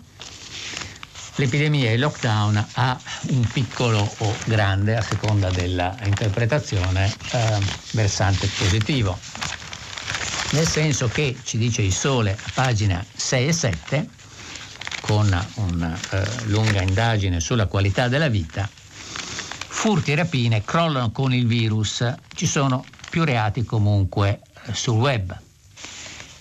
l'epidemia 1.37 1.91
e 1.91 1.95
il 1.95 2.01
lockdown 2.01 2.67
ha 2.73 3.01
un 3.29 3.49
piccolo 3.53 4.13
o 4.19 4.35
grande, 4.45 4.97
a 4.97 5.03
seconda 5.03 5.51
dell'interpretazione, 5.51 7.15
eh, 7.31 7.59
versante 7.93 8.49
positivo. 8.59 9.19
Nel 10.51 10.69
senso 10.69 11.09
che, 11.09 11.37
ci 11.43 11.59
dice 11.59 11.83
il 11.83 11.93
Sole 11.93 12.33
a 12.33 12.51
pagina 12.53 13.05
6 13.15 13.49
e 13.49 13.53
7, 13.53 14.09
con 15.01 15.47
una 15.55 15.99
eh, 16.11 16.25
lunga 16.45 16.83
indagine 16.83 17.41
sulla 17.41 17.67
qualità 17.67 18.09
della 18.09 18.29
vita, 18.29 18.69
furti 18.69 20.13
e 20.13 20.17
rapine 20.17 20.65
crollano 20.65 21.13
con 21.13 21.33
il 21.33 21.47
virus, 21.47 22.05
ci 22.35 22.47
sono 22.47 22.85
più 23.11 23.25
reati 23.25 23.65
comunque 23.65 24.41
sul 24.73 24.99
web. 24.99 25.37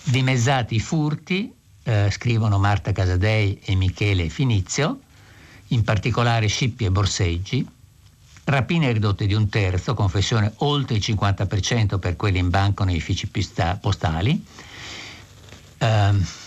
Dimezzati 0.02 0.76
i 0.76 0.80
furti, 0.80 1.52
eh, 1.82 2.08
scrivono 2.10 2.58
Marta 2.58 2.92
Casadei 2.92 3.60
e 3.64 3.74
Michele 3.74 4.28
Finizio, 4.28 5.00
in 5.68 5.82
particolare 5.82 6.46
scippi 6.46 6.84
e 6.84 6.90
borseggi, 6.90 7.66
rapine 8.44 8.92
ridotte 8.92 9.26
di 9.26 9.34
un 9.34 9.48
terzo, 9.48 9.94
confessione 9.94 10.52
oltre 10.58 10.96
il 10.96 11.02
50% 11.04 11.98
per 11.98 12.16
quelli 12.16 12.38
in 12.38 12.50
banca 12.50 12.82
o 12.82 12.86
nei 12.86 12.96
uffici 12.96 13.28
postali. 13.80 14.44
Eh, 15.78 16.42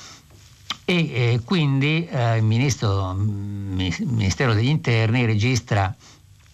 e 0.90 0.96
eh, 0.96 1.42
quindi 1.44 2.08
eh, 2.08 2.38
il 2.38 2.44
ministro, 2.44 3.14
Ministero 3.14 4.54
degli 4.54 4.70
Interni 4.70 5.26
registra 5.26 5.94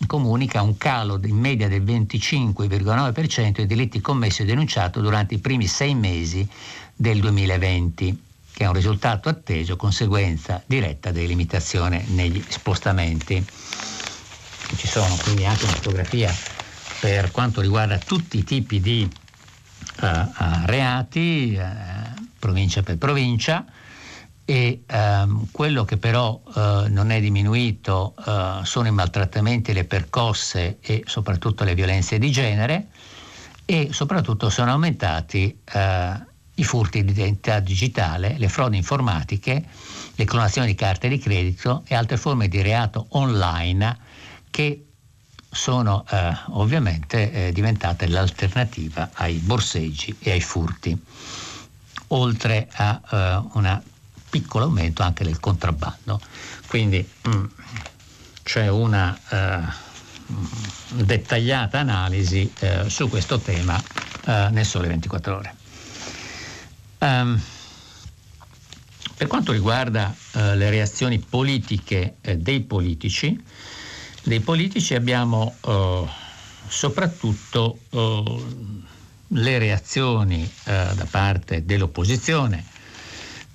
comunica 0.05 0.61
un 0.61 0.77
calo 0.77 1.19
in 1.23 1.37
media 1.37 1.67
del 1.67 1.83
25,9% 1.83 3.51
dei 3.51 3.65
delitti 3.65 4.01
commessi 4.01 4.41
e 4.41 4.45
denunciati 4.45 4.99
durante 4.99 5.35
i 5.35 5.39
primi 5.39 5.67
sei 5.67 5.95
mesi 5.95 6.47
del 6.95 7.19
2020, 7.19 8.21
che 8.53 8.63
è 8.63 8.67
un 8.67 8.73
risultato 8.73 9.29
atteso 9.29 9.75
conseguenza 9.75 10.61
diretta 10.65 11.11
delle 11.11 11.27
limitazioni 11.27 12.03
negli 12.09 12.43
spostamenti. 12.47 13.45
Ci 14.75 14.87
sono 14.87 15.15
quindi 15.23 15.45
anche 15.45 15.63
una 15.65 15.73
fotografia 15.73 16.33
per 16.99 17.31
quanto 17.31 17.61
riguarda 17.61 17.97
tutti 17.97 18.37
i 18.37 18.43
tipi 18.43 18.79
di 18.79 19.09
uh, 20.01 20.05
uh, 20.05 20.65
reati, 20.65 21.57
uh, 21.59 22.21
provincia 22.39 22.81
per 22.81 22.97
provincia, 22.97 23.65
e 24.45 24.83
ehm, 24.85 25.47
quello 25.51 25.85
che 25.85 25.97
però 25.97 26.41
eh, 26.55 26.85
non 26.89 27.11
è 27.11 27.21
diminuito 27.21 28.13
eh, 28.25 28.59
sono 28.63 28.87
i 28.87 28.91
maltrattamenti, 28.91 29.73
le 29.73 29.85
percosse 29.85 30.77
e 30.81 31.03
soprattutto 31.05 31.63
le 31.63 31.75
violenze 31.75 32.19
di 32.19 32.31
genere 32.31 32.87
e 33.65 33.89
soprattutto 33.91 34.49
sono 34.49 34.71
aumentati 34.71 35.57
eh, 35.73 36.31
i 36.55 36.63
furti 36.63 37.03
di 37.03 37.11
identità 37.11 37.59
digitale, 37.59 38.35
le 38.37 38.49
frodi 38.49 38.77
informatiche, 38.77 39.63
le 40.15 40.25
clonazioni 40.25 40.67
di 40.67 40.75
carte 40.75 41.07
di 41.07 41.17
credito 41.17 41.83
e 41.87 41.95
altre 41.95 42.17
forme 42.17 42.47
di 42.47 42.61
reato 42.61 43.07
online 43.09 43.97
che 44.51 44.85
sono 45.49 46.05
eh, 46.09 46.31
ovviamente 46.49 47.31
eh, 47.31 47.51
diventate 47.51 48.07
l'alternativa 48.07 49.11
ai 49.13 49.37
borseggi 49.37 50.15
e 50.19 50.31
ai 50.31 50.41
furti, 50.41 50.99
oltre 52.07 52.67
a 52.73 53.01
eh, 53.09 53.49
una 53.53 53.81
piccolo 54.33 54.65
aumento 54.65 55.03
anche 55.03 55.23
del 55.23 55.39
contrabbando. 55.39 56.19
Quindi 56.65 57.07
mm, 57.27 57.45
c'è 58.41 58.67
una 58.67 59.15
eh, 59.29 59.59
dettagliata 61.03 61.77
analisi 61.77 62.51
eh, 62.59 62.89
su 62.89 63.09
questo 63.09 63.37
tema 63.37 63.79
eh, 64.25 64.47
nel 64.49 64.65
sole 64.65 64.87
24 64.87 65.35
ore. 65.35 65.55
Um, 66.97 67.39
per 69.15 69.27
quanto 69.27 69.51
riguarda 69.51 70.15
eh, 70.31 70.55
le 70.55 70.71
reazioni 70.71 71.19
politiche 71.19 72.15
eh, 72.21 72.37
dei 72.37 72.61
politici, 72.61 73.39
dei 74.23 74.39
politici 74.39 74.95
abbiamo 74.95 75.55
eh, 75.61 76.07
soprattutto 76.67 77.77
le 79.27 79.57
reazioni 79.59 80.49
da 80.63 81.05
parte 81.09 81.65
dell'opposizione 81.65 82.72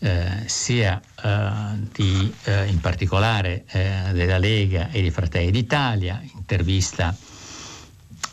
eh, 0.00 0.44
sia 0.46 1.00
eh, 1.22 1.88
di, 1.92 2.32
eh, 2.44 2.66
in 2.66 2.80
particolare 2.80 3.64
eh, 3.68 4.11
della 4.12 4.38
Lega 4.38 4.90
e 4.90 5.02
di 5.02 5.11
Fratelli 5.11 5.50
d'Italia, 5.50 6.22
intervista 6.34 7.16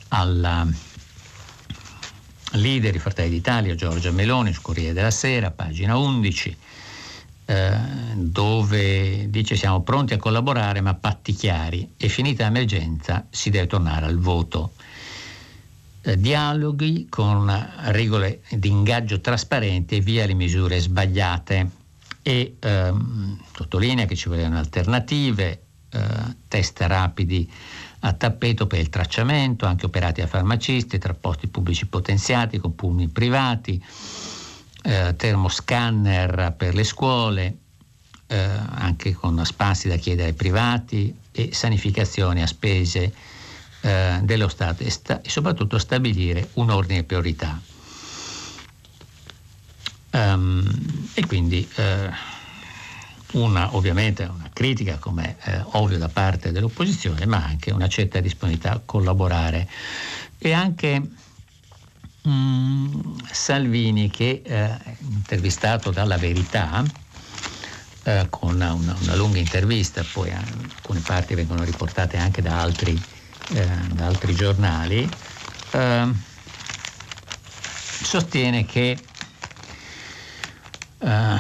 alla 0.09 0.67
leader 2.51 2.91
di 2.91 2.99
Fratelli 2.99 3.29
d'Italia 3.29 3.75
Giorgia 3.75 4.11
Meloni 4.11 4.53
su 4.53 4.61
Corriere 4.61 4.93
della 4.93 5.11
Sera, 5.11 5.51
pagina 5.51 5.97
11, 5.97 6.57
eh, 7.45 7.77
dove 8.15 9.29
dice 9.29 9.55
siamo 9.55 9.81
pronti 9.81 10.13
a 10.13 10.17
collaborare 10.17 10.81
ma 10.81 10.93
patti 10.93 11.33
chiari. 11.33 11.93
E 11.97 12.07
finita 12.09 12.43
l'emergenza 12.43 13.25
si 13.29 13.49
deve 13.49 13.67
tornare 13.67 14.05
al 14.05 14.17
voto 14.17 14.73
dialoghi 16.13 17.07
con 17.09 17.51
regole 17.85 18.41
di 18.49 18.69
ingaggio 18.69 19.19
trasparenti 19.21 19.97
e 19.97 19.99
via 20.01 20.25
le 20.25 20.35
misure 20.35 20.79
sbagliate. 20.79 21.69
E 22.21 22.55
ehm, 22.59 23.39
sottolinea 23.55 24.05
che 24.05 24.15
ci 24.15 24.29
vogliono 24.29 24.57
alternative, 24.57 25.61
eh, 25.89 25.99
test 26.47 26.81
rapidi 26.81 27.51
a 27.99 28.13
tappeto 28.13 28.67
per 28.67 28.79
il 28.79 28.89
tracciamento, 28.89 29.65
anche 29.65 29.85
operati 29.85 30.21
da 30.21 30.27
farmacisti, 30.27 30.99
tra 30.99 31.13
posti 31.13 31.47
pubblici 31.47 31.87
potenziati 31.87 32.59
con 32.59 32.75
pulmini 32.75 33.07
privati, 33.07 33.83
eh, 34.83 35.15
termoscanner 35.15 36.53
per 36.55 36.75
le 36.75 36.83
scuole, 36.83 37.57
eh, 38.27 38.37
anche 38.37 39.13
con 39.13 39.43
spazi 39.43 39.87
da 39.87 39.95
chiedere 39.95 40.29
ai 40.29 40.35
privati 40.35 41.15
e 41.31 41.49
sanificazione 41.53 42.43
a 42.43 42.47
spese 42.47 43.13
eh, 43.85 44.19
dello 44.23 44.47
Stato 44.47 44.81
e, 44.81 44.89
sta- 44.89 45.21
e, 45.21 45.29
soprattutto 45.29 45.77
stabilire 45.77 46.49
un 46.53 46.71
ordine 46.71 47.01
di 47.01 47.05
priorità. 47.05 47.61
Um, 50.11 51.09
e 51.13 51.25
quindi 51.27 51.67
eh, 51.75 52.09
una, 53.33 53.75
ovviamente 53.75 54.23
una 54.23 54.49
critica, 54.51 54.97
come 54.97 55.35
eh, 55.43 55.61
ovvio 55.73 55.99
da 55.99 56.09
parte 56.09 56.51
dell'opposizione, 56.51 57.27
ma 57.27 57.45
anche 57.45 57.71
una 57.71 57.87
certa 57.87 58.19
disponibilità 58.21 58.71
a 58.71 58.81
collaborare. 58.83 59.69
E 60.39 60.51
anche 60.51 61.09
um, 62.23 63.23
Salvini, 63.29 64.09
che 64.09 64.41
eh, 64.43 64.97
intervistato 65.01 65.91
dalla 65.91 66.17
Verità, 66.17 66.83
eh, 68.03 68.27
con 68.31 68.53
una, 68.55 68.73
una, 68.73 69.15
lunga 69.15 69.37
intervista, 69.37 70.03
poi 70.03 70.31
alcune 70.31 71.01
parti 71.01 71.35
vengono 71.35 71.63
riportate 71.63 72.17
anche 72.17 72.41
da 72.41 72.61
altri 72.61 73.14
eh, 73.49 73.67
da 73.93 74.05
altri 74.05 74.33
giornali, 74.35 75.09
eh, 75.71 76.07
sostiene 78.03 78.65
che 78.65 78.97
eh, 80.99 81.37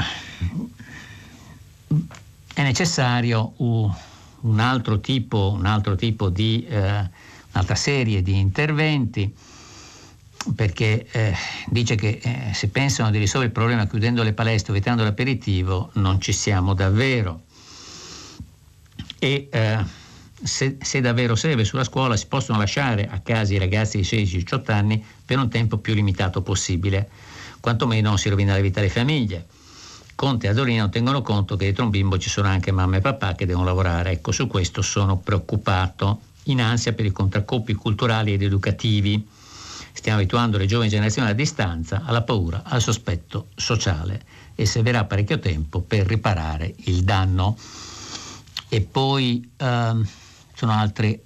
è 2.53 2.61
necessario 2.61 3.53
un 3.57 4.59
altro 4.59 4.99
tipo, 4.99 5.51
un 5.57 5.65
altro 5.65 5.95
tipo 5.95 6.29
di, 6.29 6.65
eh, 6.67 7.09
un'altra 7.51 7.75
serie 7.75 8.21
di 8.21 8.37
interventi 8.37 9.33
perché 10.53 11.07
eh, 11.11 11.35
dice 11.67 11.95
che 11.95 12.19
eh, 12.21 12.53
se 12.53 12.67
pensano 12.67 13.09
di 13.09 13.17
risolvere 13.17 13.51
il 13.51 13.57
problema 13.57 13.87
chiudendo 13.87 14.21
le 14.21 14.33
palestre 14.33 14.71
o 14.71 14.73
vietando 14.73 15.03
l'aperitivo 15.03 15.89
non 15.93 16.21
ci 16.21 16.33
siamo 16.33 16.73
davvero. 16.73 17.41
E 19.17 19.47
eh, 19.51 19.83
se, 20.45 20.77
se, 20.79 21.01
davvero 21.01 21.35
serve 21.35 21.65
sulla 21.65 21.83
scuola 21.83 22.15
si 22.15 22.27
possono 22.27 22.59
lasciare 22.59 23.07
a 23.09 23.19
casa 23.19 23.53
i 23.53 23.57
ragazzi 23.57 23.97
di 23.97 24.03
16-18 24.03 24.71
anni 24.71 25.03
per 25.25 25.39
un 25.39 25.49
tempo 25.49 25.77
più 25.77 25.93
limitato 25.95 26.41
possibile. 26.41 27.09
quantomeno 27.59 28.09
non 28.09 28.19
si 28.19 28.29
rovina 28.29 28.53
la 28.53 28.61
vita 28.61 28.79
delle 28.79 28.91
famiglie. 28.91 29.47
Conte 30.13 30.45
e 30.45 30.49
Adorino 30.49 30.87
tengono 30.89 31.21
conto 31.23 31.55
che 31.55 31.65
dietro 31.65 31.83
un 31.83 31.89
bimbo 31.89 32.19
ci 32.19 32.29
sono 32.29 32.47
anche 32.47 32.71
mamma 32.71 32.97
e 32.97 33.01
papà 33.01 33.33
che 33.33 33.45
devono 33.45 33.65
lavorare. 33.65 34.11
Ecco, 34.11 34.31
su 34.31 34.47
questo 34.47 34.81
sono 34.81 35.17
preoccupato, 35.17 36.21
in 36.43 36.61
ansia 36.61 36.93
per 36.93 37.05
i 37.05 37.11
contraccoppi 37.11 37.73
culturali 37.73 38.31
ed 38.31 38.43
educativi. 38.43 39.27
Stiamo 39.91 40.19
abituando 40.19 40.57
le 40.57 40.67
giovani 40.67 40.89
generazioni 40.89 41.27
alla 41.27 41.35
distanza, 41.35 42.03
alla 42.05 42.21
paura, 42.21 42.61
al 42.63 42.81
sospetto 42.81 43.47
sociale 43.55 44.23
e 44.53 44.65
servirà 44.65 45.03
parecchio 45.05 45.39
tempo 45.39 45.81
per 45.81 46.05
riparare 46.05 46.73
il 46.85 47.03
danno. 47.03 47.57
E 48.69 48.81
poi 48.81 49.51
ehm, 49.57 50.07
sono 50.55 50.71
altri, 50.71 51.13
eh, 51.13 51.21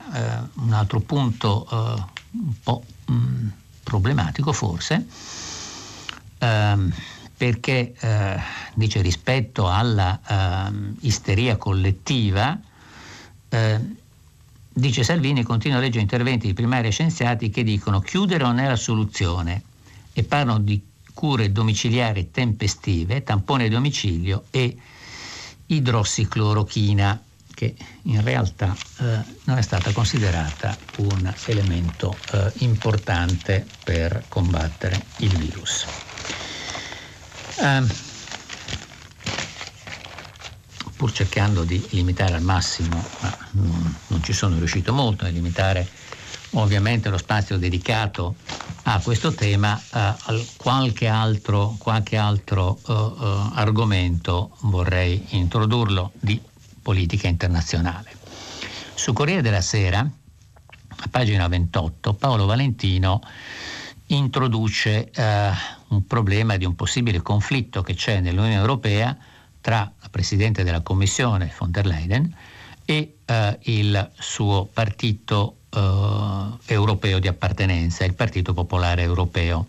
un 0.56 0.74
altro 0.74 1.00
punto 1.00 1.68
eh, 1.72 2.04
un 2.32 2.54
po' 2.62 2.84
mh, 3.06 3.14
mm, 3.14 3.48
problematico 3.84 4.52
forse. 4.52 5.06
Ehm, 6.40 6.94
perché 7.38 7.94
eh, 7.98 8.40
dice 8.74 9.02
rispetto 9.02 9.70
alla 9.70 10.68
eh, 10.68 10.74
isteria 11.02 11.56
collettiva, 11.56 12.60
eh, 13.48 13.80
dice 14.74 15.04
Salvini, 15.04 15.44
continua 15.44 15.78
a 15.78 15.80
leggere 15.80 16.02
interventi 16.02 16.48
di 16.48 16.54
primari 16.54 16.92
scienziati 16.92 17.50
che 17.50 17.64
dicono 17.64 18.02
chiudere 18.02 18.44
non 18.44 18.60
è 18.60 18.68
la 18.68 18.76
soluzione 18.76 19.62
e 20.12 20.24
parlano 20.24 20.60
di 20.60 20.86
cure 21.14 21.52
domiciliari 21.52 22.30
tempestive, 22.32 23.24
tampone 23.24 23.66
a 23.66 23.70
domicilio 23.70 24.46
e 24.52 24.76
idrossiclorochina 25.68 27.24
che 27.60 27.76
in 28.03 28.24
realtà 28.24 28.74
eh, 28.99 29.20
non 29.43 29.57
è 29.57 29.62
stata 29.62 29.91
considerata 29.91 30.78
un 30.99 31.34
elemento 31.47 32.16
eh, 32.32 32.53
importante 32.60 33.68
per 33.84 34.24
combattere 34.30 35.03
il 35.18 35.36
virus. 35.36 35.86
Um, 37.57 37.86
pur 40.95 41.12
cercando 41.12 41.66
di 41.66 41.86
limitare 41.89 42.36
al 42.36 42.43
massimo, 42.43 43.05
ma 43.20 43.38
non, 43.51 43.95
non 44.07 44.24
ci 44.24 44.32
sono 44.32 44.57
riuscito 44.57 44.93
molto 44.93 45.26
a 45.26 45.28
limitare 45.28 45.86
ovviamente 46.51 47.10
lo 47.10 47.18
spazio 47.18 47.57
dedicato 47.57 48.36
a 48.84 49.01
questo 49.03 49.34
tema, 49.34 49.80
uh, 49.91 50.45
qualche 50.55 51.07
altro, 51.07 51.76
qualche 51.78 52.16
altro 52.16 52.80
uh, 52.88 52.91
uh, 52.91 53.51
argomento 53.53 54.51
vorrei 54.62 55.26
introdurlo 55.32 56.12
di 56.14 56.41
politica 56.90 57.28
internazionale. 57.28 58.10
Su 58.96 59.14
Corriere 59.14 59.44
della 59.44 59.62
Sera, 59.62 60.00
a 60.00 61.08
pagina 61.12 61.48
28, 61.48 62.16
Paolo 62.16 62.48
Valentino 62.48 63.22
introduce 64.08 65.12
eh, 65.12 65.52
un 65.90 66.08
problema 66.08 66.58
di 66.58 66.66
un 66.66 66.74
possibile 66.74 67.22
conflitto 67.22 67.84
che 67.84 67.94
c'è 67.94 68.22
nell'Unione 68.22 68.56
Europea 68.56 69.16
tra 69.62 69.92
la 70.00 70.10
Presidente 70.10 70.64
della 70.64 70.82
Commissione 70.82 71.54
von 71.60 71.70
der 71.70 71.86
Leyen 71.86 72.36
e 72.84 73.18
eh, 73.24 73.60
il 73.66 74.10
suo 74.18 74.66
partito 74.66 75.58
eh, 75.70 76.74
europeo 76.74 77.20
di 77.20 77.28
appartenenza, 77.28 78.04
il 78.04 78.16
Partito 78.16 78.56
Popolare 78.56 79.04
Europeo, 79.04 79.68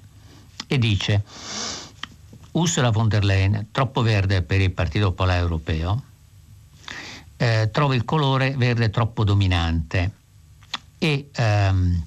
e 0.66 0.78
dice 0.78 1.22
Ursula 2.52 2.88
von 2.88 3.08
der 3.08 3.24
Leyen, 3.24 3.66
troppo 3.72 4.00
verde 4.00 4.40
per 4.40 4.62
il 4.62 4.70
Partito 4.70 5.10
Popolare 5.10 5.40
Europeo, 5.40 6.04
eh, 7.40 7.70
trova 7.72 7.94
il 7.94 8.04
colore 8.04 8.54
verde 8.54 8.90
troppo 8.90 9.24
dominante 9.24 10.10
e 10.98 11.30
ehm, 11.32 12.06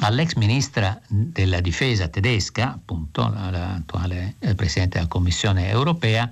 all'ex 0.00 0.34
ministra 0.36 0.98
della 1.06 1.60
difesa 1.60 2.08
tedesca, 2.08 2.72
appunto 2.72 3.28
l'attuale 3.28 4.36
eh, 4.38 4.54
presidente 4.54 4.96
della 4.96 5.10
Commissione 5.10 5.68
europea, 5.68 6.30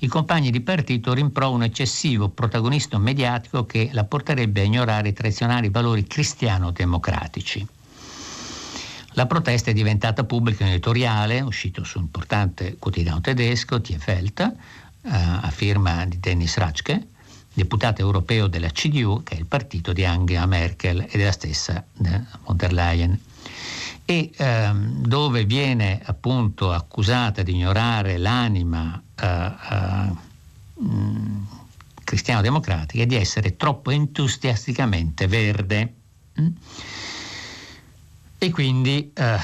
i 0.00 0.06
compagni 0.06 0.52
di 0.52 0.60
partito 0.60 1.12
rimproverano 1.14 1.56
un 1.56 1.62
eccessivo 1.64 2.28
protagonismo 2.28 2.98
mediatico 2.98 3.66
che 3.66 3.88
la 3.92 4.04
porterebbe 4.04 4.60
a 4.60 4.64
ignorare 4.64 5.08
i 5.08 5.12
tradizionali 5.12 5.68
valori 5.68 6.06
cristiano-democratici. 6.06 7.66
La 9.14 9.26
protesta 9.26 9.70
è 9.70 9.74
diventata 9.74 10.22
pubblica 10.22 10.62
in 10.62 10.70
editoriale, 10.70 11.40
uscito 11.40 11.82
su 11.82 11.98
un 11.98 12.04
importante 12.04 12.76
quotidiano 12.78 13.20
tedesco, 13.20 13.78
Die 13.78 13.98
Welt, 14.06 14.38
eh, 14.38 14.52
a 15.08 15.50
firma 15.50 16.04
di 16.04 16.20
Dennis 16.20 16.56
Ratschke, 16.56 17.14
deputato 17.56 18.02
europeo 18.02 18.48
della 18.48 18.68
CDU, 18.68 19.22
che 19.22 19.34
è 19.34 19.38
il 19.38 19.46
partito 19.46 19.94
di 19.94 20.04
Angela 20.04 20.44
Merkel 20.44 21.06
e 21.08 21.16
della 21.16 21.32
stessa 21.32 21.82
eh, 22.04 22.20
von 22.44 22.56
der 22.56 22.72
Leyen, 22.72 23.18
e 24.04 24.30
ehm, 24.36 25.06
dove 25.06 25.44
viene 25.46 26.00
appunto 26.04 26.70
accusata 26.70 27.42
di 27.42 27.52
ignorare 27.52 28.18
l'anima 28.18 29.02
eh, 29.14 29.26
eh, 29.26 30.12
mm, 30.82 31.42
cristiano-democratica 32.04 33.02
e 33.02 33.06
di 33.06 33.16
essere 33.16 33.56
troppo 33.56 33.90
entusiasticamente 33.90 35.26
verde. 35.26 35.94
Mm? 36.38 36.48
E 38.36 38.50
quindi 38.50 39.12
eh, 39.14 39.38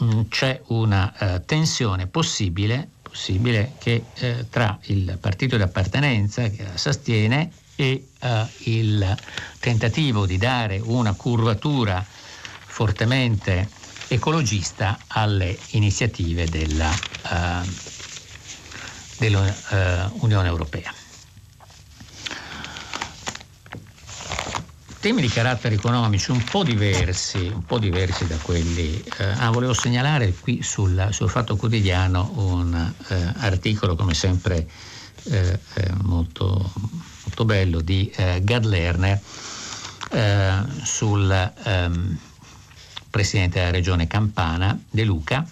mm, 0.00 0.20
c'è 0.28 0.62
una 0.68 1.12
eh, 1.18 1.44
tensione 1.44 2.06
possibile 2.06 2.91
possibile 3.12 3.74
che 3.76 4.06
eh, 4.14 4.46
tra 4.48 4.78
il 4.84 5.18
partito 5.20 5.58
di 5.58 5.62
appartenenza 5.62 6.48
che 6.48 6.62
la 6.62 6.78
sostiene 6.78 7.52
e 7.76 8.06
eh, 8.18 8.46
il 8.64 9.16
tentativo 9.60 10.24
di 10.24 10.38
dare 10.38 10.80
una 10.82 11.12
curvatura 11.12 12.02
fortemente 12.02 13.68
ecologista 14.08 14.98
alle 15.08 15.58
iniziative 15.70 16.46
della, 16.46 16.90
uh, 16.90 17.68
dell'Unione 19.18 20.48
Europea. 20.48 21.01
Temi 25.02 25.20
di 25.20 25.28
carattere 25.28 25.74
economici 25.74 26.30
un 26.30 26.44
po' 26.44 26.62
diversi, 26.62 27.38
un 27.52 27.64
po 27.64 27.80
diversi 27.80 28.24
da 28.24 28.36
quelli. 28.36 29.02
Eh, 29.18 29.24
ah, 29.24 29.50
volevo 29.50 29.74
segnalare 29.74 30.32
qui 30.32 30.62
sul, 30.62 31.08
sul 31.10 31.28
Fatto 31.28 31.56
Quotidiano 31.56 32.30
un 32.36 32.72
eh, 33.08 33.32
articolo, 33.38 33.96
come 33.96 34.14
sempre, 34.14 34.64
eh, 35.24 35.58
eh 35.74 35.92
molto, 36.02 36.72
molto, 37.24 37.44
bello 37.44 37.80
di 37.80 38.12
eh, 38.14 38.42
Gad 38.44 38.64
Lerner 38.64 39.20
eh, 40.12 40.62
sul 40.84 41.52
ehm, 41.64 42.18
presidente 43.10 43.58
della 43.58 43.72
regione 43.72 44.06
Campana, 44.06 44.80
De 44.88 45.02
Luca, 45.02 45.44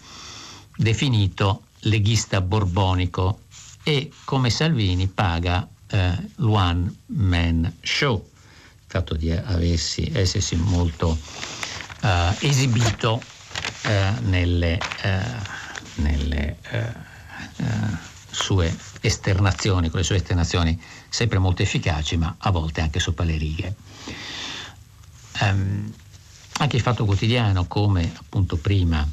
definito 0.77 1.63
leghista 1.81 2.41
borbonico 2.41 3.41
e 3.83 4.13
come 4.25 4.49
Salvini 4.49 5.09
paga 5.09 5.67
l'one 6.37 6.95
man 7.07 7.75
show 7.81 8.30
fatto 8.91 9.15
di 9.15 9.31
aversi, 9.31 10.11
essersi 10.13 10.57
molto 10.57 11.17
uh, 12.03 12.09
esibito 12.41 13.23
uh, 13.23 14.29
nelle, 14.29 14.81
uh, 15.05 16.03
nelle 16.03 16.57
sue 18.31 18.77
esternazioni, 19.01 19.91
con 19.91 20.01
le 20.01 20.05
sue 20.05 20.17
esternazioni 20.17 20.81
sempre 21.09 21.39
molto 21.39 21.63
efficaci, 21.63 22.17
ma 22.17 22.35
a 22.37 22.51
volte 22.51 22.81
anche 22.81 22.99
sopra 22.99 23.25
le 23.25 23.37
righe. 23.37 23.75
Um, 25.41 25.93
anche 26.59 26.77
il 26.77 26.83
Fatto 26.83 27.05
Quotidiano, 27.05 27.67
come 27.67 28.13
appunto 28.19 28.57
prima 28.57 29.07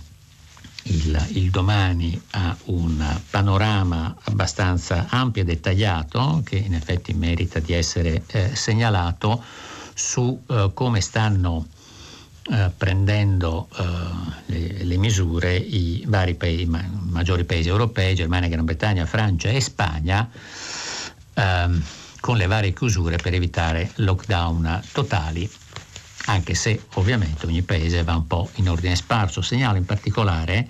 il, 0.88 1.26
il, 1.30 1.50
domani 1.50 2.20
ha 2.32 2.56
un 2.66 3.20
panorama 3.30 4.16
abbastanza 4.24 5.08
ampio 5.10 5.42
e 5.42 5.46
dettagliato, 5.46 6.42
che 6.46 6.58
in 6.58 6.74
effetti 6.74 7.14
merita 7.14 7.60
di 7.60 7.74
essere 7.74 8.24
eh, 8.28 8.56
segnalato, 8.56 9.44
su 9.94 10.42
eh, 10.48 10.72
come 10.74 11.02
stanno 11.02 11.68
eh, 12.50 12.72
prendendo 12.76 13.68
eh, 13.78 13.84
le, 14.46 14.84
le, 14.84 14.98
misure 14.98 15.56
i 15.56 16.04
vari 16.08 16.36
paesi, 16.36 16.66
ma, 16.66 16.84
maggiori 17.10 17.44
paesi 17.44 17.68
europei, 17.68 18.16
Germania, 18.16 18.48
Gran 18.48 18.66
Bretagna, 18.66 19.06
Francia 19.06 19.50
e 19.50 19.60
Spagna, 19.60 20.30
ehm, 21.34 21.84
con 22.20 22.38
le 22.38 22.48
varie 22.48 22.74
chiusure 22.74 23.18
per 23.18 23.34
evitare 23.34 23.92
lockdown 23.96 24.82
totali 24.92 25.50
anche 26.28 26.56
se 26.56 26.82
ovviamente 26.94 27.46
ogni 27.46 27.62
paese 27.62 28.04
va 28.04 28.16
un 28.16 28.28
po' 28.28 28.50
in 28.56 28.70
ordine 28.70 28.96
sparso. 28.96 29.42
Segnalo 29.42 29.78
in 29.78 29.86
particolare 29.86 30.68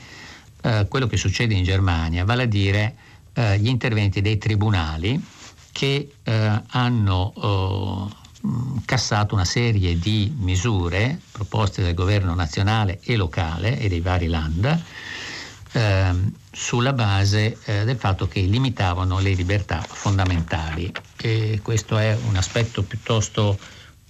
eh, 0.62 0.86
quello 0.90 1.08
che 1.08 1.18
succede 1.18 1.54
in 1.54 1.64
Germania, 1.64 2.26
vale 2.26 2.44
a 2.44 2.48
dire 2.48 2.96
eh, 3.34 3.60
gli 3.60 3.68
interventi 3.68 4.22
dei 4.22 4.38
tribunali 4.38 5.24
che 5.72 6.14
eh, 6.24 6.62
hanno 6.68 7.34
oh, 7.36 8.12
cassato 8.86 9.34
una 9.36 9.46
serie 9.46 9.98
di 10.00 10.34
misure 10.38 11.20
proposte 11.32 11.84
dal 11.84 11.94
governo 11.94 12.34
nazionale 12.34 13.00
e 13.04 13.16
locale 13.16 13.80
e 13.80 13.88
dei 13.88 14.02
vari 14.02 14.28
land 14.28 14.84
ehm, 15.72 16.32
sulla 16.52 16.94
base 16.94 17.58
eh, 17.66 17.84
del 17.84 17.98
fatto 17.98 18.28
che 18.28 18.42
limitavano 18.42 19.20
le 19.20 19.34
libertà 19.34 19.82
fondamentali. 19.82 20.92
E 21.18 21.60
questo 21.62 21.98
è 21.98 22.18
un 22.28 22.36
aspetto 22.36 22.84
piuttosto 22.84 23.58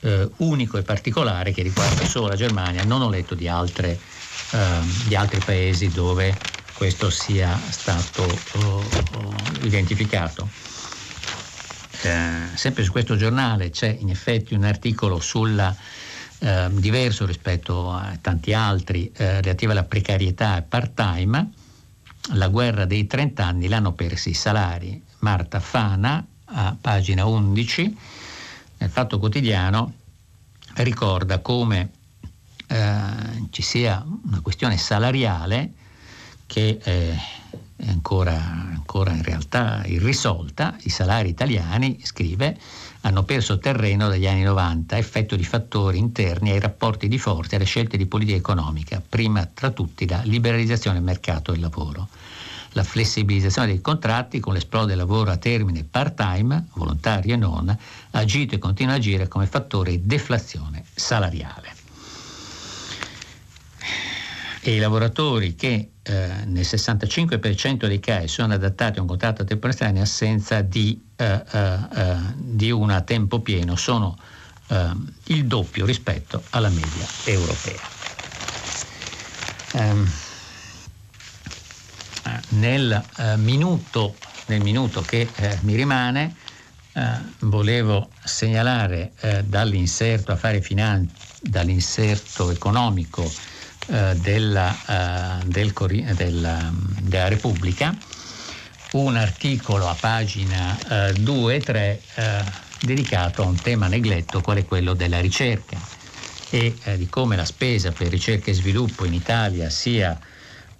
eh, 0.01 0.29
unico 0.37 0.77
e 0.77 0.83
particolare 0.83 1.51
che 1.51 1.61
riguarda 1.61 2.05
solo 2.05 2.27
la 2.27 2.35
Germania, 2.35 2.83
non 2.83 3.01
ho 3.01 3.09
letto 3.09 3.35
di 3.35 3.47
altre 3.47 3.99
eh, 4.51 5.07
di 5.07 5.15
altri 5.15 5.39
paesi 5.39 5.89
dove 5.89 6.37
questo 6.73 7.09
sia 7.09 7.59
stato 7.69 8.23
oh, 8.23 8.83
oh, 9.15 9.35
identificato. 9.63 10.47
Eh, 12.03 12.55
sempre 12.55 12.83
su 12.83 12.91
questo 12.91 13.17
giornale 13.17 13.71
c'è 13.71 13.93
in 13.99 14.09
effetti 14.09 14.53
un 14.53 14.63
articolo 14.63 15.19
sulla, 15.19 15.75
eh, 16.39 16.67
diverso 16.71 17.25
rispetto 17.25 17.91
a 17.91 18.15
tanti 18.21 18.53
altri 18.53 19.11
eh, 19.17 19.41
relativo 19.41 19.71
alla 19.71 19.83
precarietà 19.83 20.57
e 20.57 20.61
part-time. 20.61 21.51
La 22.33 22.47
guerra 22.47 22.85
dei 22.85 23.07
30 23.07 23.43
anni 23.43 23.67
l'hanno 23.67 23.93
persi 23.93 24.29
i 24.29 24.33
salari. 24.33 25.03
Marta 25.19 25.59
Fana, 25.59 26.23
a 26.45 26.75
pagina 26.79 27.25
11, 27.25 27.97
nel 28.77 28.89
Fatto 28.89 29.19
Quotidiano, 29.19 29.93
ricorda 30.75 31.39
come 31.39 31.91
eh, 32.67 33.47
ci 33.49 33.61
sia 33.61 34.05
una 34.25 34.41
questione 34.41 34.77
salariale 34.77 35.71
che 36.45 36.77
è 36.81 37.15
ancora, 37.85 38.35
ancora 38.35 39.11
in 39.11 39.23
realtà 39.23 39.83
irrisolta. 39.85 40.75
I 40.83 40.89
salari 40.89 41.29
italiani, 41.29 41.99
scrive, 42.03 42.57
hanno 43.01 43.23
perso 43.23 43.59
terreno 43.59 44.07
dagli 44.09 44.27
anni 44.27 44.43
90, 44.43 44.97
effetto 44.97 45.35
di 45.35 45.43
fattori 45.43 45.97
interni 45.97 46.51
ai 46.51 46.59
rapporti 46.59 47.07
di 47.07 47.17
forza 47.17 47.53
e 47.53 47.55
alle 47.57 47.65
scelte 47.65 47.97
di 47.97 48.05
politica 48.05 48.37
economica, 48.37 49.01
prima 49.07 49.45
tra 49.45 49.71
tutti 49.71 50.07
la 50.07 50.21
liberalizzazione 50.23 50.97
del 50.97 51.05
mercato 51.05 51.51
del 51.51 51.61
lavoro. 51.61 52.07
La 52.77 52.83
flessibilizzazione 52.83 53.69
dei 53.69 53.81
contratti 53.81 54.39
con 54.39 54.53
l'esplode 54.53 54.89
del 54.89 54.97
lavoro 54.97 55.31
a 55.31 55.37
termine 55.37 55.83
part-time, 55.83 56.67
volontario 56.73 57.33
e 57.33 57.37
non, 57.37 57.75
agito 58.11 58.53
e 58.53 58.59
continua 58.59 58.93
a 58.93 58.97
agire 58.97 59.27
come 59.27 59.47
fattore 59.47 59.89
di 59.89 60.05
deflazione 60.05 60.83
salariale 60.93 61.73
e 64.61 64.75
i 64.75 64.77
lavoratori 64.77 65.55
che 65.55 65.91
eh, 66.03 66.27
nel 66.45 66.63
65% 66.63 67.87
dei 67.87 67.99
casi 67.99 68.27
sono 68.27 68.53
adattati 68.53 68.99
a 68.99 69.01
un 69.01 69.07
contratto 69.07 69.43
temporaneo 69.43 69.95
in 69.95 70.01
assenza 70.01 70.61
di, 70.61 71.01
eh, 71.15 71.25
eh, 71.51 71.77
eh, 71.95 72.15
di 72.35 72.69
una 72.69 72.97
a 72.97 73.01
tempo 73.01 73.39
pieno 73.39 73.75
sono 73.75 74.15
eh, 74.67 74.91
il 75.27 75.45
doppio 75.45 75.83
rispetto 75.83 76.43
alla 76.51 76.69
media 76.69 77.07
europea. 77.23 77.95
Um, 79.73 80.07
nel, 82.49 83.03
minuto, 83.37 84.15
nel, 84.47 84.61
minuto, 84.61 85.01
che 85.01 85.29
mi 85.61 85.75
rimane 85.75 86.35
volevo 87.39 88.09
segnalare 88.23 89.11
dall'inserto 89.45 90.31
affari 90.31 90.61
finanze, 90.61 91.13
dall'inserto 91.41 92.49
economico 92.49 93.31
eh, 93.89 94.15
della, 94.15 95.39
eh, 95.41 95.45
del, 95.45 95.71
della, 96.15 96.73
della, 96.99 97.27
Repubblica 97.29 97.95
un 98.91 99.15
articolo 99.15 99.87
a 99.87 99.95
pagina 99.97 100.77
2 101.13 101.55
e 101.55 101.59
3 101.59 102.01
dedicato 102.81 103.43
a 103.43 103.45
un 103.45 103.55
tema 103.55 103.87
negletto 103.87 104.41
quale 104.41 104.65
quello 104.65 104.93
della 104.93 105.19
ricerca. 105.19 105.77
E 106.49 106.77
eh, 106.83 106.97
di 106.97 107.07
come 107.07 107.35
la 107.35 107.45
spesa 107.45 107.91
per 107.91 108.07
ricerca 108.07 108.51
e 108.51 108.53
sviluppo 108.53 109.05
in 109.05 109.13
Italia 109.13 109.69
sia 109.69 110.17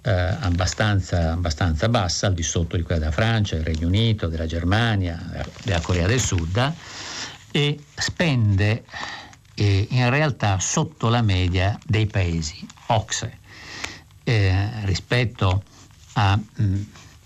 eh, 0.08 0.38
abbastanza, 0.40 1.34
abbastanza, 1.34 1.90
bassa, 1.90 2.28
al 2.28 2.34
di 2.34 2.44
sotto 2.44 2.78
di 2.78 2.84
quella 2.84 3.02
della 3.02 3.12
Francia, 3.12 3.56
del 3.56 3.66
Regno 3.66 3.88
Unito, 3.88 4.28
della 4.28 4.46
Germania, 4.46 5.22
della 5.64 5.82
Corea 5.82 6.08
del 6.08 6.22
Sud, 6.22 6.74
e 7.52 7.80
spende 7.94 8.86
eh, 9.54 9.88
in 9.90 10.10
realtà 10.10 10.60
sotto 10.60 11.10
la 11.10 11.22
media 11.22 11.78
dei 11.86 12.06
paesi 12.06 12.66
OXE 12.88 13.38
eh, 14.24 14.70
rispetto 14.86 15.64
a 16.14 16.38
mh, 16.38 16.64
mm, 16.64 16.82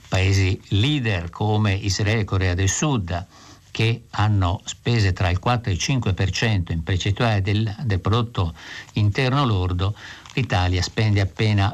paesi 0.08 0.60
leader 0.70 1.30
come 1.30 1.74
Israele 1.74 2.22
e 2.22 2.26
Corea 2.26 2.54
del 2.56 2.70
Sud 2.70 3.28
che 3.70 4.04
hanno 4.12 4.62
spese 4.66 5.14
tra 5.14 5.30
il 5.30 5.40
4 5.40 5.72
e 5.72 5.76
il 5.76 5.80
5% 5.80 6.72
in 6.72 6.84
percentuale 6.84 7.42
del, 7.42 7.76
del 7.84 8.00
prodotto 8.00 8.54
interno 8.94 9.46
lordo, 9.46 9.96
l'Italia 10.34 10.82
spende 10.82 11.22
appena 11.22 11.74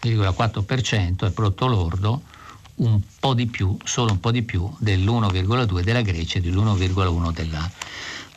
l'1,4% 0.00 1.14
del 1.16 1.32
prodotto 1.32 1.66
lordo, 1.66 2.22
un 2.76 3.00
po' 3.18 3.34
di 3.34 3.46
più, 3.46 3.76
solo 3.84 4.12
un 4.12 4.20
po' 4.20 4.30
di 4.30 4.42
più 4.42 4.70
dell'1,2 4.78 5.80
della 5.80 6.02
Grecia 6.02 6.38
e 6.38 6.40
dell'1,1 6.42 7.32
della, 7.32 7.70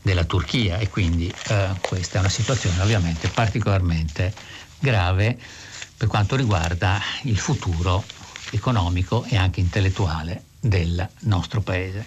della 0.02 0.24
Turchia 0.24 0.78
e 0.78 0.90
quindi 0.90 1.34
eh, 1.48 1.76
questa 1.82 2.18
è 2.18 2.20
una 2.20 2.30
situazione 2.30 2.82
ovviamente 2.82 3.28
particolarmente 3.28 4.34
grave 4.80 5.38
per 5.98 6.08
quanto 6.08 6.38
riguarda 6.38 7.02
il 7.24 7.38
futuro 7.38 8.04
economico 8.52 9.26
e 9.26 9.36
anche 9.36 9.60
intellettuale 9.60 10.44
del 10.60 11.08
nostro 11.20 11.62
paese. 11.62 12.06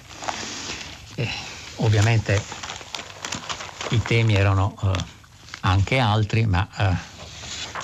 E, 1.14 1.28
ovviamente 1.76 2.42
i 3.90 4.03
temi 4.03 4.34
erano 4.34 4.74
eh, 4.82 5.05
anche 5.61 5.98
altri, 5.98 6.46
ma 6.46 6.66
eh, 6.76 7.12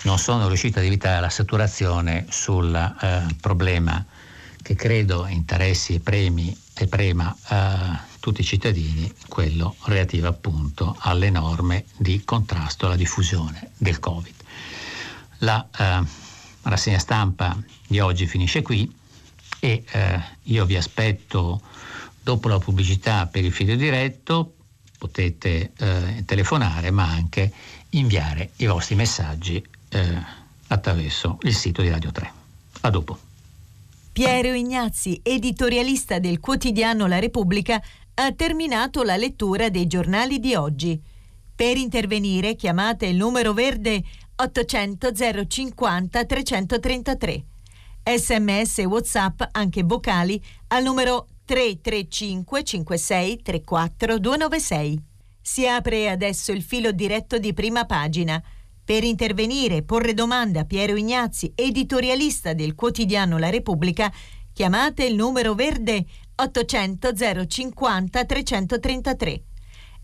non 0.03 0.19
sono 0.19 0.47
riuscito 0.47 0.79
ad 0.79 0.85
evitare 0.85 1.21
la 1.21 1.31
saturazione 1.31 2.27
sul 2.29 2.75
eh, 2.75 3.35
problema 3.41 4.05
che 4.63 4.75
credo 4.75 5.27
interessi 5.27 5.95
e 5.95 6.01
premi 6.01 6.57
e 6.75 6.87
prema 6.87 7.35
eh, 7.49 8.17
tutti 8.21 8.43
i 8.43 8.45
cittadini, 8.45 9.13
quello 9.29 9.77
relativo 9.85 10.29
appunto 10.29 10.97
alle 11.01 11.31
norme 11.31 11.85
di 11.97 12.23
contrasto 12.25 12.87
alla 12.87 12.97
diffusione 12.97 13.71
del 13.77 13.99
Covid. 13.99 14.35
La 15.39 15.67
eh, 15.77 16.03
rassegna 16.63 16.99
stampa 16.99 17.57
di 17.87 17.99
oggi 17.99 18.27
finisce 18.27 18.63
qui 18.63 18.93
e 19.61 19.85
eh, 19.91 20.21
io 20.45 20.65
vi 20.65 20.77
aspetto 20.77 21.61
dopo 22.23 22.49
la 22.49 22.59
pubblicità 22.59 23.27
per 23.27 23.45
il 23.45 23.53
filo 23.53 23.75
diretto, 23.75 24.55
potete 24.99 25.73
eh, 25.77 26.25
telefonare 26.25 26.91
ma 26.91 27.05
anche 27.09 27.51
inviare 27.91 28.51
i 28.57 28.67
vostri 28.67 28.95
messaggi 28.95 29.65
eh, 29.89 30.23
attraverso 30.69 31.39
il 31.43 31.55
sito 31.55 31.83
di 31.83 31.89
Radio 31.89 32.13
3. 32.13 32.33
A 32.81 32.91
dopo. 32.91 33.19
Piero 34.13 34.53
Ignazzi, 34.53 35.21
editorialista 35.23 36.19
del 36.19 36.41
quotidiano 36.41 37.07
La 37.07 37.19
Repubblica, 37.19 37.81
ha 38.15 38.33
terminato 38.33 39.03
la 39.03 39.17
lettura 39.17 39.69
dei 39.69 39.87
giornali 39.87 40.41
di 40.41 40.55
oggi. 40.55 41.01
Per 41.55 41.77
intervenire 41.77 42.57
chiamate 42.57 43.07
il 43.07 43.17
numero 43.17 43.53
verde 43.53 44.03
800 44.37 45.13
050 45.47 46.25
333. 46.25 47.45
Sms 48.17 48.79
e 48.79 48.85
WhatsApp 48.87 49.43
anche 49.53 49.83
vocali 49.83 50.43
al 50.69 50.83
numero 50.83 51.27
335 51.45 52.65
56 52.65 53.43
34 53.43 54.19
296. 54.19 55.03
Si 55.41 55.67
apre 55.67 56.09
adesso 56.11 56.53
il 56.53 56.63
filo 56.63 56.93
diretto 56.93 57.39
di 57.39 57.53
prima 57.53 57.85
pagina. 57.85 58.43
Per 58.89 59.05
intervenire 59.05 59.77
e 59.77 59.83
porre 59.83 60.15
domande 60.15 60.61
a 60.61 60.65
Piero 60.65 60.97
Ignazzi, 60.97 61.53
editorialista 61.55 62.55
del 62.55 62.75
quotidiano 62.75 63.37
La 63.37 63.51
Repubblica, 63.51 64.11
chiamate 64.51 65.05
il 65.05 65.15
numero 65.15 65.53
verde 65.53 66.07
800 66.35 67.13
050 67.47 68.25
333. 68.25 69.43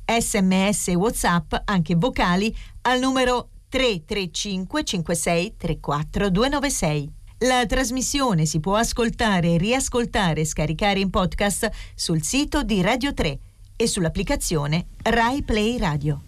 Sms 0.05 0.89
WhatsApp, 0.97 1.55
anche 1.65 1.95
vocali, 1.95 2.55
al 2.83 2.99
numero 2.99 3.49
335 3.71 4.85
56 4.85 5.55
34 5.57 6.29
296. 6.29 7.13
La 7.39 7.65
trasmissione 7.65 8.45
si 8.45 8.61
può 8.61 8.77
ascoltare, 8.77 9.57
riascoltare 9.57 10.43
e 10.43 10.45
scaricare 10.45 11.01
in 11.01 11.09
podcast 11.09 11.71
sul 11.95 12.23
sito 12.23 12.63
di 12.63 12.83
Radio 12.83 13.15
3 13.15 13.39
e 13.77 13.87
sull'applicazione 13.87 14.89
Rai 15.05 15.43
Play 15.43 15.79
Radio. 15.79 16.21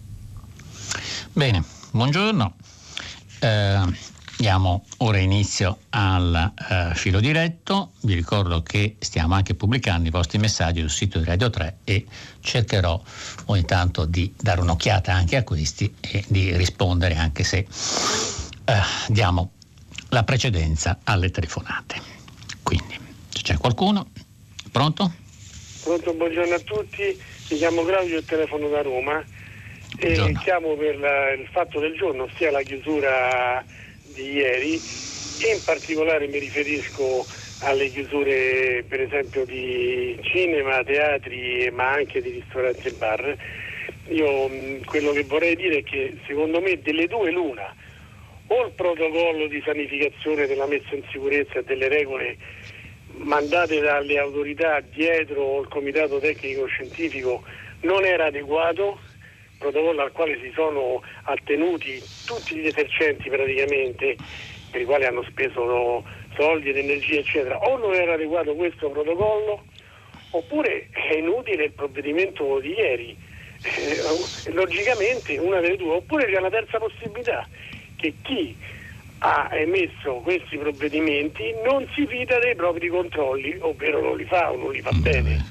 Bene, 1.33 1.76
buongiorno. 1.91 2.55
Eh, 3.39 4.15
Diamo 4.37 4.85
ora 4.97 5.17
inizio 5.17 5.79
al 5.89 6.53
uh, 6.55 6.93
filo 6.93 7.19
diretto, 7.19 7.93
vi 8.01 8.13
ricordo 8.13 8.61
che 8.61 8.97
stiamo 8.99 9.33
anche 9.33 9.55
pubblicando 9.55 10.07
i 10.07 10.11
vostri 10.11 10.37
messaggi 10.37 10.79
sul 10.81 10.91
sito 10.91 11.17
di 11.17 11.25
Radio 11.25 11.49
3 11.49 11.77
e 11.83 12.05
cercherò 12.39 13.01
ogni 13.45 13.65
tanto 13.65 14.05
di 14.05 14.31
dare 14.39 14.61
un'occhiata 14.61 15.11
anche 15.11 15.37
a 15.37 15.43
questi 15.43 15.91
e 15.99 16.23
di 16.27 16.55
rispondere 16.55 17.15
anche 17.15 17.43
se 17.43 17.65
uh, 17.67 18.73
diamo 19.11 19.53
la 20.09 20.23
precedenza 20.23 20.99
alle 21.03 21.31
telefonate. 21.31 21.99
Quindi, 22.61 22.95
se 23.29 23.41
c'è 23.41 23.57
qualcuno, 23.57 24.11
pronto? 24.71 25.11
Pronto, 25.81 26.13
buongiorno 26.13 26.53
a 26.53 26.59
tutti, 26.59 27.19
mi 27.49 27.57
chiamo 27.57 27.83
Claudio 27.83 28.19
e 28.19 28.23
telefono 28.23 28.69
da 28.69 28.83
Roma 28.83 29.25
e 29.99 30.35
chiamo 30.39 30.75
per 30.75 30.97
la, 30.99 31.31
il 31.31 31.47
fatto 31.51 31.79
del 31.79 31.95
giorno, 31.95 32.23
ossia 32.23 32.51
la 32.51 32.61
chiusura 32.61 33.65
di 34.03 34.33
ieri 34.33 34.81
e 35.37 35.51
in 35.53 35.63
particolare 35.63 36.27
mi 36.27 36.39
riferisco 36.39 37.27
alle 37.59 37.89
chiusure 37.89 38.85
per 38.87 39.01
esempio 39.01 39.45
di 39.45 40.17
cinema, 40.21 40.83
teatri 40.83 41.69
ma 41.71 41.91
anche 41.91 42.21
di 42.21 42.31
ristoranti 42.31 42.87
e 42.87 42.91
bar. 42.91 43.37
Io 44.09 44.81
quello 44.85 45.11
che 45.11 45.23
vorrei 45.23 45.55
dire 45.55 45.77
è 45.77 45.83
che 45.83 46.17
secondo 46.27 46.61
me 46.61 46.79
delle 46.81 47.07
due 47.07 47.31
l'una 47.31 47.73
o 48.47 48.65
il 48.65 48.71
protocollo 48.71 49.47
di 49.47 49.61
sanificazione 49.65 50.45
della 50.45 50.67
messa 50.67 50.95
in 50.95 51.03
sicurezza 51.11 51.59
e 51.59 51.63
delle 51.63 51.89
regole 51.89 52.37
mandate 53.17 53.79
dalle 53.79 54.19
autorità 54.19 54.81
dietro 54.93 55.61
il 55.61 55.67
comitato 55.67 56.19
tecnico 56.19 56.65
scientifico 56.67 57.43
non 57.81 58.05
era 58.05 58.25
adeguato, 58.25 58.99
protocollo 59.57 60.01
al 60.01 60.11
quale 60.11 60.39
si 60.41 60.51
sono 60.53 61.01
attenuti 61.23 62.01
tutti 62.25 62.55
gli 62.55 62.67
esercenti 62.67 63.29
praticamente, 63.29 64.17
per 64.69 64.81
i 64.81 64.85
quali 64.85 65.05
hanno 65.05 65.23
speso 65.23 66.03
soldi 66.35 66.69
ed 66.69 66.77
energie 66.77 67.19
eccetera, 67.19 67.57
o 67.57 67.77
non 67.77 67.93
era 67.93 68.13
adeguato 68.13 68.55
questo 68.55 68.89
protocollo 68.89 69.65
oppure 70.31 70.89
è 70.91 71.15
inutile 71.15 71.65
il 71.65 71.71
provvedimento 71.71 72.59
di 72.59 72.73
ieri. 72.73 73.17
Eh, 73.61 74.01
logicamente 74.51 75.37
una 75.37 75.59
delle 75.59 75.77
due, 75.77 75.95
oppure 75.95 76.25
c'è 76.25 76.37
una 76.37 76.49
terza 76.49 76.77
possibilità, 76.77 77.47
che 77.95 78.13
chi 78.21 78.55
ha 79.19 79.49
emesso 79.51 80.21
questi 80.23 80.57
provvedimenti 80.57 81.43
non 81.65 81.87
si 81.95 82.05
fida 82.05 82.39
dei 82.39 82.55
propri 82.55 82.87
controlli, 82.89 83.57
ovvero 83.59 84.01
non 84.01 84.17
li 84.17 84.25
fa 84.25 84.51
o 84.51 84.57
non 84.57 84.71
li 84.71 84.81
fa 84.81 84.91
mm, 84.93 85.01
bene. 85.01 85.45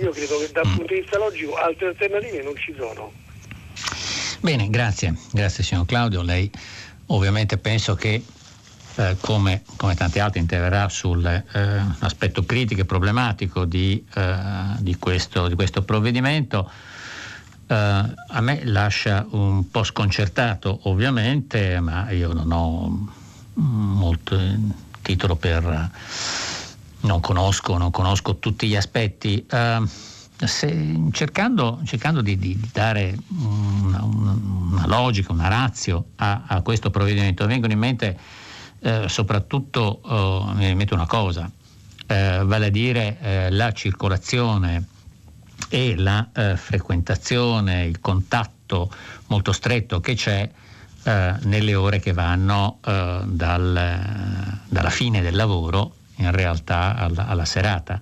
io 0.00 0.10
credo 0.10 0.38
che 0.38 0.50
dal 0.52 0.66
mm. 0.66 0.74
punto 0.74 0.94
di 0.94 1.00
vista 1.00 1.18
logico 1.18 1.54
altre 1.54 1.88
alternative 1.88 2.42
non 2.42 2.56
ci 2.56 2.74
sono. 2.76 3.12
Bene, 4.40 4.70
grazie, 4.70 5.14
grazie 5.32 5.64
signor 5.64 5.84
Claudio. 5.84 6.22
Lei 6.22 6.50
ovviamente 7.06 7.58
penso 7.58 7.94
che 7.94 8.22
eh, 8.98 9.16
come, 9.20 9.62
come, 9.76 9.94
tanti 9.94 10.18
altri 10.18 10.40
interverrà 10.40 10.88
sull'aspetto 10.88 12.40
eh, 12.40 12.46
critico 12.46 12.80
e 12.80 12.84
problematico 12.84 13.64
di, 13.64 14.04
eh, 14.14 14.34
di, 14.78 14.96
questo, 14.96 15.48
di 15.48 15.54
questo, 15.54 15.82
provvedimento. 15.82 16.70
Eh, 17.68 17.74
a 17.74 18.40
me 18.40 18.64
lascia 18.64 19.26
un 19.30 19.70
po' 19.70 19.84
sconcertato 19.84 20.80
ovviamente, 20.84 21.78
ma 21.80 22.10
io 22.10 22.32
non 22.32 22.50
ho 22.50 23.12
molto 23.54 24.40
titolo 25.02 25.36
per... 25.36 25.90
non 27.00 27.20
conosco, 27.20 27.76
non 27.76 27.90
conosco 27.90 28.36
tutti 28.36 28.68
gli 28.68 28.76
aspetti. 28.76 29.46
Se, 30.38 31.00
cercando, 31.10 31.80
cercando 31.84 32.22
di, 32.22 32.38
di, 32.38 32.58
dare 32.72 33.18
una, 33.40 34.04
una, 34.04 34.86
logica, 34.86 35.32
una 35.32 35.48
razio 35.48 36.10
a, 36.16 36.44
a, 36.46 36.62
questo 36.62 36.90
provvedimento, 36.90 37.44
vengono 37.46 37.72
in 37.72 37.78
mente 37.80 38.18
eh, 38.80 39.08
soprattutto 39.08 40.00
oh, 40.00 40.52
mi 40.54 40.72
metto 40.76 40.94
una 40.94 41.08
cosa, 41.08 41.50
eh, 42.06 42.40
vale 42.44 42.66
a 42.66 42.70
dire 42.70 43.18
eh, 43.20 43.50
la 43.50 43.72
circolazione 43.72 44.86
e 45.68 45.96
la 45.96 46.28
eh, 46.34 46.56
frequentazione, 46.56 47.84
il 47.84 48.00
contatto 48.00 48.90
molto 49.26 49.52
stretto 49.52 50.00
che 50.00 50.14
c'è 50.14 50.50
eh, 51.02 51.34
nelle 51.42 51.74
ore 51.74 52.00
che 52.00 52.12
vanno 52.12 52.78
eh, 52.84 53.20
dal, 53.24 54.60
dalla 54.68 54.90
fine 54.90 55.22
del 55.22 55.34
lavoro 55.34 55.94
in 56.16 56.30
realtà 56.32 56.96
alla, 56.96 57.26
alla 57.26 57.44
serata. 57.44 58.00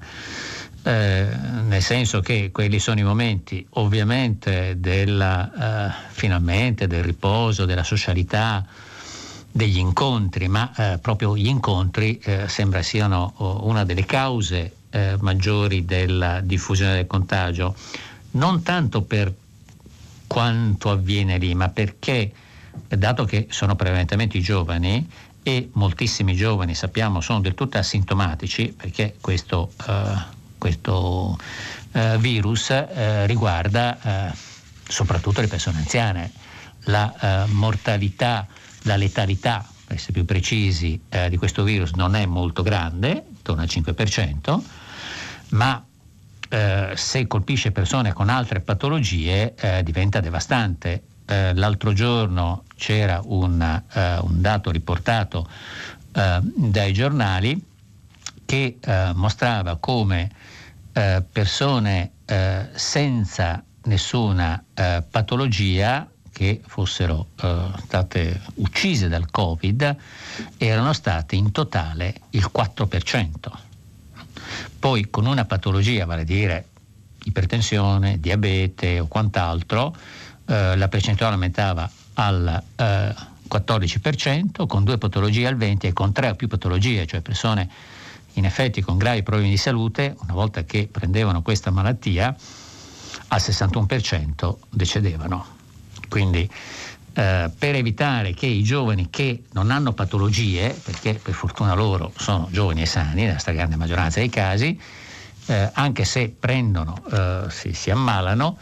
Eh, 0.82 1.26
nel 1.64 1.82
senso 1.82 2.20
che 2.20 2.50
quelli 2.52 2.78
sono 2.78 3.00
i 3.00 3.02
momenti 3.02 3.66
ovviamente 3.70 4.76
della, 4.78 5.88
eh, 5.88 5.94
finalmente 6.10 6.86
del 6.86 7.02
riposo, 7.02 7.64
della 7.64 7.82
socialità, 7.82 8.64
degli 9.50 9.78
incontri, 9.78 10.48
ma 10.48 10.72
eh, 10.76 10.98
proprio 10.98 11.36
gli 11.36 11.46
incontri 11.46 12.20
sembra 12.46 12.82
siano 12.82 13.32
oh, 13.36 13.66
una 13.66 13.84
delle 13.84 14.04
cause 14.04 14.74
eh, 14.96 15.16
maggiori 15.20 15.84
della 15.84 16.40
diffusione 16.40 16.94
del 16.94 17.06
contagio, 17.06 17.76
non 18.32 18.62
tanto 18.62 19.02
per 19.02 19.32
quanto 20.26 20.90
avviene 20.90 21.36
lì, 21.36 21.54
ma 21.54 21.68
perché, 21.68 22.32
dato 22.88 23.24
che 23.24 23.48
sono 23.50 23.76
prevalentemente 23.76 24.38
i 24.38 24.40
giovani, 24.40 25.08
e 25.42 25.68
moltissimi 25.74 26.34
giovani 26.34 26.74
sappiamo 26.74 27.20
sono 27.20 27.40
del 27.40 27.54
tutto 27.54 27.78
asintomatici, 27.78 28.74
perché 28.76 29.16
questo, 29.20 29.72
eh, 29.86 30.14
questo 30.58 31.38
eh, 31.92 32.16
virus 32.18 32.70
eh, 32.70 33.26
riguarda 33.26 34.34
soprattutto 34.88 35.40
le 35.40 35.48
persone 35.48 35.78
anziane. 35.78 36.32
La 36.88 37.46
mortalità 37.50 38.46
la 38.86 38.96
letalità, 38.96 39.64
per 39.84 39.96
essere 39.96 40.12
più 40.12 40.24
precisi, 40.24 41.00
eh, 41.08 41.28
di 41.28 41.36
questo 41.36 41.62
virus 41.62 41.92
non 41.92 42.14
è 42.14 42.24
molto 42.24 42.62
grande, 42.62 43.24
intorno 43.28 43.62
al 43.62 43.68
5%, 43.68 44.60
ma 45.50 45.84
eh, 46.48 46.92
se 46.94 47.26
colpisce 47.26 47.72
persone 47.72 48.12
con 48.12 48.28
altre 48.28 48.60
patologie 48.60 49.54
eh, 49.54 49.82
diventa 49.82 50.20
devastante. 50.20 51.02
Eh, 51.26 51.54
l'altro 51.54 51.92
giorno 51.92 52.64
c'era 52.76 53.20
un, 53.24 53.60
eh, 53.60 54.18
un 54.18 54.40
dato 54.40 54.70
riportato 54.70 55.48
eh, 56.12 56.40
dai 56.42 56.92
giornali 56.92 57.60
che 58.46 58.78
mostrava 59.14 59.76
come 59.76 60.30
persone 61.32 62.12
senza 62.74 63.64
nessuna 63.82 64.64
patologia 65.10 66.08
che 66.36 66.60
fossero 66.66 67.28
eh, 67.40 67.70
state 67.82 68.42
uccise 68.56 69.08
dal 69.08 69.30
Covid 69.30 69.96
erano 70.58 70.92
state 70.92 71.34
in 71.34 71.50
totale 71.50 72.14
il 72.30 72.50
4%. 72.54 73.65
Poi 74.86 75.10
con 75.10 75.26
una 75.26 75.44
patologia, 75.46 76.06
vale 76.06 76.20
a 76.20 76.24
dire 76.24 76.68
ipertensione, 77.24 78.20
diabete 78.20 79.00
o 79.00 79.08
quant'altro, 79.08 79.92
eh, 80.46 80.76
la 80.76 80.86
percentuale 80.86 81.34
aumentava 81.34 81.90
al 82.14 82.62
eh, 82.76 83.14
14%, 83.50 84.64
con 84.68 84.84
due 84.84 84.96
patologie 84.96 85.48
al 85.48 85.56
20% 85.56 85.86
e 85.86 85.92
con 85.92 86.12
tre 86.12 86.28
o 86.28 86.34
più 86.36 86.46
patologie, 86.46 87.04
cioè 87.04 87.20
persone 87.20 87.68
in 88.34 88.44
effetti 88.44 88.80
con 88.80 88.96
gravi 88.96 89.24
problemi 89.24 89.50
di 89.50 89.56
salute, 89.56 90.14
una 90.20 90.34
volta 90.34 90.62
che 90.62 90.88
prendevano 90.88 91.42
questa 91.42 91.72
malattia, 91.72 92.36
al 93.26 93.40
61% 93.40 94.54
decedevano. 94.70 95.46
Quindi 96.08 96.48
eh, 97.18 97.50
per 97.58 97.74
evitare 97.74 98.34
che 98.34 98.44
i 98.44 98.62
giovani 98.62 99.08
che 99.08 99.44
non 99.52 99.70
hanno 99.70 99.94
patologie, 99.94 100.78
perché 100.84 101.14
per 101.14 101.32
fortuna 101.32 101.72
loro 101.72 102.12
sono 102.14 102.46
giovani 102.50 102.82
e 102.82 102.86
sani 102.86 103.24
nella 103.24 103.38
stragrande 103.38 103.76
maggioranza 103.76 104.18
dei 104.18 104.28
casi, 104.28 104.78
eh, 105.46 105.70
anche 105.72 106.04
se 106.04 106.28
prendono, 106.38 107.02
eh, 107.10 107.44
si, 107.48 107.72
si, 107.72 107.90
ammalano, 107.90 108.58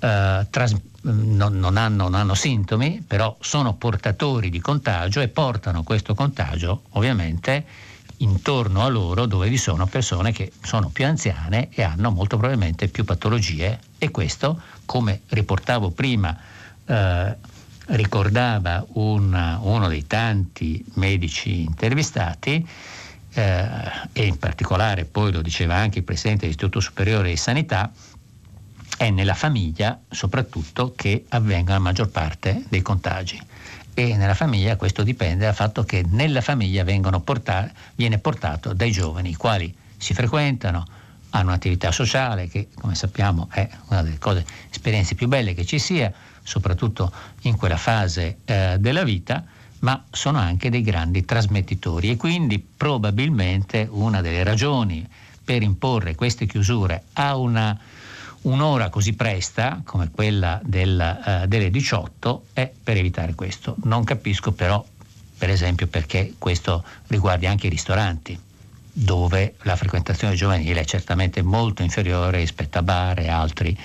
eh, 0.00 0.46
tras- 0.50 0.74
non, 1.02 1.60
non, 1.60 1.76
hanno, 1.76 2.08
non 2.08 2.14
hanno 2.14 2.34
sintomi, 2.34 3.04
però 3.06 3.36
sono 3.40 3.74
portatori 3.74 4.50
di 4.50 4.60
contagio 4.60 5.20
e 5.20 5.28
portano 5.28 5.84
questo 5.84 6.16
contagio 6.16 6.82
ovviamente 6.90 7.64
intorno 8.16 8.82
a 8.82 8.88
loro 8.88 9.26
dove 9.26 9.48
vi 9.48 9.58
sono 9.58 9.86
persone 9.86 10.32
che 10.32 10.50
sono 10.60 10.88
più 10.88 11.04
anziane 11.04 11.68
e 11.70 11.84
hanno 11.84 12.10
molto 12.10 12.36
probabilmente 12.36 12.88
più 12.88 13.04
patologie. 13.04 13.78
E 13.96 14.10
questo, 14.10 14.60
come 14.84 15.20
riportavo 15.28 15.90
prima, 15.90 16.36
eh, 16.84 17.54
ricordava 17.86 18.84
una, 18.94 19.58
uno 19.62 19.88
dei 19.88 20.06
tanti 20.06 20.84
medici 20.94 21.62
intervistati 21.62 22.66
eh, 23.32 23.68
e 24.12 24.26
in 24.26 24.38
particolare 24.38 25.04
poi 25.04 25.32
lo 25.32 25.42
diceva 25.42 25.76
anche 25.76 25.98
il 25.98 26.04
Presidente 26.04 26.42
dell'Istituto 26.42 26.80
Superiore 26.80 27.28
di 27.28 27.36
Sanità, 27.36 27.92
è 28.96 29.10
nella 29.10 29.34
famiglia 29.34 30.00
soprattutto 30.08 30.94
che 30.96 31.26
avvenga 31.28 31.74
la 31.74 31.78
maggior 31.78 32.08
parte 32.08 32.64
dei 32.68 32.82
contagi. 32.82 33.40
E 33.92 34.16
nella 34.16 34.34
famiglia 34.34 34.76
questo 34.76 35.02
dipende 35.02 35.44
dal 35.44 35.54
fatto 35.54 35.84
che 35.84 36.04
nella 36.08 36.40
famiglia 36.40 36.84
portati, 36.84 37.72
viene 37.94 38.18
portato 38.18 38.72
dai 38.72 38.90
giovani 38.90 39.30
i 39.30 39.34
quali 39.34 39.74
si 39.96 40.12
frequentano, 40.12 40.84
hanno 41.30 41.48
un'attività 41.48 41.90
sociale 41.92 42.48
che 42.48 42.68
come 42.74 42.94
sappiamo 42.94 43.48
è 43.50 43.68
una 43.88 44.02
delle 44.02 44.18
cose, 44.18 44.44
esperienze 44.70 45.14
più 45.14 45.28
belle 45.28 45.54
che 45.54 45.64
ci 45.64 45.78
sia, 45.78 46.12
soprattutto 46.46 47.12
in 47.42 47.56
quella 47.56 47.76
fase 47.76 48.38
eh, 48.44 48.76
della 48.78 49.02
vita, 49.02 49.44
ma 49.80 50.04
sono 50.10 50.38
anche 50.38 50.70
dei 50.70 50.82
grandi 50.82 51.24
trasmettitori 51.24 52.10
e 52.10 52.16
quindi 52.16 52.58
probabilmente 52.58 53.86
una 53.90 54.20
delle 54.20 54.44
ragioni 54.44 55.06
per 55.44 55.62
imporre 55.62 56.14
queste 56.14 56.46
chiusure 56.46 57.04
a 57.14 57.36
una, 57.36 57.78
un'ora 58.42 58.88
così 58.88 59.12
presta 59.14 59.82
come 59.84 60.10
quella 60.10 60.60
del, 60.62 61.42
uh, 61.42 61.46
delle 61.46 61.70
18 61.70 62.46
è 62.52 62.72
per 62.82 62.96
evitare 62.96 63.34
questo. 63.34 63.76
Non 63.84 64.04
capisco 64.04 64.52
però, 64.52 64.84
per 65.36 65.50
esempio, 65.50 65.86
perché 65.88 66.34
questo 66.38 66.82
riguardi 67.08 67.46
anche 67.46 67.66
i 67.66 67.70
ristoranti 67.70 68.40
dove 68.98 69.56
la 69.62 69.76
frequentazione 69.76 70.34
giovanile 70.34 70.80
è 70.80 70.84
certamente 70.84 71.42
molto 71.42 71.82
inferiore 71.82 72.38
rispetto 72.38 72.78
a 72.78 72.82
bar 72.82 73.18
e 73.18 73.28
altri 73.28 73.78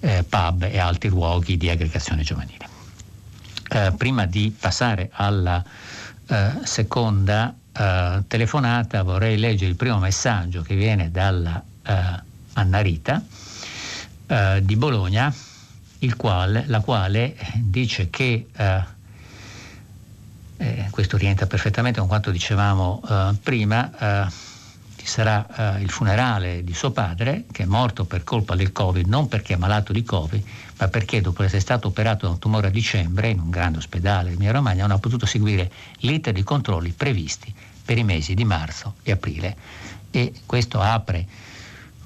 eh, 0.00 0.24
pub 0.28 0.62
e 0.62 0.78
altri 0.78 1.08
luoghi 1.08 1.56
di 1.56 1.68
aggregazione 1.68 2.22
giovanile. 2.22 2.68
Eh, 3.72 3.92
prima 3.96 4.26
di 4.26 4.54
passare 4.58 5.10
alla 5.12 5.62
eh, 6.26 6.52
seconda 6.64 7.54
eh, 7.72 8.22
telefonata 8.26 9.02
vorrei 9.02 9.38
leggere 9.38 9.70
il 9.70 9.76
primo 9.76 9.98
messaggio 9.98 10.62
che 10.62 10.74
viene 10.74 11.10
dalla 11.10 11.62
eh, 11.86 12.22
Anna 12.54 12.80
Rita 12.80 13.22
eh, 14.26 14.60
di 14.64 14.76
Bologna, 14.76 15.32
quale, 16.16 16.64
la 16.66 16.80
quale 16.80 17.36
dice 17.56 18.10
che 18.10 18.46
questo 20.90 21.16
rientra 21.16 21.46
perfettamente 21.46 21.98
con 22.00 22.08
quanto 22.08 22.30
dicevamo 22.30 23.02
prima, 23.42 23.90
ci 25.00 25.06
sarà 25.06 25.78
eh, 25.78 25.80
il 25.80 25.88
funerale 25.88 26.62
di 26.62 26.74
suo 26.74 26.90
padre 26.90 27.44
che 27.50 27.62
è 27.62 27.66
morto 27.66 28.04
per 28.04 28.22
colpa 28.22 28.54
del 28.54 28.70
Covid, 28.70 29.06
non 29.06 29.28
perché 29.28 29.54
è 29.54 29.56
malato 29.56 29.94
di 29.94 30.02
Covid, 30.02 30.44
ma 30.76 30.88
perché 30.88 31.22
dopo 31.22 31.42
essere 31.42 31.62
stato 31.62 31.88
operato 31.88 32.26
da 32.26 32.32
un 32.32 32.38
tumore 32.38 32.66
a 32.66 32.70
dicembre 32.70 33.30
in 33.30 33.38
un 33.38 33.48
grande 33.48 33.78
ospedale 33.78 34.28
di 34.28 34.34
Emilia 34.34 34.52
Romagna 34.52 34.82
non 34.82 34.96
ha 34.96 34.98
potuto 34.98 35.24
seguire 35.24 35.70
l'iter 36.00 36.34
di 36.34 36.42
controlli 36.42 36.90
previsti 36.90 37.50
per 37.82 37.96
i 37.96 38.04
mesi 38.04 38.34
di 38.34 38.44
marzo 38.44 38.96
e 39.02 39.12
aprile. 39.12 39.56
E 40.10 40.34
questo 40.44 40.82
apre 40.82 41.26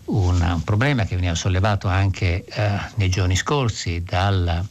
un, 0.05 0.40
un 0.40 0.62
problema 0.62 1.05
che 1.05 1.16
veniva 1.16 1.34
sollevato 1.34 1.88
anche 1.88 2.45
eh, 2.45 2.78
nei 2.95 3.09
giorni 3.09 3.34
scorsi 3.34 4.05
dal 4.05 4.64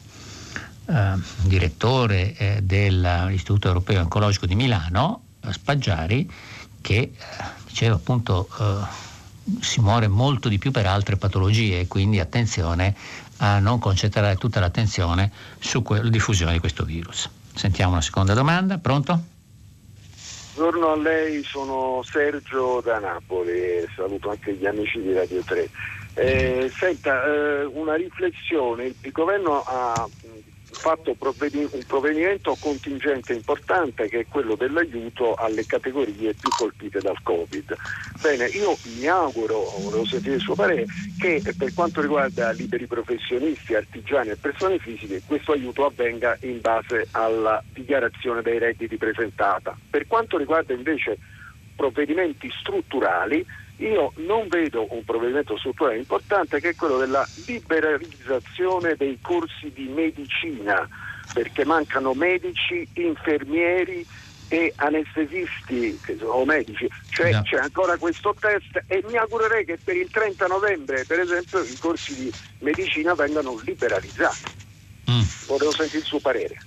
eh, 0.85 1.13
direttore 1.41 2.33
eh, 2.37 2.61
dell'Istituto 2.61 3.67
Europeo 3.67 3.99
Oncologico 3.99 4.45
di 4.45 4.55
Milano, 4.55 5.23
Spaggiari, 5.49 6.31
che 6.79 7.11
diceva 7.73 7.95
appunto 7.95 8.47
eh, 8.59 9.61
si 9.61 9.81
muore 9.81 10.07
molto 10.07 10.47
di 10.47 10.59
più 10.59 10.69
per 10.69 10.85
altre 10.85 11.17
patologie, 11.17 11.87
quindi 11.87 12.19
attenzione 12.19 12.95
a 13.37 13.57
non 13.57 13.79
concentrare 13.79 14.35
tutta 14.35 14.59
l'attenzione 14.59 15.31
sulla 15.57 16.07
diffusione 16.07 16.53
di 16.53 16.59
questo 16.59 16.85
virus. 16.85 17.27
Sentiamo 17.55 17.93
una 17.93 18.01
seconda 18.01 18.35
domanda, 18.35 18.77
pronto? 18.77 19.31
Buongiorno 20.53 20.91
a 20.91 20.97
lei, 20.97 21.43
sono 21.43 22.03
Sergio 22.03 22.79
da 22.81 22.99
Napoli, 22.99 23.83
saluto 23.95 24.29
anche 24.29 24.53
gli 24.53 24.67
amici 24.67 25.01
di 25.01 25.11
Radio 25.11 25.41
3. 25.41 25.69
Eh, 26.13 26.71
senta, 26.77 27.25
eh, 27.25 27.63
una 27.65 27.95
riflessione, 27.95 28.93
il 29.01 29.11
governo 29.11 29.63
ha 29.63 30.07
fatto 30.79 31.15
un 31.17 31.85
provvedimento 31.85 32.55
contingente 32.55 33.33
importante 33.33 34.07
che 34.07 34.19
è 34.19 34.27
quello 34.27 34.55
dell'aiuto 34.55 35.33
alle 35.35 35.65
categorie 35.65 36.33
più 36.33 36.53
colpite 36.53 37.01
dal 37.01 37.21
Covid. 37.23 37.75
Bene, 38.19 38.45
io 38.47 38.77
mi 38.83 39.07
auguro, 39.07 39.79
volevo 39.81 40.05
sentire 40.05 40.35
il 40.35 40.41
suo 40.41 40.55
parere, 40.55 40.87
che 41.17 41.41
per 41.55 41.73
quanto 41.73 42.01
riguarda 42.01 42.51
liberi 42.51 42.87
professionisti, 42.87 43.75
artigiani 43.75 44.29
e 44.29 44.37
persone 44.37 44.79
fisiche 44.79 45.23
questo 45.25 45.51
aiuto 45.51 45.85
avvenga 45.85 46.37
in 46.41 46.61
base 46.61 47.07
alla 47.11 47.61
dichiarazione 47.73 48.41
dei 48.41 48.59
redditi 48.59 48.97
presentata. 48.97 49.77
Per 49.89 50.07
quanto 50.07 50.37
riguarda 50.37 50.73
invece 50.73 51.17
provvedimenti 51.75 52.49
strutturali, 52.59 53.45
io 53.85 54.13
non 54.17 54.47
vedo 54.47 54.87
un 54.93 55.03
provvedimento 55.03 55.57
strutturale 55.57 55.97
importante 55.97 56.59
che 56.59 56.69
è 56.69 56.75
quello 56.75 56.97
della 56.97 57.27
liberalizzazione 57.45 58.95
dei 58.95 59.19
corsi 59.21 59.71
di 59.73 59.87
medicina, 59.87 60.87
perché 61.33 61.65
mancano 61.65 62.13
medici, 62.13 62.87
infermieri 62.93 64.05
e 64.47 64.71
anestesisti 64.75 65.99
o 66.21 66.45
medici, 66.45 66.87
cioè 67.09 67.31
no. 67.31 67.41
c'è 67.41 67.57
ancora 67.57 67.97
questo 67.97 68.35
test 68.39 68.83
e 68.87 69.03
mi 69.07 69.17
augurerei 69.17 69.65
che 69.65 69.79
per 69.83 69.95
il 69.95 70.09
30 70.11 70.47
novembre 70.47 71.05
per 71.05 71.19
esempio 71.19 71.63
i 71.63 71.75
corsi 71.79 72.15
di 72.15 72.31
medicina 72.59 73.15
vengano 73.15 73.59
liberalizzati. 73.65 74.51
Mm. 75.09 75.21
Volevo 75.47 75.71
sentire 75.71 75.99
il 75.99 76.05
suo 76.05 76.19
parere. 76.19 76.57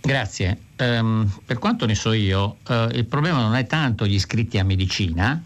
Grazie. 0.00 0.58
Um, 0.78 1.30
per 1.44 1.58
quanto 1.58 1.84
ne 1.84 1.94
so 1.94 2.12
io, 2.12 2.58
uh, 2.68 2.88
il 2.92 3.04
problema 3.04 3.42
non 3.42 3.54
è 3.54 3.66
tanto 3.66 4.06
gli 4.06 4.14
iscritti 4.14 4.58
a 4.58 4.64
medicina, 4.64 5.42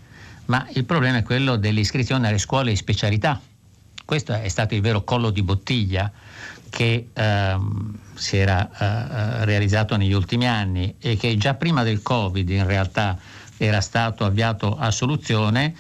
ma 0.47 0.67
il 0.73 0.85
problema 0.85 1.19
è 1.19 1.23
quello 1.23 1.57
dell'iscrizione 1.57 2.29
alle 2.29 2.39
scuole 2.39 2.71
di 2.71 2.77
specialità. 2.77 3.41
Questo 4.05 4.33
è 4.33 4.49
stato 4.49 4.75
il 4.75 4.81
vero 4.81 5.05
collo 5.05 5.31
di 5.31 5.43
bottiglia 5.43 6.11
che 6.69 7.09
ehm, 7.13 7.99
si 8.15 8.37
era 8.37 8.69
eh, 8.71 9.45
realizzato 9.45 9.97
negli 9.97 10.13
ultimi 10.13 10.49
anni 10.49 10.95
e 10.99 11.17
che 11.17 11.37
già 11.37 11.55
prima 11.55 11.83
del 11.83 12.03
Covid 12.03 12.49
in 12.49 12.67
realtà 12.67 13.19
era 13.57 13.81
stato 13.81 14.25
avviato 14.25 14.77
a 14.77 14.91
soluzione, 14.91 15.75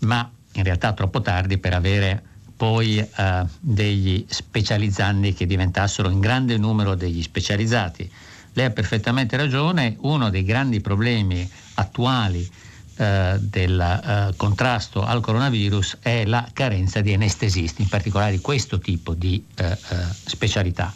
ma 0.00 0.30
in 0.52 0.62
realtà 0.62 0.92
troppo 0.92 1.20
tardi 1.20 1.58
per 1.58 1.74
avere 1.74 2.22
poi 2.56 2.98
eh, 2.98 3.44
degli 3.58 4.24
specializzandi 4.28 5.34
che 5.34 5.46
diventassero 5.46 6.08
in 6.08 6.20
grande 6.20 6.56
numero 6.56 6.94
degli 6.94 7.22
specializzati. 7.22 8.10
Lei 8.52 8.66
ha 8.66 8.70
perfettamente 8.70 9.36
ragione, 9.36 9.96
uno 10.00 10.30
dei 10.30 10.44
grandi 10.44 10.80
problemi 10.80 11.48
attuali 11.74 12.48
eh, 12.96 13.38
del 13.40 13.80
eh, 13.80 14.34
contrasto 14.36 15.02
al 15.04 15.20
coronavirus 15.20 15.98
è 16.00 16.24
la 16.24 16.48
carenza 16.52 17.00
di 17.00 17.12
anestesisti, 17.12 17.82
in 17.82 17.88
particolare 17.88 18.30
di 18.30 18.38
questo 18.38 18.78
tipo 18.78 19.14
di 19.14 19.44
eh, 19.56 19.64
eh 19.64 19.76
specialità. 20.24 20.92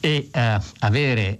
E 0.00 0.28
eh, 0.30 0.60
avere 0.80 1.38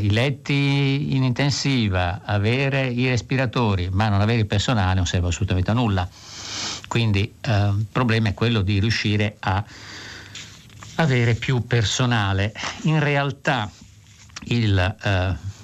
i 0.00 0.10
letti 0.10 1.14
in 1.14 1.22
intensiva, 1.22 2.22
avere 2.24 2.86
i 2.86 3.06
respiratori, 3.08 3.90
ma 3.90 4.08
non 4.08 4.22
avere 4.22 4.38
il 4.38 4.46
personale 4.46 4.94
non 4.94 5.04
serve 5.04 5.28
assolutamente 5.28 5.70
a 5.70 5.74
nulla. 5.74 6.08
Quindi 6.88 7.30
il 7.44 7.86
problema 7.92 8.30
è 8.30 8.34
quello 8.34 8.62
di 8.62 8.80
riuscire 8.80 9.36
a 9.40 9.62
avere 10.94 11.34
più 11.34 11.66
personale. 11.66 12.54
In 12.84 13.00
realtà 13.00 13.70
i 14.44 14.72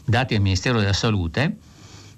dati 0.04 0.34
del 0.34 0.42
Ministero 0.42 0.78
della 0.80 0.92
Salute 0.92 1.56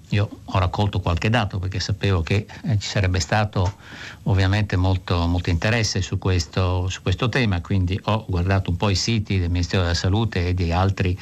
io 0.09 0.39
ho 0.43 0.59
raccolto 0.59 0.99
qualche 0.99 1.29
dato 1.29 1.59
perché 1.59 1.79
sapevo 1.79 2.21
che 2.21 2.45
eh, 2.63 2.77
ci 2.79 2.87
sarebbe 2.87 3.19
stato 3.19 3.75
ovviamente 4.23 4.75
molto, 4.75 5.27
molto 5.27 5.49
interesse 5.49 6.01
su 6.01 6.17
questo, 6.17 6.89
su 6.89 7.01
questo, 7.01 7.29
tema, 7.29 7.61
quindi 7.61 7.99
ho 8.03 8.25
guardato 8.27 8.69
un 8.69 8.77
po' 8.77 8.89
i 8.89 8.95
siti 8.95 9.39
del 9.39 9.49
Ministero 9.49 9.81
della 9.81 9.93
Salute 9.93 10.47
e 10.47 10.53
di 10.53 10.71
altri, 10.71 11.17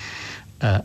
eh, 0.59 0.83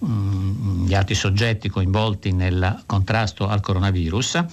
um, 0.00 0.86
gli 0.86 0.94
altri 0.94 1.14
soggetti 1.14 1.68
coinvolti 1.68 2.32
nel 2.32 2.82
contrasto 2.86 3.48
al 3.48 3.60
coronavirus. 3.60 4.44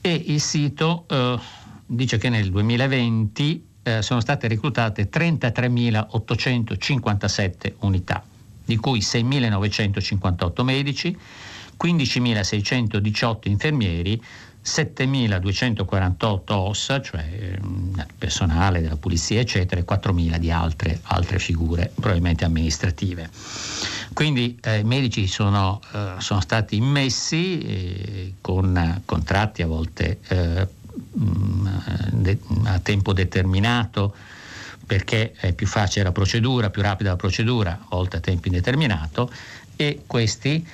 E 0.00 0.22
il 0.26 0.40
sito 0.40 1.04
eh, 1.08 1.38
dice 1.86 2.18
che 2.18 2.28
nel 2.28 2.50
2020 2.50 3.66
eh, 3.82 4.02
sono 4.02 4.20
state 4.20 4.48
reclutate 4.48 5.08
33.857 5.08 7.74
unità, 7.80 8.24
di 8.64 8.76
cui 8.76 8.98
6.958 8.98 10.62
medici, 10.62 11.16
15.618 11.82 13.48
infermieri, 13.48 14.22
7.248 14.66 16.52
OSSA, 16.52 17.00
cioè 17.00 17.56
mm, 17.64 17.94
personale 18.18 18.80
della 18.80 18.96
polizia, 18.96 19.40
eccetera, 19.40 19.80
e 19.80 19.84
4.000 19.84 20.36
di 20.38 20.50
altre, 20.50 20.98
altre 21.04 21.38
figure, 21.38 21.92
probabilmente 21.94 22.44
amministrative. 22.44 23.30
Quindi 24.12 24.58
eh, 24.62 24.78
i 24.78 24.84
medici 24.84 25.28
sono, 25.28 25.80
eh, 25.92 26.14
sono, 26.18 26.40
stati 26.40 26.76
immessi 26.76 27.60
eh, 27.60 28.32
con 28.40 29.02
contratti 29.04 29.62
a 29.62 29.66
volte 29.66 30.18
eh, 30.28 30.66
mm, 31.18 31.66
de- 32.10 32.38
a 32.64 32.78
tempo 32.80 33.12
determinato 33.12 34.14
perché 34.86 35.32
è 35.32 35.52
più 35.52 35.66
facile 35.66 36.04
la 36.04 36.12
procedura, 36.12 36.70
più 36.70 36.80
rapida 36.82 37.10
la 37.10 37.16
procedura, 37.16 37.72
a 37.72 37.86
volte 37.90 38.18
a 38.18 38.20
tempo 38.20 38.46
indeterminato, 38.46 39.30
e 39.74 40.02
questi 40.06 40.66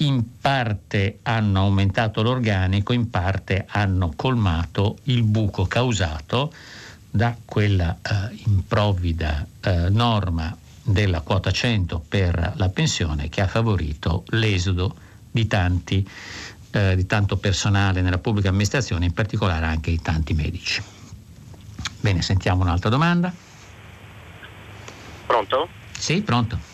in 0.00 0.38
parte 0.40 1.18
hanno 1.22 1.60
aumentato 1.60 2.22
l'organico, 2.22 2.92
in 2.92 3.10
parte 3.10 3.66
hanno 3.68 4.12
colmato 4.16 4.98
il 5.04 5.22
buco 5.22 5.66
causato 5.66 6.52
da 7.10 7.36
quella 7.44 7.98
eh, 8.02 8.36
improvvida 8.46 9.46
eh, 9.60 9.88
norma 9.90 10.56
della 10.82 11.20
quota 11.20 11.50
100 11.50 12.04
per 12.08 12.54
la 12.56 12.68
pensione 12.68 13.28
che 13.28 13.40
ha 13.40 13.46
favorito 13.46 14.24
l'esodo 14.28 14.94
di, 15.30 15.46
tanti, 15.46 16.08
eh, 16.70 16.96
di 16.96 17.06
tanto 17.06 17.36
personale 17.36 18.00
nella 18.00 18.18
pubblica 18.18 18.48
amministrazione, 18.48 19.06
in 19.06 19.12
particolare 19.12 19.66
anche 19.66 19.90
di 19.90 20.00
tanti 20.00 20.32
medici. 20.32 20.82
Bene, 22.00 22.22
sentiamo 22.22 22.62
un'altra 22.62 22.88
domanda. 22.88 23.32
Pronto? 25.26 25.68
Sì, 25.96 26.22
pronto. 26.22 26.69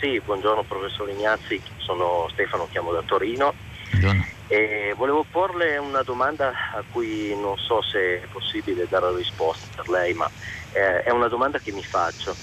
Sì, 0.00 0.20
buongiorno 0.20 0.64
professor 0.64 1.08
Ignazzi, 1.08 1.60
sono 1.78 2.28
Stefano, 2.28 2.66
chiamo 2.66 2.92
da 2.92 3.02
Torino. 3.02 3.54
Buongiorno. 3.90 4.24
E 4.48 4.92
volevo 4.94 5.24
porle 5.24 5.78
una 5.78 6.02
domanda 6.02 6.48
a 6.48 6.84
cui 6.86 7.34
non 7.34 7.56
so 7.56 7.80
se 7.80 8.20
è 8.20 8.26
possibile 8.28 8.86
dare 8.88 9.14
risposta 9.14 9.66
per 9.74 9.88
lei, 9.88 10.12
ma 10.12 10.30
eh, 10.72 11.02
è 11.02 11.10
una 11.12 11.28
domanda 11.28 11.60
che 11.60 11.72
mi 11.72 11.82
faccio. 11.82 12.36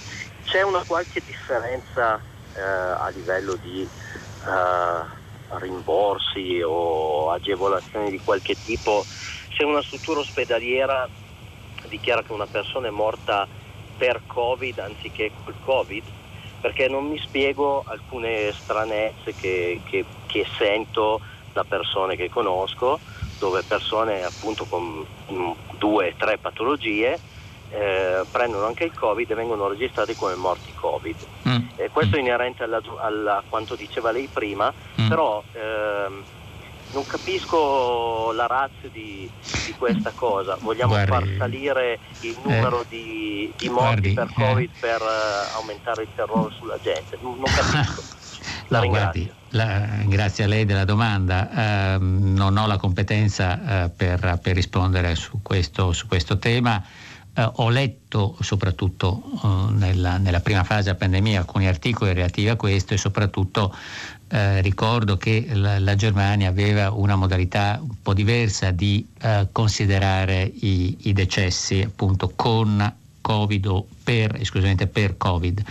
C'è 0.43 0.63
una 0.63 0.83
qualche 0.83 1.21
differenza 1.23 2.19
eh, 2.53 2.61
a 2.61 3.07
livello 3.09 3.55
di 3.57 3.83
eh, 3.83 5.59
rimborsi 5.59 6.59
o 6.65 7.29
agevolazioni 7.31 8.09
di 8.09 8.19
qualche 8.19 8.55
tipo 8.63 9.05
se 9.55 9.63
una 9.63 9.81
struttura 9.83 10.21
ospedaliera 10.21 11.07
dichiara 11.87 12.23
che 12.23 12.31
una 12.31 12.47
persona 12.47 12.87
è 12.87 12.91
morta 12.91 13.47
per 13.95 14.23
Covid 14.25 14.79
anziché 14.79 15.31
col 15.43 15.55
Covid? 15.59 16.22
Perché 16.63 16.87
non 16.87 17.09
mi 17.09 17.19
spiego 17.19 17.83
alcune 17.85 18.53
stranezze 18.53 19.33
che, 19.35 19.81
che, 19.83 20.05
che 20.27 20.45
sento 20.57 21.19
da 21.51 21.65
persone 21.65 22.15
che 22.15 22.29
conosco, 22.29 23.01
dove 23.37 23.63
persone 23.63 24.23
appunto 24.23 24.63
con 24.63 25.05
due 25.77 26.07
o 26.07 26.13
tre 26.15 26.37
patologie 26.37 27.19
eh, 27.69 28.23
prendono 28.31 28.65
anche 28.65 28.85
il 28.85 28.93
Covid 28.93 29.29
e 29.29 29.35
vengono 29.35 29.67
registrati 29.67 30.15
come 30.15 30.35
morti 30.35 30.71
Covid. 30.73 31.17
Mm. 31.49 31.67
Eh, 31.75 31.89
questo 31.89 32.15
è 32.15 32.19
inerente 32.19 32.63
alla, 32.63 32.81
alla, 33.01 33.39
a 33.39 33.43
quanto 33.45 33.75
diceva 33.75 34.11
lei 34.11 34.29
prima, 34.31 34.71
mm. 35.01 35.09
però 35.09 35.43
ehm, 35.51 36.23
non 36.93 37.05
capisco 37.05 38.31
la 38.31 38.47
razza 38.47 38.87
di, 38.91 39.29
di, 39.65 39.73
questa 39.77 40.11
cosa. 40.15 40.57
Vogliamo 40.61 40.93
guardi, 40.93 41.11
far 41.11 41.27
salire 41.37 41.99
il 42.21 42.37
numero 42.43 42.81
eh, 42.81 42.85
di, 42.87 43.53
di, 43.57 43.69
morti 43.69 44.13
guardi, 44.13 44.13
per 44.13 44.33
Covid 44.33 44.69
eh. 44.69 44.79
per 44.79 45.01
uh, 45.01 45.57
aumentare 45.57 46.03
il 46.03 46.09
terrore 46.15 46.53
sulla 46.57 46.79
gente? 46.81 47.17
Non, 47.21 47.35
non 47.35 47.45
capisco. 47.45 48.21
La 48.69 48.79
no, 48.79 48.87
guardi, 48.87 49.29
la, 49.49 49.87
grazie 50.05 50.45
a 50.45 50.47
lei 50.47 50.65
della 50.65 50.85
domanda. 50.85 51.97
Uh, 51.97 51.97
non 51.99 52.57
ho 52.57 52.65
la 52.65 52.77
competenza 52.77 53.59
uh, 53.85 53.95
per, 53.95 54.39
per, 54.41 54.55
rispondere 54.55 55.15
su 55.15 55.41
questo, 55.41 55.91
su 55.91 56.07
questo 56.07 56.39
tema. 56.39 56.81
Uh, 57.35 57.51
ho 57.55 57.69
letto 57.69 58.37
soprattutto 58.41 59.69
nella, 59.71 60.17
nella, 60.17 60.39
prima 60.39 60.63
fase 60.63 60.83
della 60.83 60.95
pandemia 60.95 61.39
alcuni 61.39 61.67
articoli 61.67 62.13
relativi 62.13 62.49
a 62.49 62.55
questo 62.55 62.93
e 62.93 62.97
soprattutto 62.97 63.75
eh, 64.27 64.61
ricordo 64.61 65.17
che 65.17 65.47
la, 65.53 65.79
la, 65.79 65.95
Germania 65.95 66.49
aveva 66.49 66.91
una 66.91 67.15
modalità 67.15 67.79
un 67.81 68.01
po' 68.01 68.13
diversa 68.13 68.71
di 68.71 69.05
eh, 69.21 69.47
considerare 69.51 70.43
i, 70.43 70.97
i, 71.01 71.13
decessi 71.13 71.81
appunto 71.81 72.33
con 72.35 72.93
Covid 73.21 73.65
o 73.67 73.85
per, 74.03 74.35
esclusivamente 74.35 74.87
per 74.87 75.17
Covid. 75.17 75.63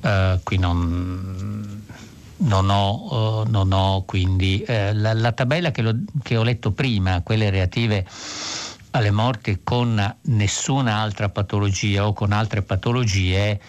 Uh, 0.00 0.40
qui 0.42 0.58
non, 0.58 1.84
non, 2.38 2.70
ho, 2.70 3.42
uh, 3.42 3.48
non 3.48 3.70
ho, 3.72 4.02
quindi 4.04 4.64
uh, 4.66 4.92
la, 4.94 5.12
la, 5.12 5.32
tabella 5.32 5.70
che, 5.70 5.82
lo, 5.82 5.94
che, 6.22 6.36
ho 6.36 6.42
letto 6.42 6.72
prima, 6.72 7.22
quelle 7.22 7.50
relative 7.50 8.04
alle 8.90 9.10
morti 9.10 9.60
con 9.62 10.16
nessuna 10.22 10.96
altra 10.96 11.28
patologia 11.28 12.06
o 12.06 12.12
con 12.12 12.32
altre 12.32 12.62
patologie, 12.62 13.60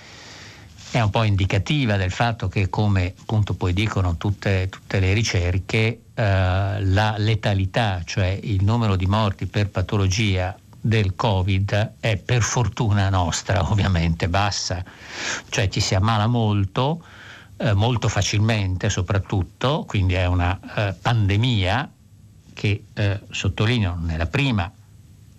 è 0.93 1.01
un 1.01 1.09
po' 1.09 1.23
indicativa 1.23 1.97
del 1.97 2.11
fatto 2.11 2.47
che, 2.47 2.69
come 2.69 3.15
appunto 3.19 3.55
poi 3.55 3.73
dicono 3.73 4.15
tutte, 4.15 4.69
tutte 4.69 4.99
le 4.99 5.11
ricerche, 5.13 6.01
eh, 6.13 6.83
la 6.83 7.15
letalità, 7.17 8.03
cioè 8.05 8.37
il 8.43 8.63
numero 8.63 8.95
di 8.95 9.07
morti 9.07 9.47
per 9.47 9.69
patologia 9.69 10.55
del 10.79 11.15
Covid 11.15 11.93
è 11.99 12.17
per 12.17 12.43
fortuna 12.43 13.09
nostra 13.09 13.67
ovviamente 13.71 14.29
bassa, 14.29 14.85
cioè 15.49 15.67
ci 15.67 15.79
si 15.79 15.95
ammala 15.95 16.27
molto, 16.27 17.03
eh, 17.57 17.73
molto 17.73 18.07
facilmente 18.07 18.91
soprattutto, 18.91 19.85
quindi 19.87 20.13
è 20.13 20.27
una 20.27 20.59
eh, 20.75 20.93
pandemia 20.93 21.91
che 22.53 22.83
eh, 22.93 23.19
sottolineo 23.31 23.97
nella 23.99 24.27
prima, 24.27 24.71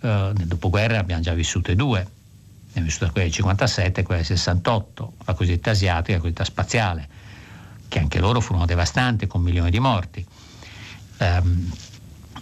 eh, 0.01 0.07
nel 0.35 0.47
dopoguerra 0.47 0.99
abbiamo 0.99 1.21
già 1.21 1.33
vissute 1.33 1.75
due, 1.75 2.05
ne 2.75 2.81
è 2.81 2.83
vissuta 2.83 3.09
quella 3.09 3.25
del 3.27 3.33
57 3.33 4.01
e 4.01 4.03
quella 4.03 4.21
del 4.21 4.37
68, 4.37 5.13
la 5.25 5.33
cosiddetta 5.33 5.71
asiatica 5.71 6.13
la 6.13 6.19
cosiddetta 6.19 6.43
spaziale, 6.43 7.07
che 7.87 7.99
anche 7.99 8.19
loro 8.19 8.41
furono 8.41 8.65
devastanti 8.65 9.27
con 9.27 9.41
milioni 9.41 9.69
di 9.69 9.79
morti. 9.79 10.25
Um, 11.17 11.71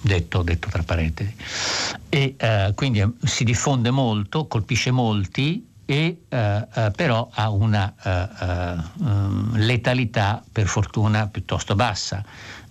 detto, 0.02 0.42
detto, 0.42 0.70
tra 0.70 0.84
parentesi. 0.84 1.36
E 2.10 2.36
uh, 2.40 2.74
quindi 2.74 3.02
uh, 3.02 3.16
si 3.24 3.44
diffonde 3.44 3.92
molto, 3.92 4.48
colpisce 4.48 4.92
molti 4.92 5.68
e 5.86 6.24
uh, 6.30 6.92
però 6.96 7.30
ha 7.32 7.50
una 7.50 7.94
um, 8.98 9.56
letalità 9.58 10.44
per 10.50 10.68
fortuna 10.68 11.28
piuttosto 11.28 11.76
bassa 11.76 12.24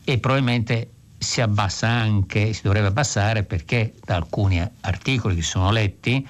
e 0.03 0.19
probabilmente 0.19 0.91
si 1.19 1.41
abbassa 1.41 1.89
anche, 1.89 2.53
si 2.53 2.63
dovrebbe 2.63 2.89
abbassare 2.89 3.45
perché 3.45 3.95
da 4.05 4.17
alcuni 4.17 4.61
articoli 4.81 5.37
che 5.37 5.43
sono 5.43 5.71
letti 5.71 6.27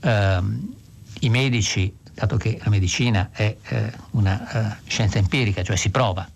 ehm, 0.00 0.74
i 1.20 1.28
medici, 1.28 1.94
dato 2.14 2.36
che 2.36 2.58
la 2.62 2.70
medicina 2.70 3.30
è 3.32 3.56
eh, 3.68 3.92
una 4.12 4.78
uh, 4.82 4.88
scienza 4.88 5.18
empirica, 5.18 5.62
cioè 5.62 5.76
si 5.76 5.90
prova, 5.90 6.28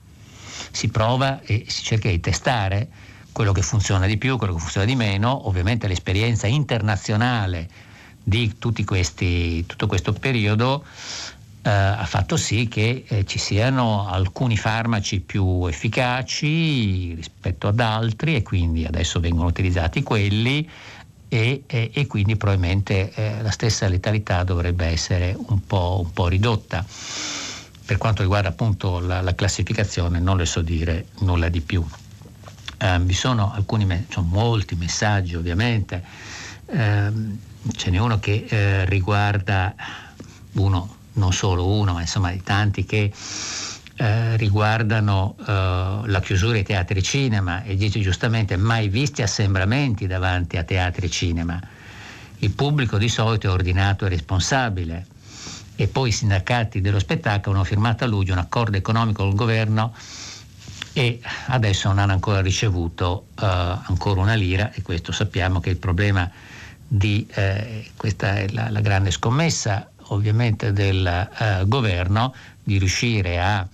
si 0.70 0.88
prova 0.88 1.40
e 1.42 1.64
si 1.68 1.82
cerca 1.82 2.08
di 2.08 2.20
testare 2.20 2.88
quello 3.32 3.52
che 3.52 3.62
funziona 3.62 4.06
di 4.06 4.16
più, 4.16 4.36
quello 4.36 4.54
che 4.54 4.60
funziona 4.60 4.86
di 4.86 4.94
meno, 4.94 5.48
ovviamente 5.48 5.88
l'esperienza 5.88 6.46
internazionale 6.46 7.68
di 8.22 8.54
questi, 8.84 9.66
tutto 9.66 9.86
questo 9.86 10.12
periodo 10.12 10.84
eh, 11.62 11.70
ha 11.70 12.04
fatto 12.04 12.36
sì 12.36 12.68
che 12.68 13.04
eh, 13.08 13.24
ci 13.24 13.38
siano 13.38 14.06
alcuni 14.08 14.56
farmaci 14.56 15.20
più 15.20 15.66
efficaci 15.66 17.14
rispetto 17.14 17.68
ad 17.68 17.80
altri 17.80 18.34
e 18.34 18.42
quindi 18.42 18.84
adesso 18.84 19.18
vengono 19.18 19.48
utilizzati 19.48 20.02
quelli 20.02 20.68
e, 21.34 21.64
e, 21.66 21.90
e 21.92 22.06
quindi 22.06 22.36
probabilmente 22.36 23.12
eh, 23.12 23.42
la 23.42 23.50
stessa 23.50 23.88
letalità 23.88 24.44
dovrebbe 24.44 24.86
essere 24.86 25.36
un 25.36 25.66
po', 25.66 26.00
un 26.04 26.12
po', 26.12 26.28
ridotta. 26.28 26.86
Per 27.84 27.98
quanto 27.98 28.22
riguarda 28.22 28.50
appunto 28.50 29.00
la, 29.00 29.20
la, 29.20 29.34
classificazione 29.34 30.20
non 30.20 30.36
le 30.36 30.46
so 30.46 30.62
dire 30.62 31.08
nulla 31.18 31.48
di 31.48 31.60
più. 31.60 31.84
Eh, 32.78 33.00
vi 33.00 33.14
sono 33.14 33.52
alcuni, 33.52 33.84
me- 33.84 34.06
sono 34.10 34.28
molti 34.30 34.76
messaggi 34.76 35.34
ovviamente, 35.34 36.04
eh, 36.66 37.12
ce 37.74 37.90
n'è 37.90 37.98
uno 37.98 38.20
che 38.20 38.46
eh, 38.48 38.84
riguarda 38.84 39.74
uno, 40.52 40.96
non 41.14 41.32
solo 41.32 41.66
uno, 41.66 41.94
ma 41.94 42.00
insomma 42.00 42.30
di 42.30 42.44
tanti 42.44 42.84
che 42.84 43.10
eh, 43.96 44.36
riguardano 44.36 45.36
eh, 45.38 45.42
la 46.06 46.20
chiusura 46.20 46.56
ai 46.56 46.64
teatri 46.64 47.02
cinema. 47.02 47.62
E 47.62 47.76
dice 47.76 48.00
giustamente 48.00 48.56
mai 48.56 48.88
visti 48.88 49.22
assembramenti 49.22 50.06
davanti 50.06 50.56
a 50.56 50.64
teatri 50.64 51.10
cinema. 51.10 51.60
Il 52.38 52.50
pubblico 52.50 52.98
di 52.98 53.08
solito 53.08 53.48
è 53.48 53.50
ordinato 53.50 54.06
e 54.06 54.08
responsabile. 54.08 55.06
E 55.76 55.88
poi 55.88 56.10
i 56.10 56.12
sindacati 56.12 56.80
dello 56.80 56.98
spettacolo 56.98 57.56
hanno 57.56 57.64
firmato 57.64 58.04
a 58.04 58.06
luglio 58.06 58.32
un 58.32 58.38
accordo 58.38 58.76
economico 58.76 59.24
col 59.24 59.34
governo 59.34 59.92
e 60.92 61.20
adesso 61.46 61.88
non 61.88 61.98
hanno 61.98 62.12
ancora 62.12 62.40
ricevuto 62.40 63.26
uh, 63.40 63.44
ancora 63.44 64.20
una 64.20 64.34
lira. 64.34 64.72
E 64.72 64.82
questo 64.82 65.10
sappiamo 65.10 65.58
che 65.58 65.70
il 65.70 65.76
problema 65.76 66.30
di 66.86 67.26
eh, 67.34 67.90
questa 67.96 68.36
è 68.36 68.48
la, 68.50 68.70
la, 68.70 68.80
grande 68.80 69.10
scommessa 69.10 69.90
ovviamente 70.08 70.72
del 70.72 71.28
uh, 71.38 71.66
governo 71.66 72.34
di 72.62 72.78
riuscire 72.78 73.40
a 73.40 73.66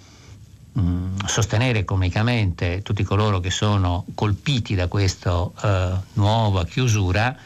Mm, 0.79 1.17
sostenere 1.27 1.81
economicamente 1.81 2.81
tutti 2.83 3.03
coloro 3.03 3.41
che 3.41 3.51
sono 3.51 4.05
colpiti 4.15 4.77
da 4.77 4.87
questa 4.87 5.51
eh, 5.63 5.93
nuova 6.13 6.65
chiusura 6.65 7.37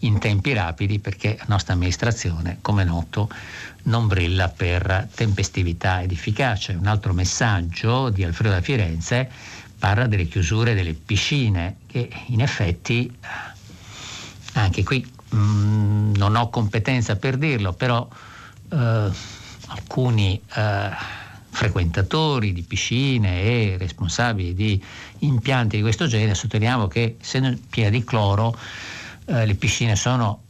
in 0.00 0.18
tempi 0.18 0.52
rapidi 0.52 0.98
perché 0.98 1.36
la 1.38 1.44
nostra 1.46 1.74
amministrazione, 1.74 2.58
come 2.60 2.82
noto, 2.82 3.28
non 3.84 4.08
brilla 4.08 4.48
per 4.48 5.08
tempestività 5.14 6.00
ed 6.02 6.10
efficacia. 6.10 6.72
Un 6.72 6.88
altro 6.88 7.12
messaggio 7.12 8.08
di 8.08 8.24
Alfredo 8.24 8.54
da 8.54 8.60
Firenze 8.60 9.30
parla 9.78 10.08
delle 10.08 10.26
chiusure 10.26 10.74
delle 10.74 10.94
piscine 10.94 11.76
che 11.86 12.10
in 12.26 12.40
effetti 12.40 13.16
anche 14.54 14.82
qui 14.82 15.08
mh, 15.30 15.36
mm, 15.36 16.14
non 16.16 16.34
ho 16.34 16.50
competenza 16.50 17.14
per 17.14 17.36
dirlo, 17.36 17.72
però 17.74 18.08
eh, 18.72 19.10
alcuni 19.66 20.42
eh, 20.54 21.20
frequentatori 21.52 22.54
di 22.54 22.62
piscine 22.62 23.42
e 23.42 23.76
responsabili 23.78 24.54
di 24.54 24.82
impianti 25.18 25.76
di 25.76 25.82
questo 25.82 26.06
genere, 26.06 26.34
sottolineiamo 26.34 26.88
che 26.88 27.16
essendo 27.20 27.54
piene 27.68 27.90
di 27.90 28.02
cloro 28.04 28.56
eh, 29.26 29.44
le 29.44 29.54
piscine 29.54 29.94
sono 29.94 30.42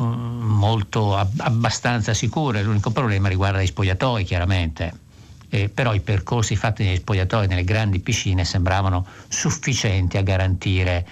mm, 0.00 0.40
molto 0.42 1.16
ab- 1.16 1.40
abbastanza 1.40 2.12
sicure, 2.12 2.62
l'unico 2.62 2.90
problema 2.90 3.28
riguarda 3.28 3.62
gli 3.62 3.66
spogliatoi 3.66 4.24
chiaramente. 4.24 5.00
Eh, 5.48 5.68
però 5.68 5.94
i 5.94 6.00
percorsi 6.00 6.54
fatti 6.54 6.84
negli 6.84 6.96
spogliatoi 6.96 7.46
nelle 7.46 7.64
grandi 7.64 7.98
piscine 7.98 8.44
sembravano 8.44 9.06
sufficienti 9.28 10.16
a 10.16 10.22
garantire, 10.22 11.06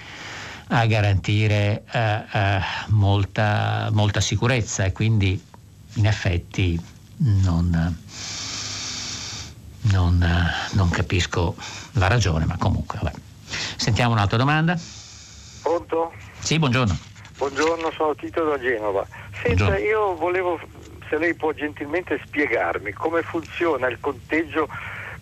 a 0.68 0.86
garantire 0.86 1.84
eh, 1.90 2.24
eh 2.30 2.60
molta, 2.88 3.88
molta 3.92 4.20
sicurezza 4.20 4.84
e 4.84 4.92
quindi 4.92 5.42
in 5.94 6.06
effetti 6.06 6.80
non, 7.16 7.96
non, 9.82 10.22
eh, 10.22 10.74
non 10.76 10.90
capisco 10.90 11.54
la 11.92 12.08
ragione, 12.08 12.44
ma 12.44 12.56
comunque 12.58 12.98
vabbè. 13.02 13.16
Sentiamo 13.76 14.12
un'altra 14.12 14.36
domanda. 14.36 14.78
Pronto? 15.62 16.12
Sì, 16.38 16.58
buongiorno. 16.58 16.96
Buongiorno, 17.36 17.90
sono 17.96 18.14
Tito 18.14 18.44
da 18.44 18.58
Genova. 18.58 19.06
Senta, 19.42 19.78
io 19.78 20.14
volevo, 20.14 20.60
se 21.08 21.16
lei 21.16 21.34
può 21.34 21.52
gentilmente 21.52 22.20
spiegarmi 22.26 22.92
come 22.92 23.22
funziona 23.22 23.88
il 23.88 23.98
conteggio 23.98 24.68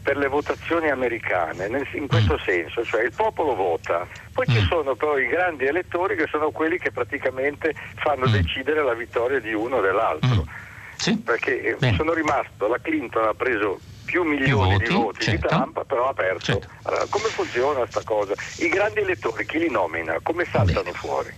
per 0.02 0.16
le 0.16 0.28
votazioni 0.28 0.88
americane, 0.90 1.66
in 1.92 2.08
questo 2.08 2.34
mm. 2.34 2.44
senso, 2.44 2.84
cioè 2.84 3.02
il 3.02 3.12
popolo 3.14 3.54
vota, 3.54 4.06
poi 4.32 4.46
mm. 4.48 4.54
ci 4.54 4.66
sono 4.66 4.94
però 4.94 5.18
i 5.18 5.28
grandi 5.28 5.66
elettori 5.66 6.16
che 6.16 6.26
sono 6.30 6.50
quelli 6.50 6.78
che 6.78 6.90
praticamente 6.90 7.74
fanno 7.96 8.26
mm. 8.26 8.32
decidere 8.32 8.82
la 8.82 8.94
vittoria 8.94 9.38
di 9.38 9.52
uno 9.52 9.76
o 9.76 9.80
dell'altro. 9.80 10.44
Mm. 10.44 10.56
Sì? 10.96 11.16
Perché 11.18 11.76
Bene. 11.78 11.96
sono 11.96 12.12
rimasto, 12.12 12.66
la 12.66 12.78
Clinton 12.80 13.28
ha 13.28 13.34
preso 13.34 13.78
più 14.08 14.22
milioni 14.22 14.46
più 14.46 14.56
voti, 14.56 14.84
di 14.84 14.94
voti 14.94 15.20
certo. 15.20 15.40
di 15.40 15.54
Trump, 15.54 15.84
però 15.84 16.08
ha 16.08 16.14
perso. 16.14 16.52
Certo. 16.52 16.68
Allora, 16.84 17.04
come 17.10 17.28
funziona 17.28 17.78
questa 17.80 18.02
cosa? 18.04 18.32
I 18.56 18.68
grandi 18.68 19.00
elettori 19.00 19.44
chi 19.44 19.58
li 19.58 19.70
nomina? 19.70 20.18
Come 20.22 20.46
saltano 20.50 20.82
Bene. 20.82 20.96
fuori? 20.96 21.32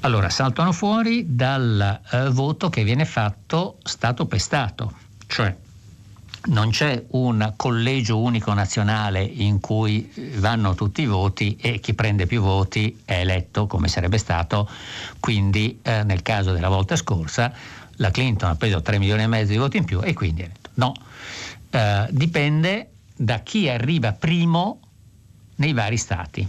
Allora, 0.00 0.30
saltano 0.30 0.72
fuori 0.72 1.34
dal 1.34 2.00
uh, 2.12 2.30
voto 2.30 2.70
che 2.70 2.84
viene 2.84 3.04
fatto 3.04 3.78
stato 3.82 4.26
per 4.26 4.40
Stato, 4.40 4.92
cioè 5.26 5.54
non 6.42 6.70
c'è 6.70 7.04
un 7.10 7.52
collegio 7.56 8.18
unico 8.18 8.54
nazionale 8.54 9.22
in 9.22 9.60
cui 9.60 10.10
vanno 10.36 10.74
tutti 10.74 11.02
i 11.02 11.06
voti 11.06 11.58
e 11.60 11.80
chi 11.80 11.92
prende 11.92 12.26
più 12.26 12.40
voti 12.40 13.02
è 13.04 13.18
eletto 13.18 13.66
come 13.66 13.88
sarebbe 13.88 14.16
stato, 14.16 14.66
quindi 15.18 15.80
eh, 15.82 16.02
nel 16.04 16.22
caso 16.22 16.52
della 16.52 16.70
volta 16.70 16.96
scorsa 16.96 17.52
la 17.96 18.10
Clinton 18.10 18.48
ha 18.48 18.54
preso 18.54 18.80
3 18.80 18.98
milioni 18.98 19.24
e 19.24 19.26
mezzo 19.26 19.52
di 19.52 19.58
voti 19.58 19.76
in 19.76 19.84
più 19.84 20.00
e 20.02 20.14
quindi 20.14 20.40
è 20.40 20.44
eletto. 20.44 20.70
No, 20.74 20.94
eh, 21.70 22.06
dipende 22.10 22.90
da 23.16 23.40
chi 23.40 23.68
arriva 23.68 24.12
primo 24.12 24.80
nei 25.56 25.72
vari 25.72 25.96
stati. 25.96 26.46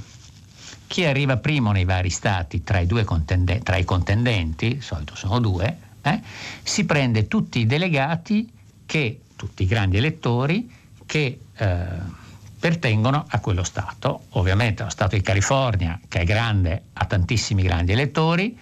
Chi 0.88 1.05
arriva 1.05 1.38
primo 1.38 1.72
nei 1.72 1.86
vari 1.86 2.09
stati 2.09 2.63
tra 2.63 2.80
i, 2.80 2.88
contende- 3.05 3.59
tra 3.59 3.78
i 3.78 3.84
contendenti, 3.84 4.76
di 4.76 4.82
solito 4.82 5.15
sono 5.15 5.39
due, 5.39 5.78
eh, 6.01 6.22
si 6.63 6.86
prende 6.86 7.28
tutti 7.28 7.59
i 7.59 7.65
delegati 7.65 8.51
che, 8.86 9.22
tutti 9.36 9.63
i 9.63 9.65
grandi 9.67 9.97
elettori 9.97 10.69
che 11.05 11.39
eh, 11.55 11.86
pertengono 12.59 13.26
a 13.28 13.39
quello 13.39 13.63
Stato. 13.63 14.26
Ovviamente 14.32 14.84
lo 14.84 14.89
Stato 14.89 15.15
di 15.15 15.22
California, 15.22 15.99
che 16.07 16.22
è 16.22 16.24
grande, 16.24 16.84
ha 16.93 17.05
tantissimi 17.05 17.63
grandi 17.63 17.91
elettori, 17.91 18.57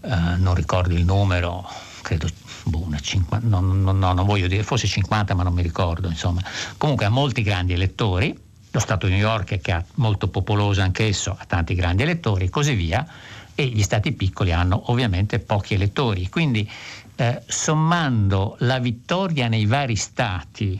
eh, 0.00 0.36
non 0.36 0.54
ricordo 0.54 0.94
il 0.94 1.04
numero, 1.04 1.68
credo 2.02 2.28
boh, 2.66 2.88
50, 3.00 3.46
no, 3.46 3.60
no, 3.60 3.92
no, 3.92 4.12
non 4.12 4.26
voglio 4.26 4.48
dire, 4.48 4.62
forse 4.62 4.86
50 4.86 5.34
ma 5.34 5.42
non 5.44 5.54
mi 5.54 5.62
ricordo, 5.62 6.08
insomma. 6.08 6.42
Comunque 6.76 7.06
ha 7.06 7.08
molti 7.08 7.42
grandi 7.42 7.72
elettori, 7.72 8.36
lo 8.70 8.80
Stato 8.80 9.06
di 9.06 9.12
New 9.12 9.22
York 9.22 9.60
che 9.60 9.72
è 9.72 9.84
molto 9.94 10.28
popoloso 10.28 10.82
anch'esso, 10.82 11.36
ha 11.38 11.44
tanti 11.46 11.74
grandi 11.74 12.02
elettori 12.02 12.46
e 12.46 12.50
così 12.50 12.74
via, 12.74 13.06
e 13.54 13.66
gli 13.66 13.82
Stati 13.82 14.12
piccoli 14.12 14.52
hanno 14.52 14.90
ovviamente 14.90 15.38
pochi 15.38 15.74
elettori. 15.74 16.28
Quindi 16.28 16.68
eh, 17.14 17.42
sommando 17.46 18.56
la 18.60 18.78
vittoria 18.78 19.48
nei 19.48 19.64
vari 19.64 19.96
Stati 19.96 20.78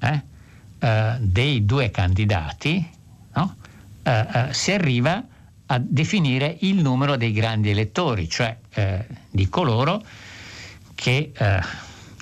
eh, 0.00 0.22
eh, 0.78 1.16
dei 1.18 1.64
due 1.64 1.90
candidati, 1.90 2.88
no? 3.34 3.56
Eh, 4.02 4.26
eh, 4.32 4.46
si 4.52 4.70
arriva 4.70 5.22
a 5.66 5.78
definire 5.78 6.56
il 6.60 6.80
numero 6.80 7.16
dei 7.16 7.32
grandi 7.32 7.70
elettori, 7.70 8.28
cioè 8.28 8.56
eh, 8.74 9.06
di 9.30 9.48
coloro 9.48 10.02
che 10.94 11.32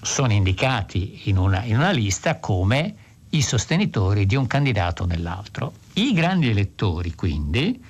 sono 0.02 0.32
indicati 0.32 1.22
in 1.24 1.38
una, 1.38 1.62
in 1.64 1.76
una 1.76 1.90
lista 1.90 2.38
come 2.38 2.94
i 3.30 3.42
sostenitori 3.42 4.26
di 4.26 4.34
un 4.34 4.46
candidato 4.46 5.04
o 5.04 5.06
nell'altro. 5.06 5.72
I 5.94 6.12
grandi 6.12 6.48
elettori 6.48 7.14
quindi 7.14 7.82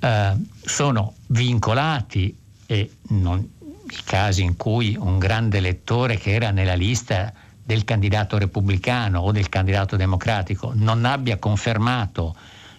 eh, 0.00 0.32
sono 0.60 1.14
vincolati 1.26 2.36
e 2.66 2.90
non, 3.08 3.38
i 3.40 3.98
casi 4.04 4.42
in 4.42 4.56
cui 4.56 4.96
un 4.98 5.18
grande 5.18 5.58
elettori 5.58 6.18
che 6.18 6.34
era 6.34 6.50
nella 6.50 6.74
lista 6.74 7.32
del 7.64 7.84
candidato 7.84 8.38
repubblicano 8.38 9.20
o 9.20 9.32
del 9.32 9.48
candidato 9.48 9.96
democratico 9.96 10.72
non 10.74 11.04
abbia 11.04 11.38
confermato 11.38 12.36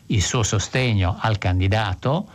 il 0.07 0.21
suo 0.21 0.43
sostegno 0.43 1.17
al 1.19 1.37
candidato 1.37 2.27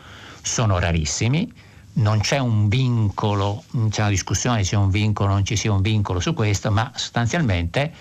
sono 0.42 0.78
rarissimi, 0.78 1.50
non 1.94 2.20
c'è 2.20 2.38
un 2.38 2.68
vincolo, 2.68 3.64
c'è 3.90 4.00
una 4.00 4.10
discussione 4.10 4.64
se 4.64 4.76
un 4.76 4.90
vincolo 4.90 5.30
o 5.30 5.34
non 5.34 5.44
ci 5.44 5.56
sia 5.56 5.72
un 5.72 5.80
vincolo 5.80 6.20
su 6.20 6.34
questo, 6.34 6.70
ma 6.70 6.90
sostanzialmente 6.94 7.92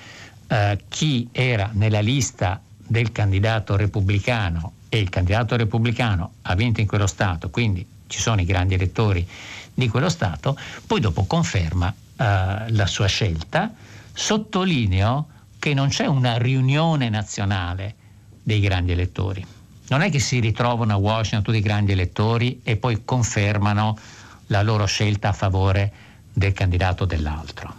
eh, 0.47 0.79
chi 0.87 1.29
era 1.31 1.69
nella 1.73 1.99
lista 1.99 2.59
del 2.77 3.11
candidato 3.11 3.75
repubblicano 3.75 4.73
e 4.89 4.99
il 4.99 5.09
candidato 5.09 5.55
repubblicano 5.55 6.33
ha 6.43 6.55
vinto 6.55 6.81
in 6.81 6.87
quello 6.87 7.07
Stato, 7.07 7.49
quindi 7.49 7.85
ci 8.07 8.19
sono 8.19 8.41
i 8.41 8.45
grandi 8.45 8.75
elettori 8.75 9.27
di 9.73 9.87
quello 9.87 10.09
Stato, 10.09 10.57
poi 10.85 10.99
dopo 10.99 11.25
conferma 11.25 11.91
eh, 11.91 12.71
la 12.71 12.85
sua 12.85 13.07
scelta. 13.07 13.73
Sottolineo 14.15 15.27
che 15.57 15.73
non 15.73 15.89
c'è 15.89 16.05
una 16.05 16.37
riunione 16.37 17.09
nazionale 17.09 17.95
dei 18.43 18.59
grandi 18.59 18.91
elettori. 18.91 19.45
Non 19.87 20.01
è 20.01 20.09
che 20.09 20.19
si 20.19 20.39
ritrovano 20.39 20.93
a 20.93 20.97
Washington 20.97 21.43
tutti 21.43 21.57
i 21.57 21.61
grandi 21.61 21.91
elettori 21.91 22.61
e 22.63 22.77
poi 22.77 23.03
confermano 23.03 23.97
la 24.47 24.61
loro 24.61 24.85
scelta 24.85 25.29
a 25.29 25.33
favore 25.33 25.91
del 26.31 26.53
candidato 26.53 27.05
dell'altro. 27.05 27.73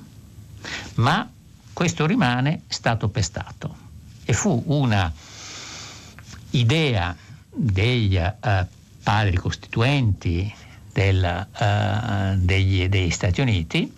Ma 0.94 1.28
questo 1.72 2.07
rimane 2.07 2.62
stato 2.68 3.09
per 3.09 3.24
stato 3.24 3.76
e 4.24 4.32
fu 4.32 4.62
una 4.66 5.12
idea 6.50 7.16
degli 7.50 8.16
uh, 8.16 8.66
padri 9.02 9.36
costituenti 9.36 10.52
del, 10.92 11.46
uh, 11.59 12.38
degli, 12.38 12.88
degli 12.88 13.11
Stati 13.11 13.40
Uniti 13.40 13.92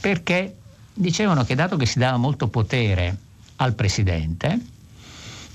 perché 0.00 0.56
dicevano 0.92 1.44
che 1.44 1.54
dato 1.54 1.76
che 1.76 1.86
si 1.86 1.98
dava 1.98 2.16
molto 2.16 2.48
potere 2.48 3.16
al 3.56 3.74
presidente 3.74 4.58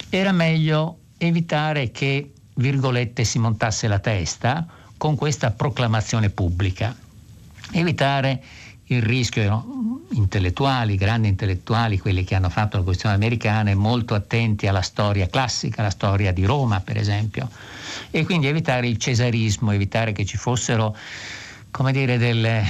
era 0.09 0.31
meglio 0.31 0.97
evitare 1.19 1.91
che, 1.91 2.31
virgolette, 2.55 3.23
si 3.23 3.37
montasse 3.37 3.87
la 3.87 3.99
testa 3.99 4.65
con 4.97 5.15
questa 5.15 5.51
proclamazione 5.51 6.29
pubblica, 6.29 6.95
evitare 7.71 8.41
il 8.85 9.03
rischio, 9.03 9.47
no? 9.47 10.01
intellettuali, 10.11 10.95
grandi 10.95 11.27
intellettuali, 11.27 11.99
quelli 11.99 12.23
che 12.23 12.35
hanno 12.35 12.49
fatto 12.49 12.77
la 12.77 12.83
questione 12.83 13.13
americana, 13.13 13.73
molto 13.75 14.15
attenti 14.15 14.65
alla 14.65 14.81
storia 14.81 15.27
classica, 15.27 15.81
alla 15.81 15.91
storia 15.91 16.31
di 16.31 16.45
Roma 16.45 16.79
per 16.79 16.97
esempio, 16.97 17.49
e 18.09 18.25
quindi 18.25 18.47
evitare 18.47 18.87
il 18.87 18.97
cesarismo, 18.97 19.71
evitare 19.71 20.11
che 20.11 20.25
ci 20.25 20.37
fossero, 20.37 20.95
come 21.69 21.91
dire, 21.91 22.17
delle, 22.17 22.63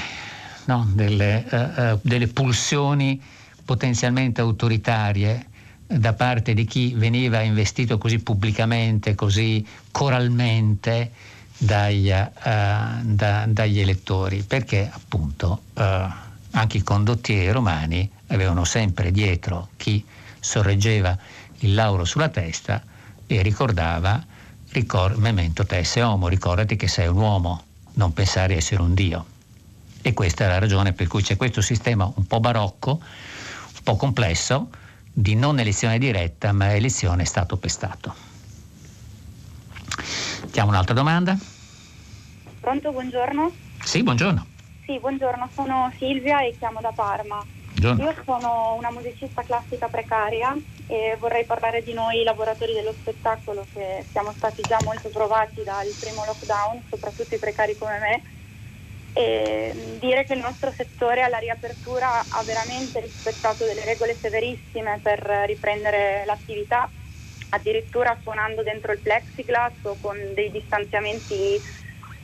no, 0.65 0.85
delle, 0.93 1.45
uh, 1.49 1.81
uh, 1.81 1.99
delle 2.01 2.27
pulsioni 2.27 3.21
potenzialmente 3.63 4.41
autoritarie 4.41 5.45
da 5.91 6.13
parte 6.13 6.53
di 6.53 6.65
chi 6.65 6.93
veniva 6.93 7.41
investito 7.41 7.97
così 7.97 8.19
pubblicamente, 8.19 9.15
così 9.15 9.65
coralmente 9.89 11.11
dagli, 11.57 12.11
uh, 12.11 13.01
da, 13.01 13.45
dagli 13.47 13.79
elettori, 13.79 14.43
perché 14.43 14.87
appunto 14.91 15.63
uh, 15.73 15.81
anche 16.51 16.77
i 16.77 16.83
condottieri 16.83 17.49
romani 17.49 18.07
avevano 18.27 18.65
sempre 18.65 19.11
dietro 19.11 19.69
chi 19.77 20.05
sorreggeva 20.39 21.17
il 21.61 21.73
lauro 21.73 22.05
sulla 22.05 22.29
testa 22.29 22.83
e 23.25 23.41
ricordava 23.41 24.23
ricor- 24.69 25.17
memento 25.17 25.65
te 25.65 25.83
sei 25.83 26.03
uomo, 26.03 26.27
ricordati 26.27 26.75
che 26.75 26.87
sei 26.87 27.07
un 27.07 27.17
uomo, 27.17 27.63
non 27.93 28.13
pensare 28.13 28.49
di 28.49 28.59
essere 28.59 28.83
un 28.83 28.93
dio. 28.93 29.25
E 30.03 30.13
questa 30.13 30.45
è 30.45 30.47
la 30.47 30.59
ragione 30.59 30.93
per 30.93 31.07
cui 31.07 31.23
c'è 31.23 31.35
questo 31.35 31.61
sistema 31.61 32.09
un 32.13 32.27
po' 32.27 32.39
barocco, 32.39 32.91
un 32.91 33.83
po' 33.83 33.95
complesso, 33.95 34.69
di 35.19 35.35
non 35.35 35.59
elezione 35.59 35.97
diretta, 35.97 36.53
ma 36.53 36.73
elezione 36.73 37.25
Stato 37.25 37.57
per 37.57 37.69
Stato. 37.69 38.15
Chiamo 40.49 40.69
un'altra 40.69 40.93
domanda. 40.93 41.37
Pronto, 42.61 42.91
buongiorno. 42.91 43.51
Sì, 43.83 44.01
buongiorno. 44.01 44.47
Sì, 44.85 44.97
buongiorno, 44.97 45.49
sono 45.53 45.91
Silvia 45.97 46.41
e 46.41 46.55
chiamo 46.57 46.79
da 46.79 46.93
Parma. 46.95 47.43
Buongiorno. 47.75 48.03
Io 48.03 48.15
sono 48.23 48.75
una 48.77 48.91
musicista 48.91 49.43
classica 49.43 49.87
precaria 49.87 50.55
e 50.87 51.17
vorrei 51.19 51.45
parlare 51.45 51.83
di 51.83 51.93
noi 51.93 52.23
lavoratori 52.23 52.73
dello 52.73 52.95
spettacolo 52.99 53.65
che 53.73 54.05
siamo 54.11 54.33
stati 54.37 54.61
già 54.61 54.77
molto 54.85 55.09
provati 55.09 55.63
dal 55.63 55.93
primo 55.99 56.23
lockdown, 56.25 56.81
soprattutto 56.89 57.35
i 57.35 57.39
precari 57.39 57.77
come 57.77 57.99
me 57.99 58.23
e 59.19 59.97
dire 59.99 60.25
che 60.25 60.31
il 60.31 60.39
nostro 60.39 60.73
settore 60.77 61.23
alla 61.23 61.39
riapertura 61.39 62.27
ha 62.29 62.41
veramente 62.45 63.01
rispettato 63.01 63.65
delle 63.65 63.83
regole 63.83 64.17
severissime 64.21 65.01
per 65.03 65.19
riprendere 65.45 66.23
l'attività, 66.23 66.89
addirittura 67.49 68.17
suonando 68.23 68.63
dentro 68.63 68.93
il 68.93 69.01
plexiglass 69.01 69.73
o 69.81 69.97
con 69.97 70.15
dei 70.33 70.49
distanziamenti 70.51 71.61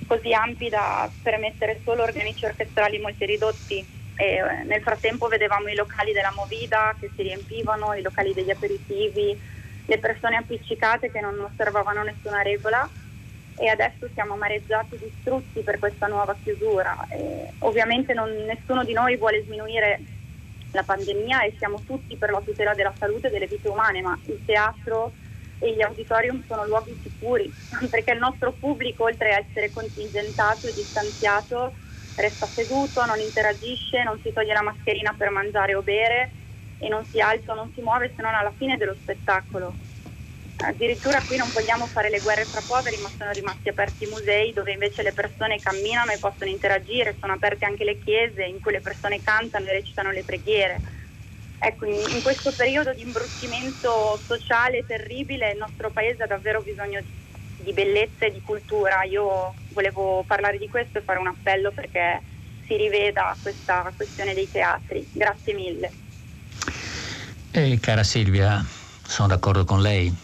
così 0.08 0.32
ampi 0.32 0.70
da 0.70 1.12
permettere 1.22 1.82
solo 1.84 2.04
organici 2.04 2.46
orchestrali 2.46 2.98
molto 3.00 3.26
ridotti. 3.26 3.86
E 4.16 4.26
eh, 4.26 4.64
nel 4.64 4.82
frattempo 4.82 5.28
vedevamo 5.28 5.68
i 5.68 5.76
locali 5.76 6.14
della 6.14 6.32
Movida 6.34 6.96
che 6.98 7.12
si 7.14 7.24
riempivano, 7.24 7.93
i 7.93 8.02
locali 8.02 8.32
degli 8.34 8.52
aperitivi, 8.52 9.38
le 9.86 10.00
persone 10.00 10.38
appiccicate 10.38 11.12
che 11.12 11.20
non 11.20 11.38
osservavano 11.41 12.04
nessuna 12.04 12.41
regola 12.41 12.89
e 13.56 13.70
adesso 13.70 14.10
siamo 14.14 14.34
amareggiati, 14.34 14.97
distrutti 14.97 15.64
per 15.64 15.80
questa 15.80 16.08
nuova 16.08 16.38
chiusura. 16.41 17.08
E 17.08 17.53
ovviamente 17.60 18.14
non, 18.14 18.30
nessuno 18.45 18.84
di 18.84 18.93
noi 18.93 19.18
vuole 19.18 19.43
sminuire 19.45 20.01
la 20.72 20.84
pandemia 20.84 21.43
e 21.43 21.56
siamo 21.58 21.84
tutti 21.86 22.18
per 22.18 22.32
la 22.32 22.41
tutela 22.41 22.74
della 22.74 22.93
salute 22.99 23.28
e 23.28 23.30
delle 23.32 23.47
vite 23.47 23.70
umane, 23.70 24.01
ma 24.01 24.20
il 24.28 24.41
teatro 24.45 25.16
e 25.58 25.74
gli 25.74 25.82
auditorium 25.82 26.43
sono 26.47 26.66
luoghi 26.66 26.99
sicuri, 27.01 27.51
perché 27.89 28.12
il 28.12 28.20
nostro 28.20 28.53
pubblico, 28.53 29.06
oltre 29.06 29.34
a 29.34 29.45
essere 29.47 29.72
contingentato 29.72 30.68
e 30.68 30.74
distanziato, 30.74 31.78
resta 32.16 32.51
seduto, 32.53 33.06
non 33.06 33.20
interagisce, 33.22 34.03
non 34.03 34.20
si 34.22 34.34
toglie 34.34 34.53
la 34.53 34.64
mascherina 34.64 35.16
per 35.18 35.30
mangiare 35.30 35.76
o 35.76 35.82
bere 35.82 36.34
e 36.78 36.89
non 36.89 37.08
si 37.10 37.20
alza 37.20 37.53
o 37.53 37.56
non 37.56 37.72
si 37.74 37.82
muove 37.82 38.12
se 38.16 38.22
non 38.22 38.36
alla 38.36 38.53
fine 38.58 38.76
dello 38.78 38.97
spettacolo. 39.01 39.78
Addirittura 40.58 41.22
qui 41.22 41.36
non 41.38 41.51
vogliamo 41.51 41.86
fare 41.88 42.10
le 42.10 42.22
guerre 42.22 42.45
fra 42.45 42.62
poveri, 42.66 42.97
ma 42.97 43.12
sono 43.18 43.32
rimasti 43.32 43.70
aperti 43.70 44.06
i 44.06 44.08
musei 44.08 44.53
dove 44.53 44.72
invece 44.72 45.03
le 45.03 45.12
persone 45.12 45.60
camminano 45.60 46.12
e 46.12 46.18
possono 46.18 46.49
interagire, 46.49 47.18
sono 47.20 47.34
aperte 47.34 47.66
anche 47.66 47.84
le 47.84 47.99
chiese 47.99 48.43
in 48.43 48.60
cui 48.62 48.72
le 48.72 48.80
persone 48.80 49.22
cantano 49.22 49.68
e 49.68 49.74
recitano 49.74 50.12
le 50.12 50.24
preghiere. 50.24 50.82
Ecco, 51.60 51.86
in, 51.86 51.99
in 52.10 52.22
questo 52.22 52.51
periodo 52.53 52.93
di 52.93 53.01
imbruttimento 53.01 54.22
sociale 54.26 54.86
terribile 54.86 55.51
il 55.51 55.58
nostro 55.58 55.89
paese 55.89 56.24
ha 56.24 56.28
davvero 56.28 56.62
bisogno 56.62 57.01
di, 57.01 57.64
di 57.64 57.74
bellezza 57.74 58.26
e 58.26 58.32
di 58.32 58.41
cultura. 58.41 59.03
Io 59.03 59.53
volevo 59.74 60.24
parlare 60.26 60.58
di 60.58 60.70
questo 60.70 60.99
e 60.99 61.01
fare 61.01 61.20
un 61.20 61.28
appello 61.28 61.72
perché 61.72 62.22
si 62.66 62.78
riveda 62.78 63.36
questa 63.41 63.91
questione 63.95 64.34
dei 64.34 64.49
teatri. 64.49 65.06
Grazie 65.12 65.53
mille. 65.53 65.91
Eh, 67.51 67.78
cara 67.82 68.03
Silvia, 68.03 68.64
sono 69.03 69.28
d'accordo 69.28 69.66
con 69.66 69.82
lei. 69.82 70.24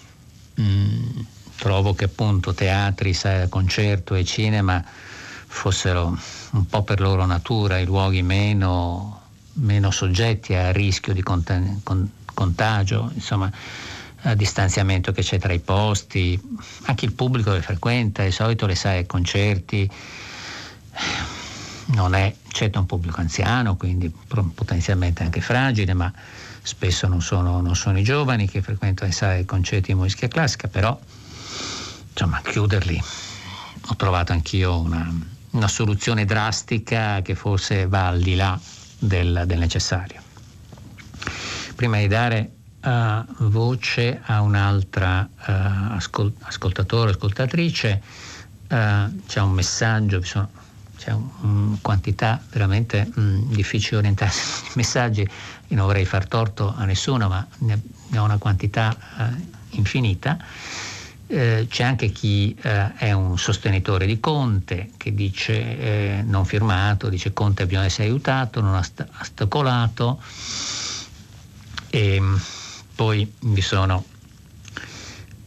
Mm, 0.62 1.22
trovo 1.58 1.94
che 1.94 2.06
appunto 2.06 2.54
teatri, 2.54 3.18
concerto 3.50 4.14
e 4.14 4.24
cinema 4.24 4.84
fossero 4.84 6.18
un 6.52 6.66
po' 6.68 6.84
per 6.84 7.00
loro 7.00 7.26
natura 7.26 7.80
i 7.80 7.86
luoghi 7.86 8.22
meno, 8.22 9.22
meno 9.54 9.92
soggetti 9.92 10.54
a 10.54 10.72
rischio 10.72 11.14
di 11.14 11.24
contagio, 11.24 13.12
insomma 13.14 13.52
a 14.24 14.36
distanziamento 14.36 15.12
che 15.12 15.24
c'è 15.24 15.40
tra 15.40 15.52
i 15.52 15.60
posti, 15.60 16.40
anche 16.84 17.06
il 17.06 17.14
pubblico 17.14 17.54
che 17.54 17.62
frequenta, 17.62 18.24
di 18.24 18.32
solito 18.32 18.68
le 18.68 18.76
sale 18.76 19.08
concerti 19.08 19.90
non 21.88 22.14
è 22.14 22.34
certo 22.48 22.80
un 22.80 22.86
pubblico 22.86 23.20
anziano, 23.20 23.76
quindi 23.76 24.10
potenzialmente 24.54 25.24
anche 25.24 25.42
fragile, 25.42 25.94
ma 25.94 26.12
spesso 26.62 27.08
non 27.08 27.22
sono, 27.22 27.62
non 27.62 27.76
sono 27.76 28.00
i 28.00 28.04
giovani 28.04 28.48
che 28.48 28.62
frequentano 28.62 29.10
le 29.10 29.16
sale 29.16 29.46
concerti 29.46 29.94
di 29.94 29.98
musica 29.98 30.28
classica, 30.28 30.68
però 30.68 30.98
insomma 32.12 32.42
chiuderli 32.44 33.02
ho 33.88 33.96
trovato 33.96 34.32
anch'io 34.32 34.80
una, 34.80 35.12
una 35.52 35.68
soluzione 35.68 36.26
drastica 36.26 37.22
che 37.22 37.36
forse 37.36 37.88
va 37.88 38.08
al 38.08 38.22
di 38.22 38.36
là 38.36 38.60
del, 39.00 39.44
del 39.46 39.58
necessario. 39.58 40.22
Prima 41.76 41.98
di 41.98 42.08
dare 42.08 42.52
uh, 42.82 43.50
voce 43.50 44.22
a 44.24 44.42
un'altra 44.42 45.28
uh, 45.28 45.52
ascol- 45.94 46.34
ascoltatore, 46.42 47.12
ascoltatrice, 47.12 48.02
uh, 48.70 48.76
c'è 49.26 49.40
un 49.40 49.52
messaggio, 49.52 50.22
sono, 50.24 50.50
c'è 50.98 51.12
una 51.12 51.30
un, 51.42 51.78
quantità 51.82 52.42
veramente 52.52 53.10
mh, 53.14 53.54
difficile 53.54 53.98
orientarsi 53.98 54.62
nei 54.64 54.72
messaggi, 54.76 55.28
io 55.72 55.78
non 55.78 55.86
vorrei 55.86 56.06
far 56.06 56.28
torto 56.28 56.74
a 56.76 56.84
nessuno, 56.84 57.30
ma 57.30 57.48
ne, 57.60 57.82
ho 58.18 58.24
una 58.24 58.38
quantità 58.38 58.94
infinita. 59.70 60.38
Eh, 61.28 61.66
c'è 61.70 61.84
anche 61.84 62.12
chi 62.12 62.54
eh, 62.62 62.94
è 62.96 63.14
un 63.14 63.38
sostenitore 63.38 64.06
di 64.06 64.20
Conte 64.20 64.92
che 64.98 65.14
dice 65.14 65.54
eh, 65.54 66.24
non 66.24 66.44
firmato, 66.44 67.08
dice 67.08 67.32
Conte 67.32 67.66
bisogna 67.66 67.86
essere 67.86 68.10
aiutato, 68.10 68.60
non 68.60 68.76
ha 68.76 68.86
ostacolato. 69.22 70.22
E, 71.90 72.16
ehm, 72.16 72.42
poi 72.94 73.34
vi 73.40 73.62
sono 73.62 74.04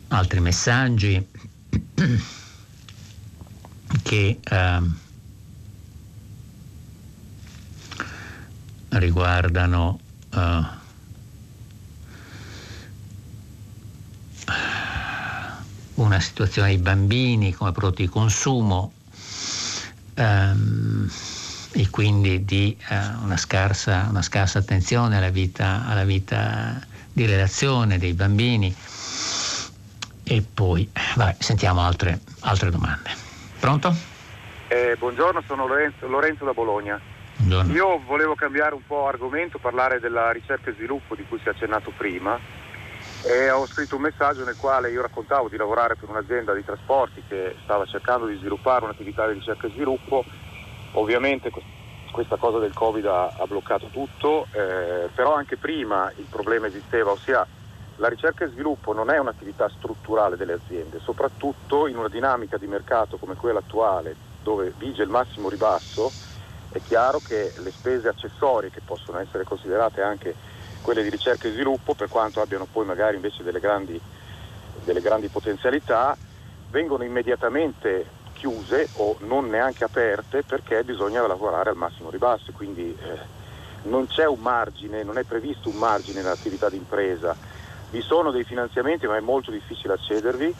altri 0.08 0.40
messaggi 0.40 1.22
che 4.02 4.40
eh, 4.42 4.80
riguardano 8.88 9.98
eh, 10.34 10.82
una 15.94 16.20
situazione 16.20 16.68
dei 16.68 16.78
bambini 16.78 17.52
come 17.52 17.72
prodotti 17.72 18.02
di 18.02 18.08
consumo 18.08 18.92
ehm, 20.14 21.10
e 21.72 21.90
quindi 21.90 22.44
di 22.44 22.76
eh, 22.88 22.96
una, 23.22 23.36
scarsa, 23.36 24.06
una, 24.08 24.22
scarsa, 24.22 24.58
attenzione 24.58 25.16
alla 25.16 25.30
vita, 25.30 25.84
alla 25.86 26.04
vita, 26.04 26.80
di 27.12 27.26
relazione 27.26 27.98
dei 27.98 28.12
bambini. 28.12 28.74
E 30.26 30.42
poi 30.54 30.88
vabbè, 31.16 31.36
sentiamo 31.38 31.82
altre, 31.82 32.20
altre, 32.40 32.70
domande. 32.70 33.10
Pronto? 33.60 33.94
Eh, 34.68 34.96
buongiorno, 34.98 35.42
sono 35.46 35.66
Lorenzo, 35.66 36.06
Lorenzo 36.06 36.44
da 36.44 36.52
Bologna. 36.52 37.00
Buongiorno. 37.36 37.72
Io 37.72 38.00
volevo 38.06 38.34
cambiare 38.34 38.74
un 38.74 38.86
po' 38.86 39.06
argomento, 39.06 39.58
parlare 39.58 40.00
della 40.00 40.30
ricerca 40.30 40.70
e 40.70 40.74
sviluppo 40.74 41.14
di 41.14 41.24
cui 41.28 41.38
si 41.38 41.48
è 41.48 41.50
accennato 41.50 41.92
prima 41.96 42.38
e 43.22 43.50
ho 43.50 43.66
scritto 43.66 43.96
un 43.96 44.02
messaggio 44.02 44.44
nel 44.44 44.56
quale 44.56 44.90
io 44.90 45.02
raccontavo 45.02 45.48
di 45.48 45.56
lavorare 45.56 45.96
per 45.96 46.08
un'azienda 46.08 46.52
di 46.52 46.64
trasporti 46.64 47.22
che 47.26 47.56
stava 47.64 47.86
cercando 47.86 48.26
di 48.26 48.36
sviluppare 48.36 48.84
un'attività 48.84 49.26
di 49.26 49.34
ricerca 49.34 49.66
e 49.66 49.70
sviluppo. 49.70 50.24
Ovviamente 50.92 51.50
questa 52.12 52.36
cosa 52.36 52.58
del 52.58 52.72
Covid 52.72 53.04
ha, 53.06 53.32
ha 53.36 53.46
bloccato 53.46 53.86
tutto, 53.86 54.46
eh, 54.52 55.08
però 55.14 55.34
anche 55.34 55.56
prima 55.56 56.12
il 56.16 56.26
problema 56.30 56.66
esisteva, 56.66 57.10
ossia 57.10 57.44
la 57.96 58.08
ricerca 58.08 58.44
e 58.44 58.48
sviluppo 58.48 58.92
non 58.92 59.10
è 59.10 59.18
un'attività 59.18 59.68
strutturale 59.68 60.36
delle 60.36 60.52
aziende, 60.52 61.00
soprattutto 61.00 61.88
in 61.88 61.96
una 61.96 62.08
dinamica 62.08 62.58
di 62.58 62.66
mercato 62.66 63.16
come 63.16 63.34
quella 63.34 63.58
attuale 63.60 64.14
dove 64.42 64.72
vige 64.76 65.02
il 65.02 65.08
massimo 65.08 65.48
ribasso, 65.48 66.12
è 66.74 66.82
chiaro 66.82 67.20
che 67.20 67.52
le 67.56 67.70
spese 67.70 68.08
accessorie 68.08 68.70
che 68.70 68.80
possono 68.84 69.20
essere 69.20 69.44
considerate 69.44 70.02
anche 70.02 70.34
quelle 70.82 71.04
di 71.04 71.08
ricerca 71.08 71.46
e 71.46 71.52
sviluppo, 71.52 71.94
per 71.94 72.08
quanto 72.08 72.40
abbiano 72.40 72.66
poi 72.70 72.84
magari 72.84 73.14
invece 73.14 73.44
delle 73.44 73.60
grandi, 73.60 73.98
delle 74.82 75.00
grandi 75.00 75.28
potenzialità, 75.28 76.18
vengono 76.70 77.04
immediatamente 77.04 78.22
chiuse 78.32 78.88
o 78.94 79.16
non 79.20 79.48
neanche 79.48 79.84
aperte 79.84 80.42
perché 80.42 80.82
bisogna 80.82 81.24
lavorare 81.24 81.70
al 81.70 81.76
massimo 81.76 82.10
ribasso, 82.10 82.50
quindi 82.50 82.90
eh, 83.00 83.18
non 83.82 84.08
c'è 84.08 84.26
un 84.26 84.40
margine, 84.40 85.04
non 85.04 85.16
è 85.16 85.22
previsto 85.22 85.68
un 85.68 85.76
margine 85.76 86.22
nell'attività 86.22 86.68
di 86.68 86.76
impresa. 86.76 87.36
Vi 87.90 88.00
sono 88.00 88.32
dei 88.32 88.42
finanziamenti 88.42 89.06
ma 89.06 89.16
è 89.16 89.20
molto 89.20 89.52
difficile 89.52 89.92
accedervi, 89.92 90.52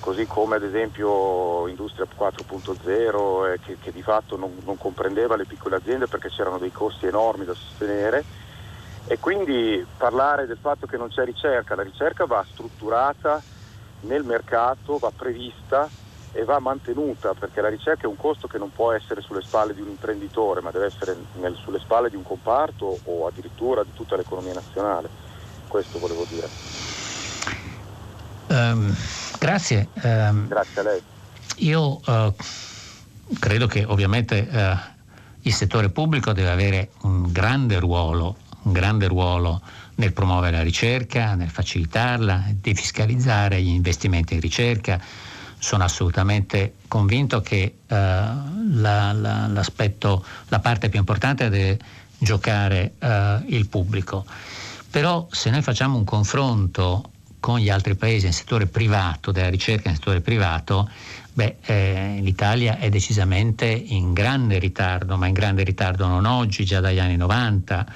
così 0.00 0.26
come 0.26 0.56
ad 0.56 0.62
esempio 0.62 1.66
Industria 1.68 2.06
4.0 2.06 3.52
eh, 3.52 3.58
che, 3.60 3.78
che, 3.78 3.92
di 3.92 4.02
fatto 4.02 4.36
non, 4.36 4.56
non 4.64 4.78
comprendeva 4.78 5.36
le 5.36 5.44
piccole 5.44 5.76
aziende 5.76 6.06
perché 6.06 6.28
c'erano 6.28 6.58
dei 6.58 6.72
costi 6.72 7.06
enormi 7.06 7.44
da 7.44 7.54
sostenere 7.54 8.24
e 9.06 9.18
quindi 9.18 9.84
parlare 9.96 10.46
del 10.46 10.58
fatto 10.60 10.86
che 10.86 10.96
non 10.96 11.08
c'è 11.08 11.24
ricerca, 11.24 11.74
la 11.74 11.82
ricerca 11.82 12.26
va 12.26 12.44
strutturata 12.50 13.42
nel 14.00 14.22
mercato, 14.22 14.98
va 14.98 15.10
prevista 15.14 15.90
e 16.32 16.44
va 16.44 16.58
mantenuta 16.58 17.34
perché 17.34 17.60
la 17.60 17.70
ricerca 17.70 18.02
è 18.02 18.10
un 18.10 18.16
costo 18.16 18.46
che 18.46 18.58
non 18.58 18.70
può 18.70 18.92
essere 18.92 19.22
sulle 19.22 19.40
spalle 19.40 19.74
di 19.74 19.80
un 19.80 19.88
imprenditore 19.88 20.60
ma 20.60 20.70
deve 20.70 20.86
essere 20.86 21.16
nel, 21.34 21.56
sulle 21.56 21.80
spalle 21.80 22.10
di 22.10 22.16
un 22.16 22.22
comparto 22.22 23.00
o 23.02 23.26
addirittura 23.26 23.82
di 23.82 23.92
tutta 23.94 24.16
l'economia 24.16 24.54
nazionale. 24.54 25.08
Questo 25.66 25.98
volevo 25.98 26.26
dire. 26.28 26.50
Um, 28.48 28.94
grazie. 29.38 29.88
Um, 30.02 30.48
grazie 30.48 30.80
a 30.80 30.84
lei. 30.84 31.02
Io 31.56 32.00
uh, 32.04 32.34
credo 33.38 33.66
che 33.66 33.84
ovviamente 33.84 34.48
uh, 34.50 34.76
il 35.42 35.52
settore 35.52 35.90
pubblico 35.90 36.32
deve 36.32 36.50
avere 36.50 36.90
un 37.02 37.30
grande 37.30 37.78
ruolo 37.78 38.36
un 38.62 38.72
grande 38.72 39.06
ruolo 39.06 39.62
nel 39.94 40.12
promuovere 40.12 40.56
la 40.56 40.62
ricerca, 40.62 41.34
nel 41.34 41.48
facilitarla, 41.48 42.44
defiscalizzare 42.52 43.62
gli 43.62 43.68
investimenti 43.68 44.34
in 44.34 44.40
ricerca. 44.40 45.00
Sono 45.58 45.84
assolutamente 45.84 46.74
convinto 46.86 47.40
che 47.40 47.76
uh, 47.86 47.94
la, 47.94 49.12
la, 49.12 49.46
l'aspetto, 49.46 50.24
la 50.48 50.58
parte 50.58 50.88
più 50.88 50.98
importante 50.98 51.48
deve 51.48 51.78
giocare 52.18 52.92
il 53.46 53.68
pubblico. 53.68 54.26
Però 54.90 55.26
se 55.30 55.50
noi 55.50 55.62
facciamo 55.62 55.96
un 55.96 56.04
confronto 56.04 57.10
con 57.40 57.58
gli 57.58 57.70
altri 57.70 57.94
paesi 57.94 58.24
nel 58.24 58.34
settore 58.34 58.66
privato, 58.66 59.32
della 59.32 59.48
ricerca 59.48 59.88
nel 59.88 59.98
settore 59.98 60.20
privato, 60.20 60.88
beh, 61.32 61.56
eh, 61.62 62.18
l'Italia 62.20 62.78
è 62.78 62.88
decisamente 62.88 63.66
in 63.66 64.12
grande 64.12 64.58
ritardo, 64.58 65.16
ma 65.16 65.26
in 65.26 65.34
grande 65.34 65.62
ritardo 65.62 66.06
non 66.06 66.24
oggi, 66.24 66.64
già 66.64 66.80
dagli 66.80 66.98
anni 66.98 67.16
90 67.16 67.86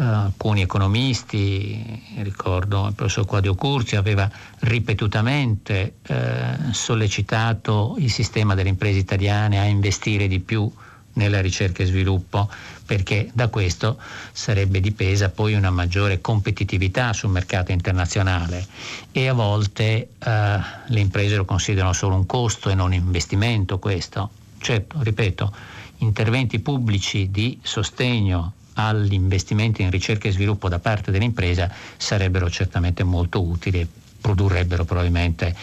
eh, 0.00 0.02
alcuni 0.02 0.62
economisti, 0.62 2.02
ricordo 2.18 2.86
il 2.86 2.94
professor 2.94 3.26
Quadio 3.26 3.54
Curzi, 3.54 3.96
aveva 3.96 4.30
ripetutamente 4.60 5.96
eh, 6.06 6.56
sollecitato 6.70 7.96
il 7.98 8.10
sistema 8.10 8.54
delle 8.54 8.70
imprese 8.70 8.98
italiane 8.98 9.60
a 9.60 9.64
investire 9.64 10.26
di 10.26 10.40
più 10.40 10.70
nella 11.14 11.40
ricerca 11.40 11.82
e 11.82 11.86
sviluppo 11.86 12.48
perché 12.86 13.30
da 13.32 13.48
questo 13.48 13.98
sarebbe 14.32 14.80
dipesa 14.80 15.28
poi 15.28 15.54
una 15.54 15.70
maggiore 15.70 16.20
competitività 16.20 17.12
sul 17.12 17.30
mercato 17.30 17.72
internazionale 17.72 18.66
e 19.12 19.28
a 19.28 19.32
volte 19.32 19.82
eh, 20.18 20.60
le 20.86 21.00
imprese 21.00 21.36
lo 21.36 21.44
considerano 21.44 21.92
solo 21.92 22.16
un 22.16 22.26
costo 22.26 22.68
e 22.68 22.74
non 22.74 22.86
un 22.86 22.94
investimento 22.94 23.78
questo. 23.78 24.30
Certo, 24.58 24.96
ripeto, 25.00 25.54
interventi 25.98 26.58
pubblici 26.58 27.30
di 27.30 27.58
sostegno 27.62 28.54
agli 28.74 29.12
investimenti 29.12 29.82
in 29.82 29.90
ricerca 29.90 30.28
e 30.28 30.32
sviluppo 30.32 30.68
da 30.68 30.78
parte 30.78 31.10
dell'impresa 31.10 31.70
sarebbero 31.96 32.50
certamente 32.50 33.04
molto 33.04 33.42
utili 33.42 33.86
produrrebbero 34.20 34.84
probabilmente 34.84 35.54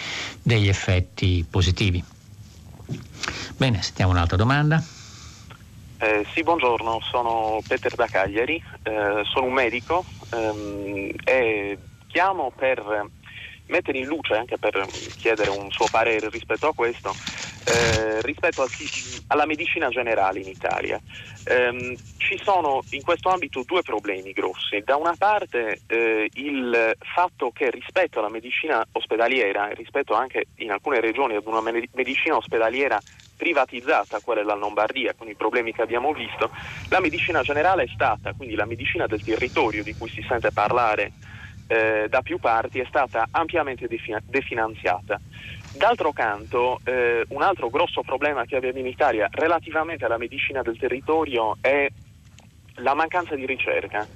degli 0.41 0.67
effetti 0.67 1.45
positivi. 1.47 2.03
Bene, 3.57 3.81
sentiamo 3.81 4.11
un'altra 4.11 4.37
domanda. 4.37 4.83
Eh, 5.99 6.27
sì, 6.35 6.43
buongiorno, 6.43 6.99
sono 7.01 7.63
Peter 7.65 7.95
da 7.95 8.05
Cagliari, 8.05 8.61
eh, 8.83 9.23
sono 9.23 9.47
un 9.47 9.53
medico 9.53 10.05
ehm, 10.29 11.09
e 11.23 11.79
chiamo 12.05 12.51
per 12.55 13.09
mettere 13.67 13.97
in 13.97 14.05
luce, 14.05 14.33
anche 14.35 14.57
per 14.57 14.85
chiedere 15.17 15.49
un 15.49 15.69
suo 15.71 15.87
parere 15.89 16.29
rispetto 16.29 16.67
a 16.67 16.73
questo, 16.73 17.13
eh, 17.65 18.21
rispetto 18.21 18.61
a, 18.61 18.67
alla 19.27 19.45
medicina 19.45 19.89
generale 19.89 20.39
in 20.39 20.47
Italia. 20.47 20.99
Eh, 21.45 21.97
ci 22.17 22.39
sono 22.41 22.83
in 22.91 23.01
questo 23.01 23.29
ambito 23.29 23.63
due 23.65 23.81
problemi 23.81 24.31
grossi. 24.31 24.81
Da 24.83 24.95
una 24.95 25.15
parte 25.17 25.81
eh, 25.87 26.29
il 26.33 26.95
fatto 26.99 27.51
che 27.51 27.69
rispetto 27.69 28.19
alla 28.19 28.29
medicina 28.29 28.85
ospedaliera, 28.93 29.67
rispetto 29.69 30.13
anche 30.13 30.47
in 30.57 30.71
alcune 30.71 30.99
regioni 30.99 31.35
ad 31.35 31.45
una 31.45 31.61
medicina 31.61 32.35
ospedaliera 32.35 32.99
privatizzata, 33.37 34.19
quella 34.19 34.41
della 34.41 34.55
Lombardia, 34.55 35.13
con 35.15 35.29
i 35.29 35.35
problemi 35.35 35.71
che 35.71 35.83
abbiamo 35.83 36.11
visto, 36.11 36.49
la 36.89 36.99
medicina 36.99 37.41
generale 37.43 37.83
è 37.83 37.87
stata, 37.93 38.33
quindi 38.33 38.55
la 38.55 38.65
medicina 38.65 39.05
del 39.05 39.23
territorio 39.23 39.83
di 39.83 39.95
cui 39.95 40.09
si 40.09 40.25
sente 40.27 40.51
parlare 40.51 41.11
eh, 41.67 42.07
da 42.09 42.21
più 42.21 42.39
parti, 42.39 42.79
è 42.79 42.85
stata 42.87 43.27
ampiamente 43.31 43.87
defin- 43.87 44.21
definanziata. 44.23 45.19
D'altro 45.75 46.11
canto, 46.11 46.79
eh, 46.83 47.25
un 47.29 47.41
altro 47.41 47.69
grosso 47.69 48.01
problema 48.01 48.45
che 48.45 48.55
abbiamo 48.55 48.79
in 48.79 48.87
Italia 48.87 49.27
relativamente 49.31 50.05
alla 50.05 50.17
medicina 50.17 50.61
del 50.61 50.77
territorio 50.77 51.57
è 51.61 51.87
la 52.75 52.93
mancanza 52.93 53.35
di 53.35 53.45
ricerca. 53.45 54.07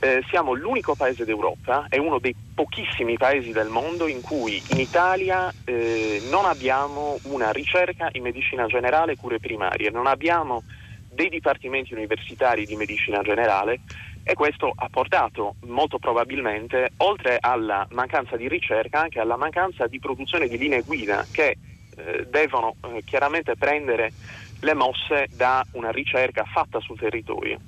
Eh, 0.00 0.22
siamo 0.28 0.52
l'unico 0.52 0.94
paese 0.94 1.24
d'Europa, 1.24 1.86
è 1.88 1.98
uno 1.98 2.18
dei 2.18 2.34
pochissimi 2.54 3.16
paesi 3.16 3.52
del 3.52 3.68
mondo 3.68 4.06
in 4.06 4.20
cui 4.20 4.62
in 4.72 4.80
Italia 4.80 5.52
eh, 5.64 6.22
non 6.30 6.44
abbiamo 6.44 7.18
una 7.24 7.50
ricerca 7.50 8.08
in 8.12 8.22
medicina 8.22 8.66
generale 8.66 9.12
e 9.12 9.16
cure 9.16 9.38
primarie, 9.38 9.90
non 9.90 10.06
abbiamo 10.06 10.62
dei 11.10 11.28
dipartimenti 11.28 11.94
universitari 11.94 12.66
di 12.66 12.76
medicina 12.76 13.22
generale 13.22 13.80
e 14.24 14.34
questo 14.34 14.72
ha 14.74 14.88
portato 14.90 15.56
molto 15.66 15.98
probabilmente, 15.98 16.92
oltre 16.98 17.36
alla 17.38 17.86
mancanza 17.90 18.36
di 18.36 18.48
ricerca, 18.48 19.00
anche 19.02 19.20
alla 19.20 19.36
mancanza 19.36 19.86
di 19.86 20.00
produzione 20.00 20.48
di 20.48 20.56
linee 20.56 20.80
guida 20.80 21.26
che 21.30 21.58
eh, 21.96 22.26
devono 22.28 22.76
eh, 22.80 23.02
chiaramente 23.04 23.54
prendere 23.54 24.12
le 24.60 24.74
mosse 24.74 25.28
da 25.36 25.64
una 25.72 25.90
ricerca 25.90 26.44
fatta 26.44 26.80
sul 26.80 26.98
territorio. 26.98 27.60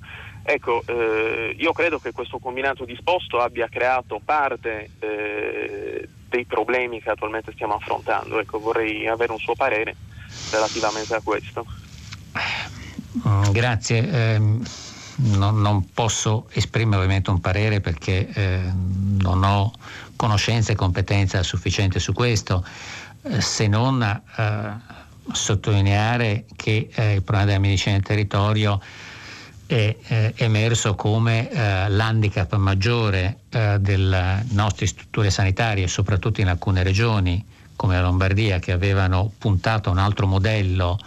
Ecco, 0.43 0.81
eh, 0.87 1.55
io 1.57 1.71
credo 1.73 1.99
che 1.99 2.11
questo 2.11 2.39
combinato 2.39 2.85
disposto 2.85 3.39
abbia 3.39 3.67
creato 3.67 4.19
parte 4.23 4.89
eh, 4.99 6.07
dei 6.27 6.45
problemi 6.45 7.01
che 7.01 7.11
attualmente 7.11 7.51
stiamo 7.51 7.75
affrontando. 7.75 8.39
Ecco, 8.39 8.59
vorrei 8.59 9.07
avere 9.07 9.31
un 9.31 9.39
suo 9.39 9.53
parere 9.53 9.95
relativamente 10.51 11.13
a 11.13 11.21
questo. 11.21 11.65
Grazie. 13.51 14.09
Eh, 14.09 14.59
non, 15.17 15.61
non, 15.61 15.91
posso 15.93 16.47
esprimere 16.51 16.97
ovviamente 16.97 17.29
un 17.29 17.39
parere 17.39 17.81
perché 17.81 18.29
eh, 18.29 18.71
non 18.73 19.43
ho 19.43 19.71
conoscenza 20.15 20.71
e 20.71 20.75
competenza 20.75 21.41
sufficiente 21.43 21.99
su 21.99 22.13
questo, 22.13 22.65
eh, 23.23 23.41
se 23.41 23.67
non 23.67 24.01
eh, 24.01 24.95
sottolineare 25.31 26.45
che 26.55 26.89
il 26.95 27.21
problema 27.21 27.45
della 27.45 27.59
medicina 27.59 27.95
del 27.95 28.03
territorio 28.03 28.79
è 29.67 29.95
eh, 30.07 30.33
emerso 30.37 30.95
come 30.95 31.49
eh, 31.49 31.89
l'handicap 31.89 32.55
maggiore 32.55 33.39
eh, 33.49 33.77
delle 33.79 34.45
nostre 34.51 34.87
strutture 34.87 35.29
sanitarie, 35.29 35.87
soprattutto 35.87 36.39
in 36.39 36.47
alcune 36.47 36.83
regioni 36.83 37.45
come 37.75 37.95
la 37.95 38.01
Lombardia, 38.01 38.59
che 38.59 38.71
avevano 38.71 39.31
puntato 39.37 39.89
a 39.89 39.91
un 39.91 39.99
altro 39.99 40.25
modello 40.25 40.97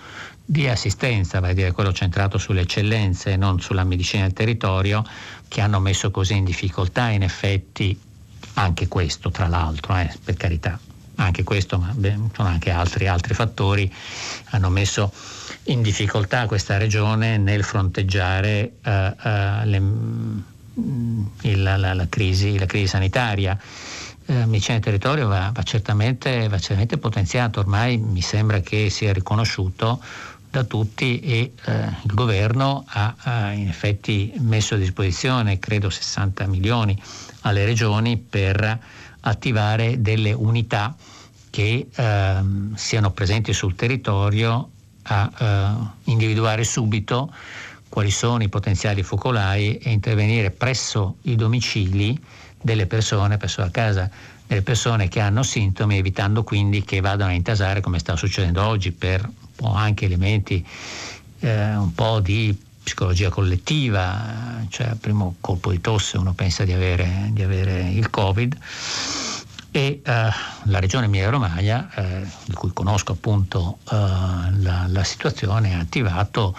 di 0.51 0.67
assistenza, 0.67 1.39
vale 1.39 1.55
dire 1.55 1.71
quello 1.71 1.93
centrato 1.93 2.37
sulle 2.37 2.63
eccellenze 2.63 3.31
e 3.31 3.37
non 3.37 3.61
sulla 3.61 3.85
medicina 3.85 4.25
del 4.25 4.33
territorio, 4.33 5.05
che 5.47 5.61
hanno 5.61 5.79
messo 5.79 6.11
così 6.11 6.35
in 6.35 6.45
difficoltà 6.45 7.11
in 7.11 7.23
effetti 7.23 7.97
anche 8.55 8.89
questo, 8.89 9.31
tra 9.31 9.47
l'altro, 9.47 9.97
eh, 9.97 10.13
per 10.25 10.35
carità, 10.35 10.77
anche 11.15 11.45
questo, 11.45 11.79
ma 11.79 11.93
beh, 11.95 12.17
sono 12.35 12.49
anche 12.49 12.71
altri, 12.73 13.07
altri 13.07 13.33
fattori, 13.33 13.95
hanno 14.47 14.71
messo 14.71 15.13
in 15.65 15.83
difficoltà 15.83 16.47
questa 16.47 16.79
regione 16.79 17.39
nel 17.39 17.63
fronteggiare 17.63 18.73
uh, 18.85 18.91
uh, 18.91 19.65
le, 19.67 19.81
mm, 19.81 21.27
il, 21.43 21.63
la, 21.63 21.77
la, 21.77 22.07
crisi, 22.09 22.59
la, 22.59 22.67
crisi, 22.67 22.89
sanitaria. 22.89 23.57
Uh, 24.27 24.47
medicina 24.47 24.79
del 24.79 24.83
territorio 24.85 25.29
va, 25.29 25.53
va, 25.55 25.63
certamente, 25.63 26.49
va 26.49 26.59
certamente 26.59 26.99
potenziato, 26.99 27.61
ormai 27.61 27.99
mi 27.99 28.21
sembra 28.21 28.59
che 28.59 28.91
sia 28.91 29.13
riconosciuto 29.13 30.01
da 30.51 30.65
tutti 30.65 31.21
e 31.21 31.53
eh, 31.65 31.73
il 32.03 32.15
governo 32.15 32.85
ha, 32.87 33.15
ha, 33.17 33.53
in 33.53 33.69
effetti 33.69 34.33
messo 34.39 34.75
a 34.75 34.79
disposizione 34.79 35.59
credo 35.61 35.91
60 35.91 36.47
milioni 36.47 37.01
alle 37.43 37.65
regioni 37.65 38.17
per 38.17 38.79
attivare 39.21 40.01
delle 40.01 40.33
unità 40.33 40.95
che 41.51 41.89
eh, 41.95 42.37
siano 42.75 43.11
presenti 43.13 43.53
sul 43.53 43.77
territorio 43.77 44.71
a 45.03 45.31
eh, 45.39 46.11
individuare 46.11 46.65
subito 46.65 47.33
quali 47.89 48.11
sono 48.11 48.43
i 48.43 48.49
potenziali 48.49 49.03
focolai 49.03 49.77
e 49.79 49.91
intervenire 49.91 50.51
presso 50.51 51.17
i 51.23 51.37
domicili 51.37 52.19
delle 52.61 52.87
persone, 52.87 53.37
presso 53.37 53.61
la 53.61 53.71
casa 53.71 54.09
delle 54.47 54.63
persone 54.63 55.09
che 55.09 55.21
hanno 55.21 55.43
sintomi, 55.43 55.97
evitando 55.97 56.43
quindi 56.43 56.83
che 56.85 57.01
vadano 57.01 57.31
a 57.31 57.35
intasare 57.35 57.81
come 57.81 57.99
sta 57.99 58.17
succedendo 58.17 58.65
oggi 58.65 58.93
per 58.93 59.29
anche 59.63 60.07
elementi 60.07 60.65
eh, 61.41 61.75
un 61.77 61.93
po' 61.95 62.21
di 62.21 62.57
psicologia 62.83 63.29
collettiva, 63.29 64.65
cioè 64.69 64.89
al 64.89 64.97
primo 64.97 65.37
colpo 65.41 65.71
di 65.71 65.81
tosse 65.81 66.17
uno 66.17 66.33
pensa 66.33 66.65
di 66.65 66.73
avere, 66.73 67.29
di 67.33 67.43
avere 67.43 67.89
il 67.91 68.11
Covid 68.11 68.59
e 69.71 70.03
uh, 70.05 70.11
la 70.65 70.79
regione 70.81 71.07
Emilia-Romagna, 71.07 71.91
eh, 71.95 72.27
di 72.45 72.55
cui 72.55 72.73
conosco 72.73 73.13
appunto 73.13 73.79
uh, 73.85 73.95
la, 73.95 74.87
la, 74.89 75.05
situazione, 75.05 75.75
ha 75.75 75.81
attivato 75.81 76.57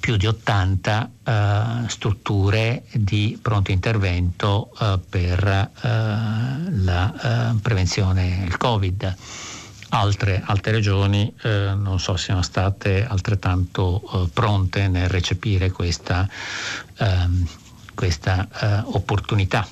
più 0.00 0.16
di 0.16 0.26
80 0.26 1.10
uh, 1.24 1.88
strutture 1.88 2.84
di 2.92 3.38
pronto 3.40 3.70
intervento 3.70 4.70
per 5.10 5.70
la 6.70 7.54
prevenzione 7.60 8.44
del 8.44 8.56
Covid. 8.56 9.16
Altre, 9.90 10.42
altre 10.44 10.72
regioni 10.72 11.34
non 11.42 11.98
so 11.98 12.16
siano 12.16 12.42
state 12.42 13.06
altrettanto 13.08 14.28
pronte 14.34 14.86
nel 14.86 15.08
recepire 15.08 15.70
questa, 15.70 16.28
ehm, 16.98 17.46
questa 17.94 18.48
opportunità. 18.92 19.66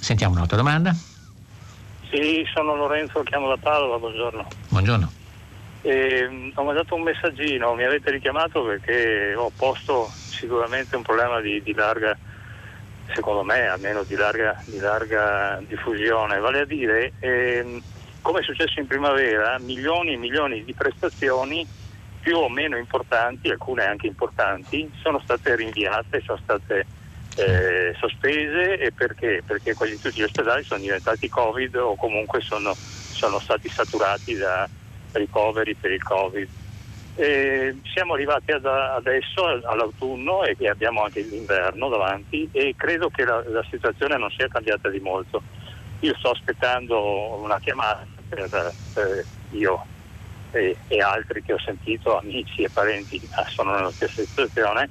Sentiamo 0.00 0.34
un'altra 0.34 0.56
domanda. 0.56 0.94
Sì, 2.10 2.42
sono 2.54 2.74
Lorenzo, 2.76 3.22
chiamo 3.22 3.48
da 3.48 3.56
Padova, 3.60 3.98
buongiorno. 3.98 4.46
Buongiorno. 4.68 5.12
Eh, 5.82 6.52
ho 6.54 6.62
mandato 6.62 6.94
un 6.94 7.02
messaggino, 7.02 7.74
mi 7.74 7.84
avete 7.84 8.10
richiamato 8.10 8.64
perché 8.64 9.34
ho 9.34 9.50
posto 9.54 10.10
sicuramente 10.30 10.96
un 10.96 11.02
problema 11.02 11.40
di, 11.40 11.62
di 11.62 11.74
larga, 11.74 12.16
secondo 13.12 13.42
me 13.42 13.66
almeno 13.66 14.04
di 14.04 14.14
larga, 14.14 14.60
di 14.64 14.78
larga 14.78 15.60
diffusione, 15.66 16.38
vale 16.38 16.60
a 16.60 16.64
dire, 16.64 17.12
eh, 17.18 17.82
come 18.28 18.40
è 18.40 18.42
successo 18.42 18.78
in 18.78 18.86
primavera, 18.86 19.58
milioni 19.58 20.12
e 20.12 20.18
milioni 20.18 20.62
di 20.62 20.74
prestazioni 20.74 21.66
più 22.20 22.36
o 22.36 22.50
meno 22.50 22.76
importanti, 22.76 23.48
alcune 23.48 23.84
anche 23.84 24.06
importanti, 24.06 24.92
sono 25.00 25.18
state 25.20 25.56
rinviate, 25.56 26.20
sono 26.20 26.38
state 26.42 26.84
eh, 27.36 27.94
sospese 27.96 28.80
e 28.80 28.92
perché? 28.92 29.42
Perché 29.46 29.72
quasi 29.72 29.98
tutti 29.98 30.20
gli 30.20 30.24
ospedali 30.24 30.62
sono 30.62 30.78
diventati 30.78 31.26
Covid 31.30 31.74
o 31.76 31.96
comunque 31.96 32.42
sono, 32.42 32.74
sono 32.74 33.38
stati 33.38 33.70
saturati 33.70 34.34
da 34.34 34.68
ricoveri 35.12 35.74
per 35.74 35.92
il 35.92 36.02
Covid. 36.02 36.48
E 37.14 37.76
siamo 37.94 38.12
arrivati 38.12 38.52
ad 38.52 38.66
adesso 38.66 39.46
all'autunno 39.46 40.44
e 40.44 40.68
abbiamo 40.68 41.02
anche 41.02 41.22
l'inverno 41.22 41.88
davanti 41.88 42.46
e 42.52 42.74
credo 42.76 43.08
che 43.08 43.24
la, 43.24 43.42
la, 43.48 43.64
situazione 43.70 44.18
non 44.18 44.30
sia 44.32 44.48
cambiata 44.48 44.90
di 44.90 45.00
molto. 45.00 45.40
Io 46.00 46.14
sto 46.18 46.30
aspettando 46.30 47.40
una 47.40 47.58
chiamata 47.58 48.17
per, 48.28 48.72
per 48.92 49.24
io 49.50 49.84
e, 50.50 50.76
e, 50.88 51.00
altri 51.00 51.42
che 51.42 51.52
ho 51.52 51.58
sentito, 51.58 52.18
amici 52.18 52.62
e 52.62 52.70
parenti 52.70 53.20
sono 53.54 53.74
nella 53.74 53.92
stessa 53.92 54.22
situazione 54.22 54.88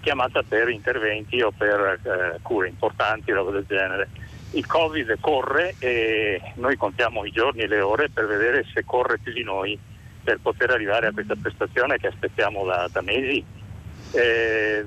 chiamata 0.00 0.42
per 0.42 0.68
interventi 0.68 1.40
o 1.42 1.50
per 1.50 2.00
eh, 2.02 2.38
cure 2.42 2.68
importanti, 2.68 3.32
roba 3.32 3.50
del 3.50 3.66
genere. 3.66 4.08
Il 4.52 4.66
Covid 4.66 5.18
corre 5.20 5.74
e 5.78 6.40
noi 6.54 6.76
contiamo 6.76 7.24
i 7.24 7.30
giorni 7.30 7.62
e 7.62 7.66
le 7.66 7.80
ore 7.80 8.08
per 8.08 8.26
vedere 8.26 8.64
se 8.72 8.84
corre 8.84 9.18
più 9.18 9.32
di 9.32 9.42
noi 9.42 9.78
per 10.24 10.38
poter 10.40 10.70
arrivare 10.70 11.08
a 11.08 11.12
questa 11.12 11.36
prestazione 11.40 11.98
che 11.98 12.06
aspettiamo 12.06 12.64
da, 12.64 12.88
da 12.90 13.02
mesi. 13.02 13.44
Eh, 14.12 14.86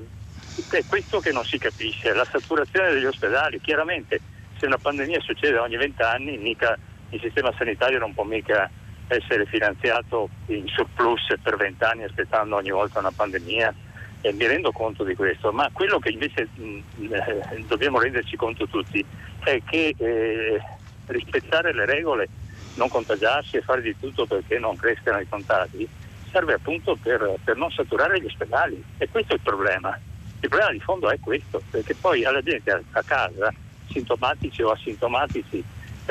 è 0.70 0.84
questo 0.86 1.20
che 1.20 1.32
non 1.32 1.44
si 1.44 1.58
capisce, 1.58 2.12
la 2.12 2.26
saturazione 2.30 2.92
degli 2.92 3.04
ospedali. 3.04 3.60
Chiaramente 3.60 4.20
se 4.58 4.66
una 4.66 4.78
pandemia 4.78 5.20
succede 5.20 5.58
ogni 5.58 5.76
vent'anni, 5.76 6.36
mica 6.38 6.76
il 7.12 7.20
sistema 7.20 7.52
sanitario 7.56 7.98
non 7.98 8.12
può 8.12 8.24
mica 8.24 8.70
essere 9.08 9.46
finanziato 9.46 10.28
in 10.46 10.66
surplus 10.68 11.34
per 11.42 11.56
vent'anni 11.56 12.04
aspettando 12.04 12.56
ogni 12.56 12.70
volta 12.70 12.98
una 12.98 13.10
pandemia 13.10 13.74
e 14.20 14.32
mi 14.32 14.46
rendo 14.46 14.70
conto 14.70 15.02
di 15.04 15.14
questo, 15.14 15.52
ma 15.52 15.68
quello 15.72 15.98
che 15.98 16.10
invece 16.10 16.48
mh, 16.54 16.78
eh, 17.10 17.64
dobbiamo 17.66 17.98
renderci 17.98 18.36
conto 18.36 18.66
tutti 18.68 19.04
è 19.44 19.60
che 19.64 19.94
eh, 19.96 20.60
rispettare 21.06 21.74
le 21.74 21.84
regole, 21.84 22.28
non 22.74 22.88
contagiarsi 22.88 23.56
e 23.56 23.62
fare 23.62 23.82
di 23.82 23.96
tutto 23.98 24.26
perché 24.26 24.58
non 24.58 24.76
crescano 24.76 25.18
i 25.18 25.28
contagi 25.28 25.88
serve 26.32 26.54
appunto 26.54 26.96
per, 26.96 27.34
per 27.44 27.56
non 27.56 27.70
saturare 27.70 28.20
gli 28.20 28.24
ospedali 28.24 28.82
e 28.96 29.08
questo 29.08 29.32
è 29.32 29.36
il 29.36 29.42
problema. 29.42 29.96
Il 30.40 30.48
problema 30.48 30.72
di 30.72 30.80
fondo 30.80 31.10
è 31.10 31.20
questo, 31.20 31.62
perché 31.70 31.94
poi 31.94 32.24
alla 32.24 32.40
gente 32.40 32.70
a 32.70 33.02
casa, 33.04 33.52
sintomatici 33.90 34.62
o 34.62 34.70
asintomatici, 34.70 35.62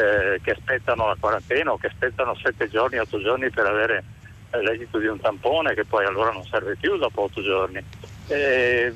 eh, 0.01 0.41
che 0.41 0.51
aspettano 0.51 1.07
la 1.07 1.15
quarantena 1.19 1.71
o 1.71 1.77
che 1.77 1.87
aspettano 1.87 2.35
sette 2.35 2.69
giorni, 2.69 2.97
otto 2.97 3.21
giorni 3.21 3.49
per 3.49 3.65
avere 3.65 4.03
eh, 4.49 4.61
l'esito 4.61 4.97
di 4.97 5.05
un 5.05 5.19
tampone 5.19 5.73
che 5.73 5.85
poi 5.85 6.05
allora 6.05 6.31
non 6.31 6.43
serve 6.45 6.75
più 6.75 6.97
dopo 6.97 7.23
otto 7.23 7.41
giorni. 7.43 7.83
Eh, 8.27 8.93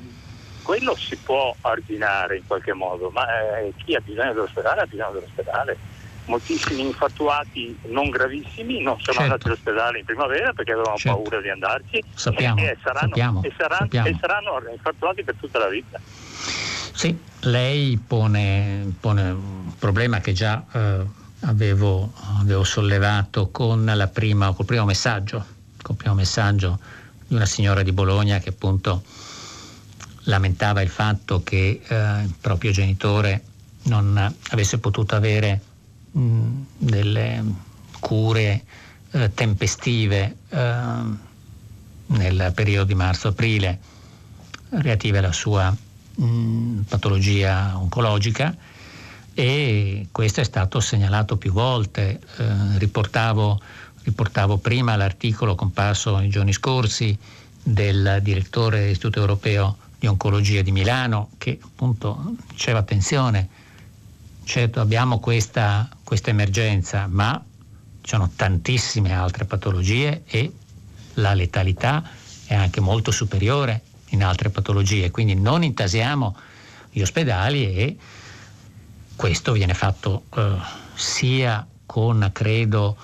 quello 0.62 0.96
si 0.96 1.16
può 1.16 1.54
arginare 1.60 2.38
in 2.38 2.46
qualche 2.46 2.72
modo, 2.72 3.10
ma 3.10 3.24
eh, 3.58 3.72
chi 3.76 3.94
ha 3.94 4.00
bisogno 4.00 4.32
dell'ospedale 4.32 4.80
ha 4.80 4.86
bisogno 4.86 5.12
dell'ospedale. 5.12 5.78
Moltissimi 6.24 6.80
infatuati 6.80 7.78
non 7.84 8.10
gravissimi 8.10 8.82
non 8.82 8.98
sono 8.98 9.18
certo. 9.18 9.22
andati 9.22 9.46
all'ospedale 9.46 9.98
in 10.00 10.04
primavera 10.04 10.52
perché 10.52 10.72
avevano 10.72 10.96
certo. 10.96 11.20
paura 11.20 11.40
di 11.40 11.50
andarci 11.50 12.02
sappiamo, 12.12 12.60
e, 12.60 12.76
saranno, 12.82 13.08
sappiamo, 13.10 13.42
e, 13.44 13.52
saranno, 13.56 13.76
sappiamo. 13.78 14.08
e 14.08 14.16
saranno 14.18 14.62
infatuati 14.72 15.22
per 15.22 15.36
tutta 15.38 15.58
la 15.60 15.68
vita. 15.68 16.00
Sì, 16.96 17.14
lei 17.40 17.98
pone, 17.98 18.90
pone 18.98 19.28
un 19.28 19.72
problema 19.78 20.20
che 20.20 20.32
già 20.32 20.64
eh, 20.72 21.04
avevo, 21.40 22.10
avevo, 22.38 22.64
sollevato 22.64 23.50
con 23.50 24.08
prima, 24.10 24.54
col 24.54 24.64
primo 24.64 24.86
messaggio, 24.86 25.44
col 25.82 25.94
primo 25.94 26.14
messaggio 26.14 26.78
di 27.26 27.34
una 27.34 27.44
signora 27.44 27.82
di 27.82 27.92
Bologna 27.92 28.38
che 28.38 28.48
appunto 28.48 29.04
lamentava 30.22 30.80
il 30.80 30.88
fatto 30.88 31.42
che 31.42 31.82
eh, 31.86 32.22
il 32.22 32.34
proprio 32.40 32.70
genitore 32.70 33.42
non 33.82 34.34
avesse 34.48 34.78
potuto 34.78 35.16
avere 35.16 35.60
mh, 36.12 36.48
delle 36.78 37.44
cure 38.00 38.64
eh, 39.10 39.34
tempestive 39.34 40.36
eh, 40.48 40.78
nel 42.06 42.52
periodo 42.54 42.86
di 42.86 42.94
marzo-aprile 42.94 43.78
relative 44.70 45.18
alla 45.18 45.32
sua 45.32 45.76
mh, 46.16 46.80
patologia 46.88 47.78
oncologica 47.78 48.54
e 49.34 50.08
questo 50.10 50.40
è 50.40 50.44
stato 50.44 50.80
segnalato 50.80 51.36
più 51.36 51.52
volte. 51.52 52.20
Eh, 52.38 52.78
riportavo, 52.78 53.60
riportavo, 54.02 54.56
prima 54.58 54.96
l'articolo 54.96 55.54
comparso 55.54 56.16
nei 56.16 56.30
giorni 56.30 56.52
scorsi 56.52 57.16
del 57.62 58.20
direttore 58.22 58.80
dell'Istituto 58.80 59.20
Europeo 59.20 59.76
di 59.98 60.06
Oncologia 60.06 60.62
di 60.62 60.72
Milano 60.72 61.30
che 61.36 61.58
appunto 61.62 62.34
diceva 62.50 62.78
attenzione, 62.78 63.48
certo 64.44 64.80
abbiamo 64.80 65.18
questa, 65.18 65.88
questa 66.02 66.30
emergenza, 66.30 67.06
ma 67.06 67.42
ci 68.00 68.10
sono 68.10 68.30
tantissime 68.34 69.12
altre 69.12 69.44
patologie 69.44 70.22
e 70.26 70.52
la 71.14 71.34
letalità 71.34 72.08
è 72.46 72.54
anche 72.54 72.80
molto 72.80 73.10
superiore 73.10 73.82
in 74.16 74.24
altre 74.24 74.50
patologie, 74.50 75.10
quindi 75.10 75.34
non 75.34 75.62
intasiamo 75.62 76.36
gli 76.90 77.02
ospedali 77.02 77.74
e 77.74 77.96
questo 79.14 79.52
viene 79.52 79.74
fatto 79.74 80.24
eh, 80.34 80.56
sia 80.94 81.66
con, 81.84 82.30
credo, 82.32 82.96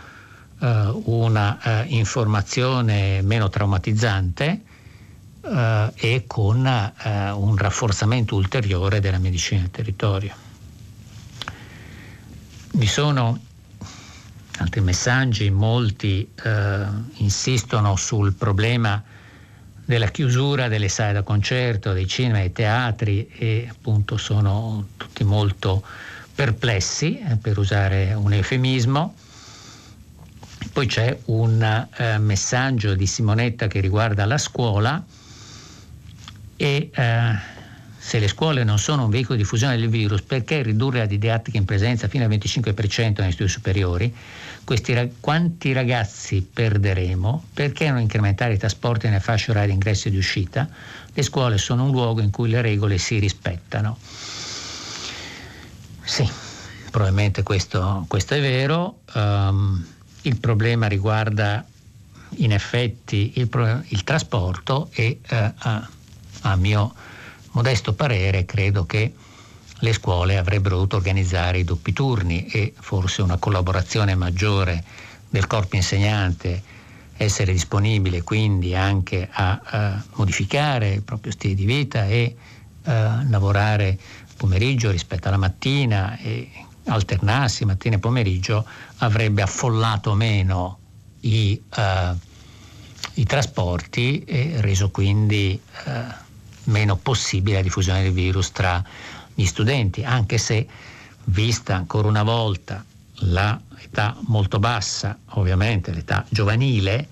eh, 0.60 0.92
una 1.04 1.58
eh, 1.60 1.84
informazione 1.88 3.22
meno 3.22 3.48
traumatizzante 3.48 4.60
eh, 5.42 5.92
e 5.94 6.24
con 6.26 6.66
eh, 6.66 7.30
un 7.30 7.56
rafforzamento 7.56 8.34
ulteriore 8.34 9.00
della 9.00 9.18
medicina 9.18 9.60
del 9.60 9.70
territorio. 9.70 10.34
Vi 12.74 12.86
sono 12.86 13.38
altri 14.58 14.80
messaggi, 14.80 15.50
molti 15.50 16.28
eh, 16.42 16.86
insistono 17.16 17.96
sul 17.96 18.32
problema 18.32 19.02
della 19.92 20.08
chiusura 20.08 20.68
delle 20.68 20.88
sale 20.88 21.12
da 21.12 21.22
concerto, 21.22 21.92
dei 21.92 22.06
cinema, 22.06 22.38
dei 22.38 22.50
teatri 22.50 23.28
e 23.36 23.68
appunto 23.70 24.16
sono 24.16 24.86
tutti 24.96 25.22
molto 25.22 25.84
perplessi, 26.34 27.18
eh, 27.18 27.36
per 27.36 27.58
usare 27.58 28.14
un 28.14 28.32
eufemismo. 28.32 29.14
Poi 30.72 30.86
c'è 30.86 31.18
un 31.26 31.88
eh, 31.96 32.16
messaggio 32.16 32.94
di 32.94 33.06
Simonetta 33.06 33.66
che 33.66 33.80
riguarda 33.80 34.24
la 34.24 34.38
scuola 34.38 35.04
e 36.56 36.90
eh, 36.94 37.32
se 37.98 38.18
le 38.18 38.28
scuole 38.28 38.64
non 38.64 38.78
sono 38.78 39.04
un 39.04 39.10
veicolo 39.10 39.36
di 39.36 39.42
diffusione 39.42 39.76
del 39.76 39.90
virus, 39.90 40.22
perché 40.22 40.62
ridurre 40.62 41.00
la 41.00 41.06
didattica 41.06 41.58
in 41.58 41.66
presenza 41.66 42.08
fino 42.08 42.24
al 42.24 42.30
25% 42.30 43.20
negli 43.20 43.32
studi 43.32 43.50
superiori? 43.50 44.14
Questi, 44.64 45.14
quanti 45.18 45.72
ragazzi 45.72 46.40
perderemo? 46.40 47.46
Perché 47.52 47.90
non 47.90 48.00
incrementare 48.00 48.54
i 48.54 48.58
trasporti 48.58 49.06
nelle 49.06 49.20
fasce 49.20 49.50
orarie 49.50 49.68
di 49.68 49.74
ingresso 49.74 50.08
e 50.08 50.10
di 50.10 50.18
uscita? 50.18 50.68
Le 51.12 51.22
scuole 51.22 51.58
sono 51.58 51.84
un 51.84 51.90
luogo 51.90 52.20
in 52.20 52.30
cui 52.30 52.48
le 52.48 52.62
regole 52.62 52.98
si 52.98 53.18
rispettano. 53.18 53.98
Sì, 56.04 56.28
probabilmente 56.90 57.42
questo, 57.42 58.04
questo 58.08 58.34
è 58.34 58.40
vero. 58.40 59.00
Um, 59.14 59.84
il 60.22 60.36
problema 60.36 60.86
riguarda 60.86 61.64
in 62.36 62.52
effetti 62.52 63.32
il, 63.36 63.84
il 63.88 64.04
trasporto 64.04 64.90
e 64.92 65.20
uh, 65.28 65.34
a, 65.56 65.88
a 66.42 66.56
mio 66.56 66.94
modesto 67.52 67.92
parere 67.92 68.44
credo 68.44 68.86
che 68.86 69.12
le 69.82 69.92
scuole 69.92 70.38
avrebbero 70.38 70.76
dovuto 70.76 70.96
organizzare 70.96 71.58
i 71.58 71.64
doppi 71.64 71.92
turni 71.92 72.46
e 72.46 72.72
forse 72.78 73.20
una 73.20 73.36
collaborazione 73.36 74.14
maggiore 74.14 74.84
del 75.28 75.48
corpo 75.48 75.74
insegnante, 75.74 76.62
essere 77.16 77.52
disponibile 77.52 78.22
quindi 78.22 78.76
anche 78.76 79.28
a, 79.30 79.60
a 79.62 80.04
modificare 80.14 80.94
il 80.94 81.02
proprio 81.02 81.32
stile 81.32 81.54
di 81.54 81.64
vita 81.64 82.06
e 82.06 82.36
a 82.84 83.24
lavorare 83.28 83.98
pomeriggio 84.36 84.90
rispetto 84.90 85.28
alla 85.28 85.36
mattina 85.36 86.16
e 86.18 86.48
alternarsi 86.86 87.64
mattina 87.64 87.96
e 87.96 87.98
pomeriggio 87.98 88.64
avrebbe 88.98 89.42
affollato 89.42 90.14
meno 90.14 90.78
i, 91.20 91.60
uh, 91.76 92.16
i 93.14 93.24
trasporti 93.24 94.22
e 94.24 94.60
reso 94.60 94.90
quindi 94.90 95.60
uh, 95.86 95.90
meno 96.64 96.96
possibile 96.96 97.56
la 97.56 97.62
diffusione 97.62 98.02
del 98.02 98.12
virus 98.12 98.52
tra 98.52 98.82
gli 99.34 99.44
studenti, 99.46 100.04
anche 100.04 100.38
se 100.38 100.66
vista 101.24 101.74
ancora 101.74 102.08
una 102.08 102.22
volta 102.22 102.84
l'età 103.14 104.16
molto 104.26 104.58
bassa, 104.58 105.18
ovviamente 105.30 105.92
l'età 105.92 106.24
giovanile 106.28 107.08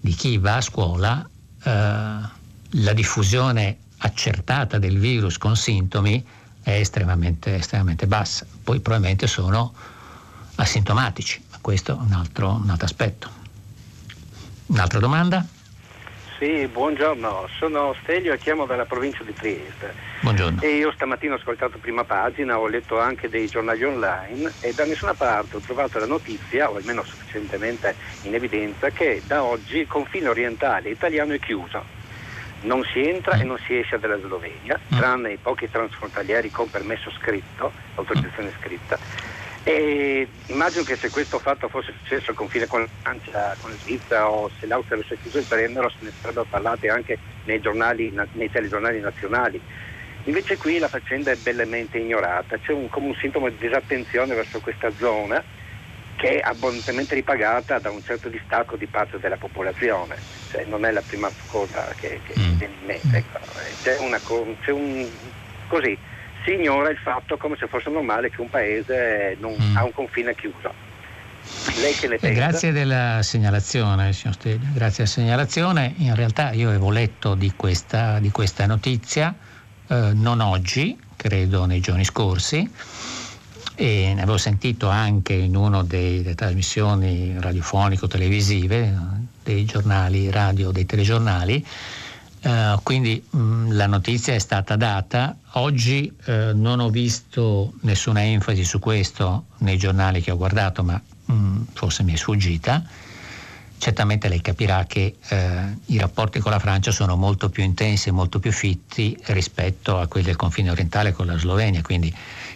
di 0.00 0.14
chi 0.14 0.38
va 0.38 0.56
a 0.56 0.60
scuola, 0.60 1.28
eh, 1.62 1.70
la 1.70 2.92
diffusione 2.92 3.78
accertata 3.98 4.78
del 4.78 4.98
virus 4.98 5.38
con 5.38 5.56
sintomi 5.56 6.24
è 6.62 6.70
estremamente, 6.70 7.56
estremamente 7.56 8.06
bassa. 8.06 8.46
Poi 8.62 8.80
probabilmente 8.80 9.26
sono 9.26 9.72
asintomatici, 10.56 11.42
ma 11.50 11.58
questo 11.60 11.92
è 11.92 12.00
un 12.00 12.12
altro, 12.12 12.52
un 12.52 12.70
altro 12.70 12.86
aspetto. 12.86 13.30
Un'altra 14.66 14.98
domanda? 14.98 15.46
Sì, 16.42 16.66
buongiorno, 16.66 17.46
sono 17.56 17.94
Stelio 18.02 18.32
e 18.32 18.38
chiamo 18.38 18.66
dalla 18.66 18.84
provincia 18.84 19.22
di 19.22 19.32
Trieste. 19.32 19.94
Buongiorno. 20.22 20.60
E 20.60 20.74
io 20.74 20.90
stamattina 20.90 21.34
ho 21.34 21.36
ascoltato 21.36 21.78
prima 21.78 22.02
pagina, 22.02 22.58
ho 22.58 22.66
letto 22.66 22.98
anche 22.98 23.28
dei 23.28 23.46
giornali 23.46 23.84
online 23.84 24.52
e 24.58 24.74
da 24.74 24.84
nessuna 24.84 25.14
parte 25.14 25.54
ho 25.54 25.60
trovato 25.60 26.00
la 26.00 26.06
notizia, 26.06 26.68
o 26.68 26.74
almeno 26.74 27.04
sufficientemente 27.04 27.94
in 28.22 28.34
evidenza, 28.34 28.90
che 28.90 29.22
da 29.24 29.44
oggi 29.44 29.78
il 29.78 29.86
confine 29.86 30.30
orientale 30.30 30.90
italiano 30.90 31.32
è 31.32 31.38
chiuso. 31.38 31.84
Non 32.62 32.82
si 32.92 33.06
entra 33.06 33.38
e 33.38 33.44
non 33.44 33.58
si 33.64 33.78
esce 33.78 34.00
dalla 34.00 34.18
Slovenia, 34.18 34.80
mm. 34.92 34.98
tranne 34.98 35.34
i 35.34 35.38
pochi 35.40 35.70
transfrontalieri 35.70 36.50
con 36.50 36.68
permesso 36.68 37.12
scritto, 37.12 37.70
autorizzazione 37.94 38.50
scritta 38.58 38.98
e 39.64 40.26
immagino 40.46 40.82
che 40.82 40.96
se 40.96 41.10
questo 41.10 41.38
fatto 41.38 41.68
fosse 41.68 41.92
successo 41.98 42.30
al 42.30 42.36
confine 42.36 42.66
con 42.66 42.80
la 42.80 42.88
Francia, 43.02 43.56
con 43.60 43.70
la 43.70 43.76
Svizzera 43.76 44.28
o 44.28 44.50
se 44.58 44.66
l'Austria 44.66 44.98
avesse 44.98 45.16
chiuso 45.20 45.38
il 45.38 45.44
Brennero 45.44 45.88
se 45.88 45.96
ne 46.00 46.12
sarebbero 46.20 46.46
parlate 46.48 46.88
anche 46.88 47.16
nei, 47.44 47.60
giornali, 47.60 48.12
nei 48.32 48.50
telegiornali 48.50 49.00
nazionali. 49.00 49.60
Invece 50.24 50.56
qui 50.56 50.78
la 50.78 50.88
faccenda 50.88 51.30
è 51.30 51.36
bellamente 51.36 51.98
ignorata, 51.98 52.58
c'è 52.58 52.72
un, 52.72 52.88
come 52.88 53.08
un 53.08 53.14
sintomo 53.14 53.48
di 53.48 53.56
disattenzione 53.58 54.34
verso 54.34 54.60
questa 54.60 54.90
zona 54.96 55.42
che 56.16 56.38
è 56.38 56.40
abbondantemente 56.40 57.14
ripagata 57.14 57.78
da 57.78 57.90
un 57.90 58.02
certo 58.04 58.28
distacco 58.28 58.76
di 58.76 58.86
parte 58.86 59.18
della 59.18 59.36
popolazione, 59.36 60.16
cioè, 60.50 60.64
non 60.66 60.84
è 60.84 60.92
la 60.92 61.02
prima 61.04 61.28
cosa 61.48 61.92
che, 61.98 62.20
che 62.24 62.34
mm. 62.38 62.58
viene 62.58 62.74
in 62.80 62.86
mente. 62.86 63.16
Ecco. 63.16 63.38
C'è, 63.82 63.98
una, 63.98 64.20
c'è 64.60 64.70
un, 64.70 65.08
così, 65.66 65.98
si 66.44 66.52
ignora 66.52 66.90
il 66.90 66.98
fatto 66.98 67.36
come 67.36 67.56
se 67.58 67.66
fosse 67.66 67.90
normale 67.90 68.30
che 68.30 68.40
un 68.40 68.50
paese 68.50 69.36
non 69.40 69.56
mm. 69.60 69.76
ha 69.76 69.84
un 69.84 69.92
confine 69.92 70.34
chiuso. 70.34 70.90
Lei 71.80 71.92
che 71.94 72.08
ne 72.08 72.18
pensa? 72.18 72.40
Grazie 72.40 72.72
della 72.72 73.20
segnalazione, 73.22 74.12
signor 74.12 74.34
Steglia, 74.34 74.68
grazie 74.72 75.04
della 75.04 75.16
segnalazione. 75.16 75.94
In 75.98 76.14
realtà 76.14 76.52
io 76.52 76.68
avevo 76.68 76.90
letto 76.90 77.34
di 77.34 77.52
questa, 77.56 78.18
di 78.20 78.30
questa 78.30 78.66
notizia, 78.66 79.34
eh, 79.88 80.10
non 80.14 80.40
oggi, 80.40 80.98
credo 81.16 81.64
nei 81.64 81.80
giorni 81.80 82.04
scorsi, 82.04 82.70
e 83.74 84.12
ne 84.14 84.22
avevo 84.22 84.38
sentito 84.38 84.88
anche 84.88 85.32
in 85.32 85.56
una 85.56 85.82
delle 85.82 86.34
trasmissioni 86.34 87.34
radiofonico-televisive, 87.38 88.94
dei 89.42 89.64
giornali 89.64 90.30
radio, 90.30 90.70
dei 90.70 90.86
telegiornali, 90.86 91.66
Uh, 92.44 92.82
quindi 92.82 93.24
mh, 93.30 93.38
mm, 93.38 93.70
la 93.72 93.86
notizia 93.86 94.34
è 94.34 94.38
stata 94.40 94.74
data. 94.74 95.36
Oggi 95.52 96.12
uh, 96.26 96.50
non 96.54 96.80
ho 96.80 96.90
visto 96.90 97.74
nessuna 97.82 98.24
enfasi 98.24 98.64
su 98.64 98.80
questo 98.80 99.44
nei 99.58 99.78
giornali 99.78 100.20
che 100.20 100.32
ho 100.32 100.36
guardato, 100.36 100.82
ma 100.82 101.00
mh, 101.24 101.32
mm, 101.32 101.62
forse 101.72 102.02
mi 102.02 102.14
è 102.14 102.16
sfuggita. 102.16 102.82
Certamente 103.78 104.28
lei 104.28 104.40
capirà 104.40 104.84
che 104.86 105.14
uh, 105.30 105.36
i 105.86 105.98
rapporti 105.98 106.40
con 106.40 106.50
la 106.50 106.58
Francia 106.58 106.90
sono 106.90 107.14
molto 107.14 107.48
più 107.48 107.62
intensi 107.62 108.08
e 108.08 108.12
molto 108.12 108.40
più 108.40 108.50
fitti 108.50 109.16
rispetto 109.26 109.98
a 109.98 110.08
quelli 110.08 110.26
del 110.26 110.36
confine 110.36 110.70
orientale 110.70 111.12
con 111.12 111.26
la 111.26 111.38
Slovenia, 111.38 111.80
quindi 111.82 112.12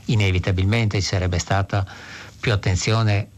inevitabilmente 0.06 1.00
ci 1.00 1.06
sarebbe 1.06 1.38
stata 1.38 1.86
più 2.40 2.52
attenzione 2.52 3.28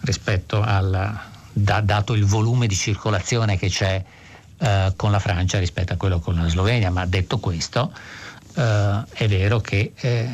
rispetto 0.00 0.60
al 0.60 1.32
da, 1.54 1.80
dato 1.80 2.14
il 2.14 2.24
volume 2.24 2.66
di 2.66 2.74
circolazione 2.74 3.56
che 3.56 3.68
c'è 3.68 4.04
eh, 4.58 4.92
con 4.96 5.10
la 5.10 5.18
Francia 5.18 5.58
rispetto 5.58 5.92
a 5.92 5.96
quello 5.96 6.20
con 6.20 6.36
la 6.36 6.48
Slovenia, 6.48 6.90
ma 6.90 7.06
detto 7.06 7.38
questo 7.38 7.92
eh, 8.54 9.02
è 9.12 9.28
vero 9.28 9.60
che 9.60 9.92
eh, 9.96 10.28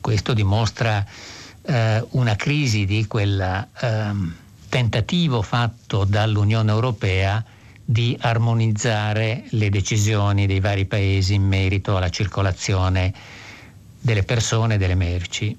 questo 0.00 0.34
dimostra 0.34 1.04
eh, 1.62 2.04
una 2.10 2.36
crisi 2.36 2.84
di 2.84 3.06
quel 3.06 3.68
ehm, 3.80 4.34
tentativo 4.68 5.42
fatto 5.42 6.04
dall'Unione 6.04 6.70
Europea 6.70 7.44
di 7.84 8.16
armonizzare 8.20 9.44
le 9.50 9.68
decisioni 9.68 10.46
dei 10.46 10.60
vari 10.60 10.86
paesi 10.86 11.34
in 11.34 11.42
merito 11.42 11.96
alla 11.96 12.08
circolazione 12.08 13.12
delle 14.00 14.22
persone 14.22 14.74
e 14.74 14.78
delle 14.78 14.94
merci. 14.94 15.56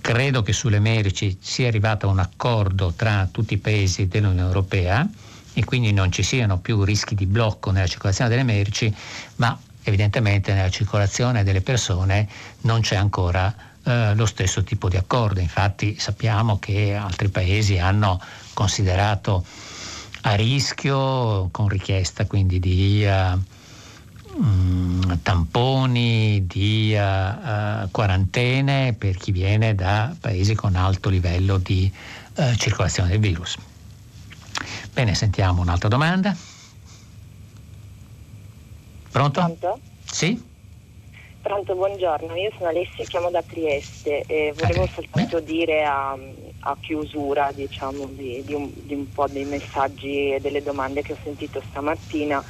Credo 0.00 0.42
che 0.42 0.52
sulle 0.52 0.78
merci 0.78 1.36
sia 1.40 1.68
arrivato 1.68 2.08
un 2.08 2.18
accordo 2.18 2.92
tra 2.94 3.28
tutti 3.30 3.54
i 3.54 3.58
paesi 3.58 4.08
dell'Unione 4.08 4.46
Europea 4.46 5.08
e 5.54 5.64
quindi 5.64 5.92
non 5.92 6.12
ci 6.12 6.22
siano 6.22 6.58
più 6.58 6.82
rischi 6.84 7.14
di 7.14 7.26
blocco 7.26 7.70
nella 7.70 7.86
circolazione 7.86 8.28
delle 8.28 8.42
merci, 8.42 8.94
ma 9.36 9.58
evidentemente 9.84 10.52
nella 10.52 10.70
circolazione 10.70 11.44
delle 11.44 11.60
persone 11.60 12.28
non 12.62 12.80
c'è 12.80 12.96
ancora 12.96 13.54
eh, 13.84 14.14
lo 14.14 14.26
stesso 14.26 14.64
tipo 14.64 14.88
di 14.88 14.96
accordo. 14.96 15.40
Infatti 15.40 15.96
sappiamo 15.98 16.58
che 16.58 16.94
altri 16.94 17.28
paesi 17.28 17.78
hanno 17.78 18.20
considerato 18.52 19.44
a 20.22 20.34
rischio, 20.34 21.48
con 21.50 21.68
richiesta 21.68 22.26
quindi 22.26 22.58
di 22.58 23.06
uh, 23.06 23.38
tamponi, 25.22 26.46
di 26.46 26.96
uh, 26.96 27.88
quarantene 27.90 28.94
per 28.94 29.16
chi 29.18 29.32
viene 29.32 29.74
da 29.74 30.16
paesi 30.18 30.54
con 30.54 30.76
alto 30.76 31.10
livello 31.10 31.58
di 31.58 31.92
uh, 32.36 32.54
circolazione 32.54 33.10
del 33.10 33.20
virus. 33.20 33.56
Bene, 34.94 35.12
sentiamo 35.16 35.60
un'altra 35.60 35.88
domanda. 35.88 36.36
Pronto? 39.10 39.40
Pronto? 39.40 39.80
Sì? 40.04 40.40
Pronto, 41.42 41.74
buongiorno, 41.74 42.32
io 42.36 42.52
sono 42.56 42.70
Alessia, 42.70 43.04
chiamo 43.04 43.28
da 43.28 43.42
Trieste 43.42 44.22
e 44.24 44.54
volevo 44.56 44.88
soltanto 44.94 45.40
dire 45.40 45.84
a, 45.84 46.12
a 46.12 46.76
chiusura 46.80 47.50
diciamo, 47.50 48.06
di, 48.06 48.44
di, 48.44 48.54
un, 48.54 48.72
di, 48.72 48.94
un, 48.94 49.10
po' 49.10 49.26
dei 49.26 49.44
messaggi 49.44 50.32
e 50.32 50.40
delle 50.40 50.62
domande 50.62 51.02
che 51.02 51.14
ho 51.14 51.18
sentito 51.24 51.60
stamattina 51.70 52.42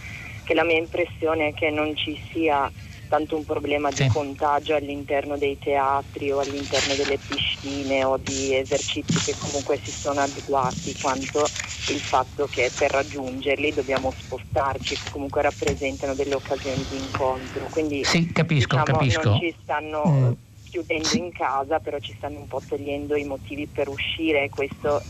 che 0.44 0.52
la 0.52 0.64
mia 0.64 0.76
impressione 0.76 1.48
è 1.48 1.54
che 1.54 1.70
non 1.70 1.96
ci 1.96 2.20
sia 2.30 2.70
tanto 3.08 3.36
un 3.36 3.44
problema 3.44 3.90
sì. 3.90 4.02
di 4.02 4.08
contagio 4.08 4.74
all'interno 4.74 5.36
dei 5.36 5.58
teatri 5.58 6.32
o 6.32 6.40
all'interno 6.40 6.94
delle 6.94 7.18
piscine 7.18 8.04
o 8.04 8.16
di 8.16 8.54
esercizi 8.54 9.20
che 9.24 9.34
comunque 9.36 9.80
si 9.84 9.94
sono 10.00 10.20
adeguati, 10.20 10.94
quanto 11.00 11.48
il 11.86 12.00
fatto 12.00 12.46
che 12.48 12.72
per 12.76 12.90
raggiungerli 12.90 13.72
dobbiamo 13.72 14.14
spostarci, 14.18 14.96
che 14.96 15.10
comunque 15.10 15.42
rappresentano 15.42 16.14
delle 16.14 16.34
occasioni 16.34 16.86
di 16.88 16.96
incontro. 16.96 17.68
Quindi 17.68 18.04
sì, 18.04 18.32
capisco, 18.32 18.76
diciamo, 18.76 18.98
capisco. 18.98 19.28
non 19.28 19.38
ci 19.38 19.54
stanno 19.62 20.02
mm. 20.06 20.32
chiudendo 20.70 21.16
in 21.16 21.32
casa, 21.32 21.78
però 21.80 21.98
ci 21.98 22.14
stanno 22.16 22.40
un 22.40 22.46
po' 22.46 22.62
togliendo 22.66 23.16
i 23.16 23.24
motivi 23.24 23.68
per 23.68 23.88
uscire 23.88 24.44
e 24.44 24.48
questo 24.48 25.04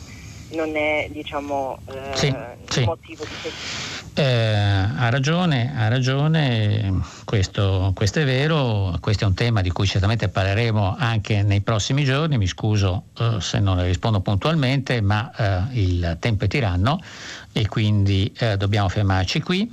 non 0.51 0.77
è 0.77 1.09
diciamo, 1.11 1.79
eh, 1.87 2.17
sì, 2.17 2.27
il 2.27 2.57
sì. 2.69 2.85
motivo 2.85 3.25
di 3.25 3.35
questo. 3.41 4.03
Eh, 4.17 4.23
ha 4.25 5.09
ragione, 5.11 5.75
ha 5.77 5.89
ragione, 5.89 7.03
questo, 7.25 7.91
questo, 7.97 8.21
è 8.21 8.25
vero, 8.25 8.97
questo 9.01 9.25
è 9.25 9.27
un 9.27 9.35
tema 9.35 9.61
di 9.61 9.71
cui 9.71 9.87
certamente 9.87 10.29
parleremo 10.29 10.95
anche 10.97 11.43
nei 11.43 11.63
prossimi 11.63 12.05
giorni, 12.05 12.39
mi 12.39 12.47
scuso 12.47 13.07
eh, 13.19 13.41
se 13.41 13.59
non 13.59 13.77
le 13.77 13.87
rispondo 13.87 14.21
puntualmente, 14.21 15.01
ma 15.01 15.33
eh, 15.71 15.81
il 15.81 16.17
tempo 16.21 16.45
è 16.45 16.47
tiranno 16.47 17.01
e 17.57 17.69
quindi 17.69 18.35
eh, 18.37 18.57
dobbiamo 18.57 18.89
fermarci 18.89 19.41
qui. 19.41 19.71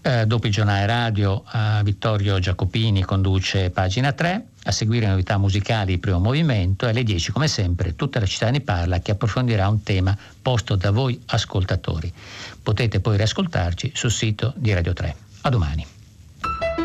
Eh, 0.00 0.26
dopo 0.26 0.46
il 0.46 0.52
giornale 0.52 0.86
radio 0.86 1.44
eh, 1.52 1.82
Vittorio 1.84 2.38
Giacopini 2.38 3.04
conduce 3.04 3.68
pagina 3.68 4.12
3, 4.12 4.46
a 4.64 4.72
seguire 4.72 5.06
novità 5.06 5.36
musicali 5.36 5.98
primo 5.98 6.18
movimento 6.18 6.86
e 6.86 6.88
alle 6.88 7.02
10 7.02 7.30
come 7.30 7.46
sempre 7.46 7.94
tutta 7.94 8.20
la 8.20 8.26
città 8.26 8.50
ne 8.50 8.62
parla 8.62 9.00
che 9.00 9.10
approfondirà 9.10 9.68
un 9.68 9.82
tema 9.82 10.16
posto 10.40 10.76
da 10.76 10.90
voi 10.90 11.20
ascoltatori. 11.26 12.10
Potete 12.62 13.00
poi 13.00 13.18
riascoltarci 13.18 13.92
sul 13.94 14.10
sito 14.10 14.54
di 14.56 14.72
Radio 14.72 14.94
3. 14.94 15.16
A 15.42 15.50
domani. 15.50 16.83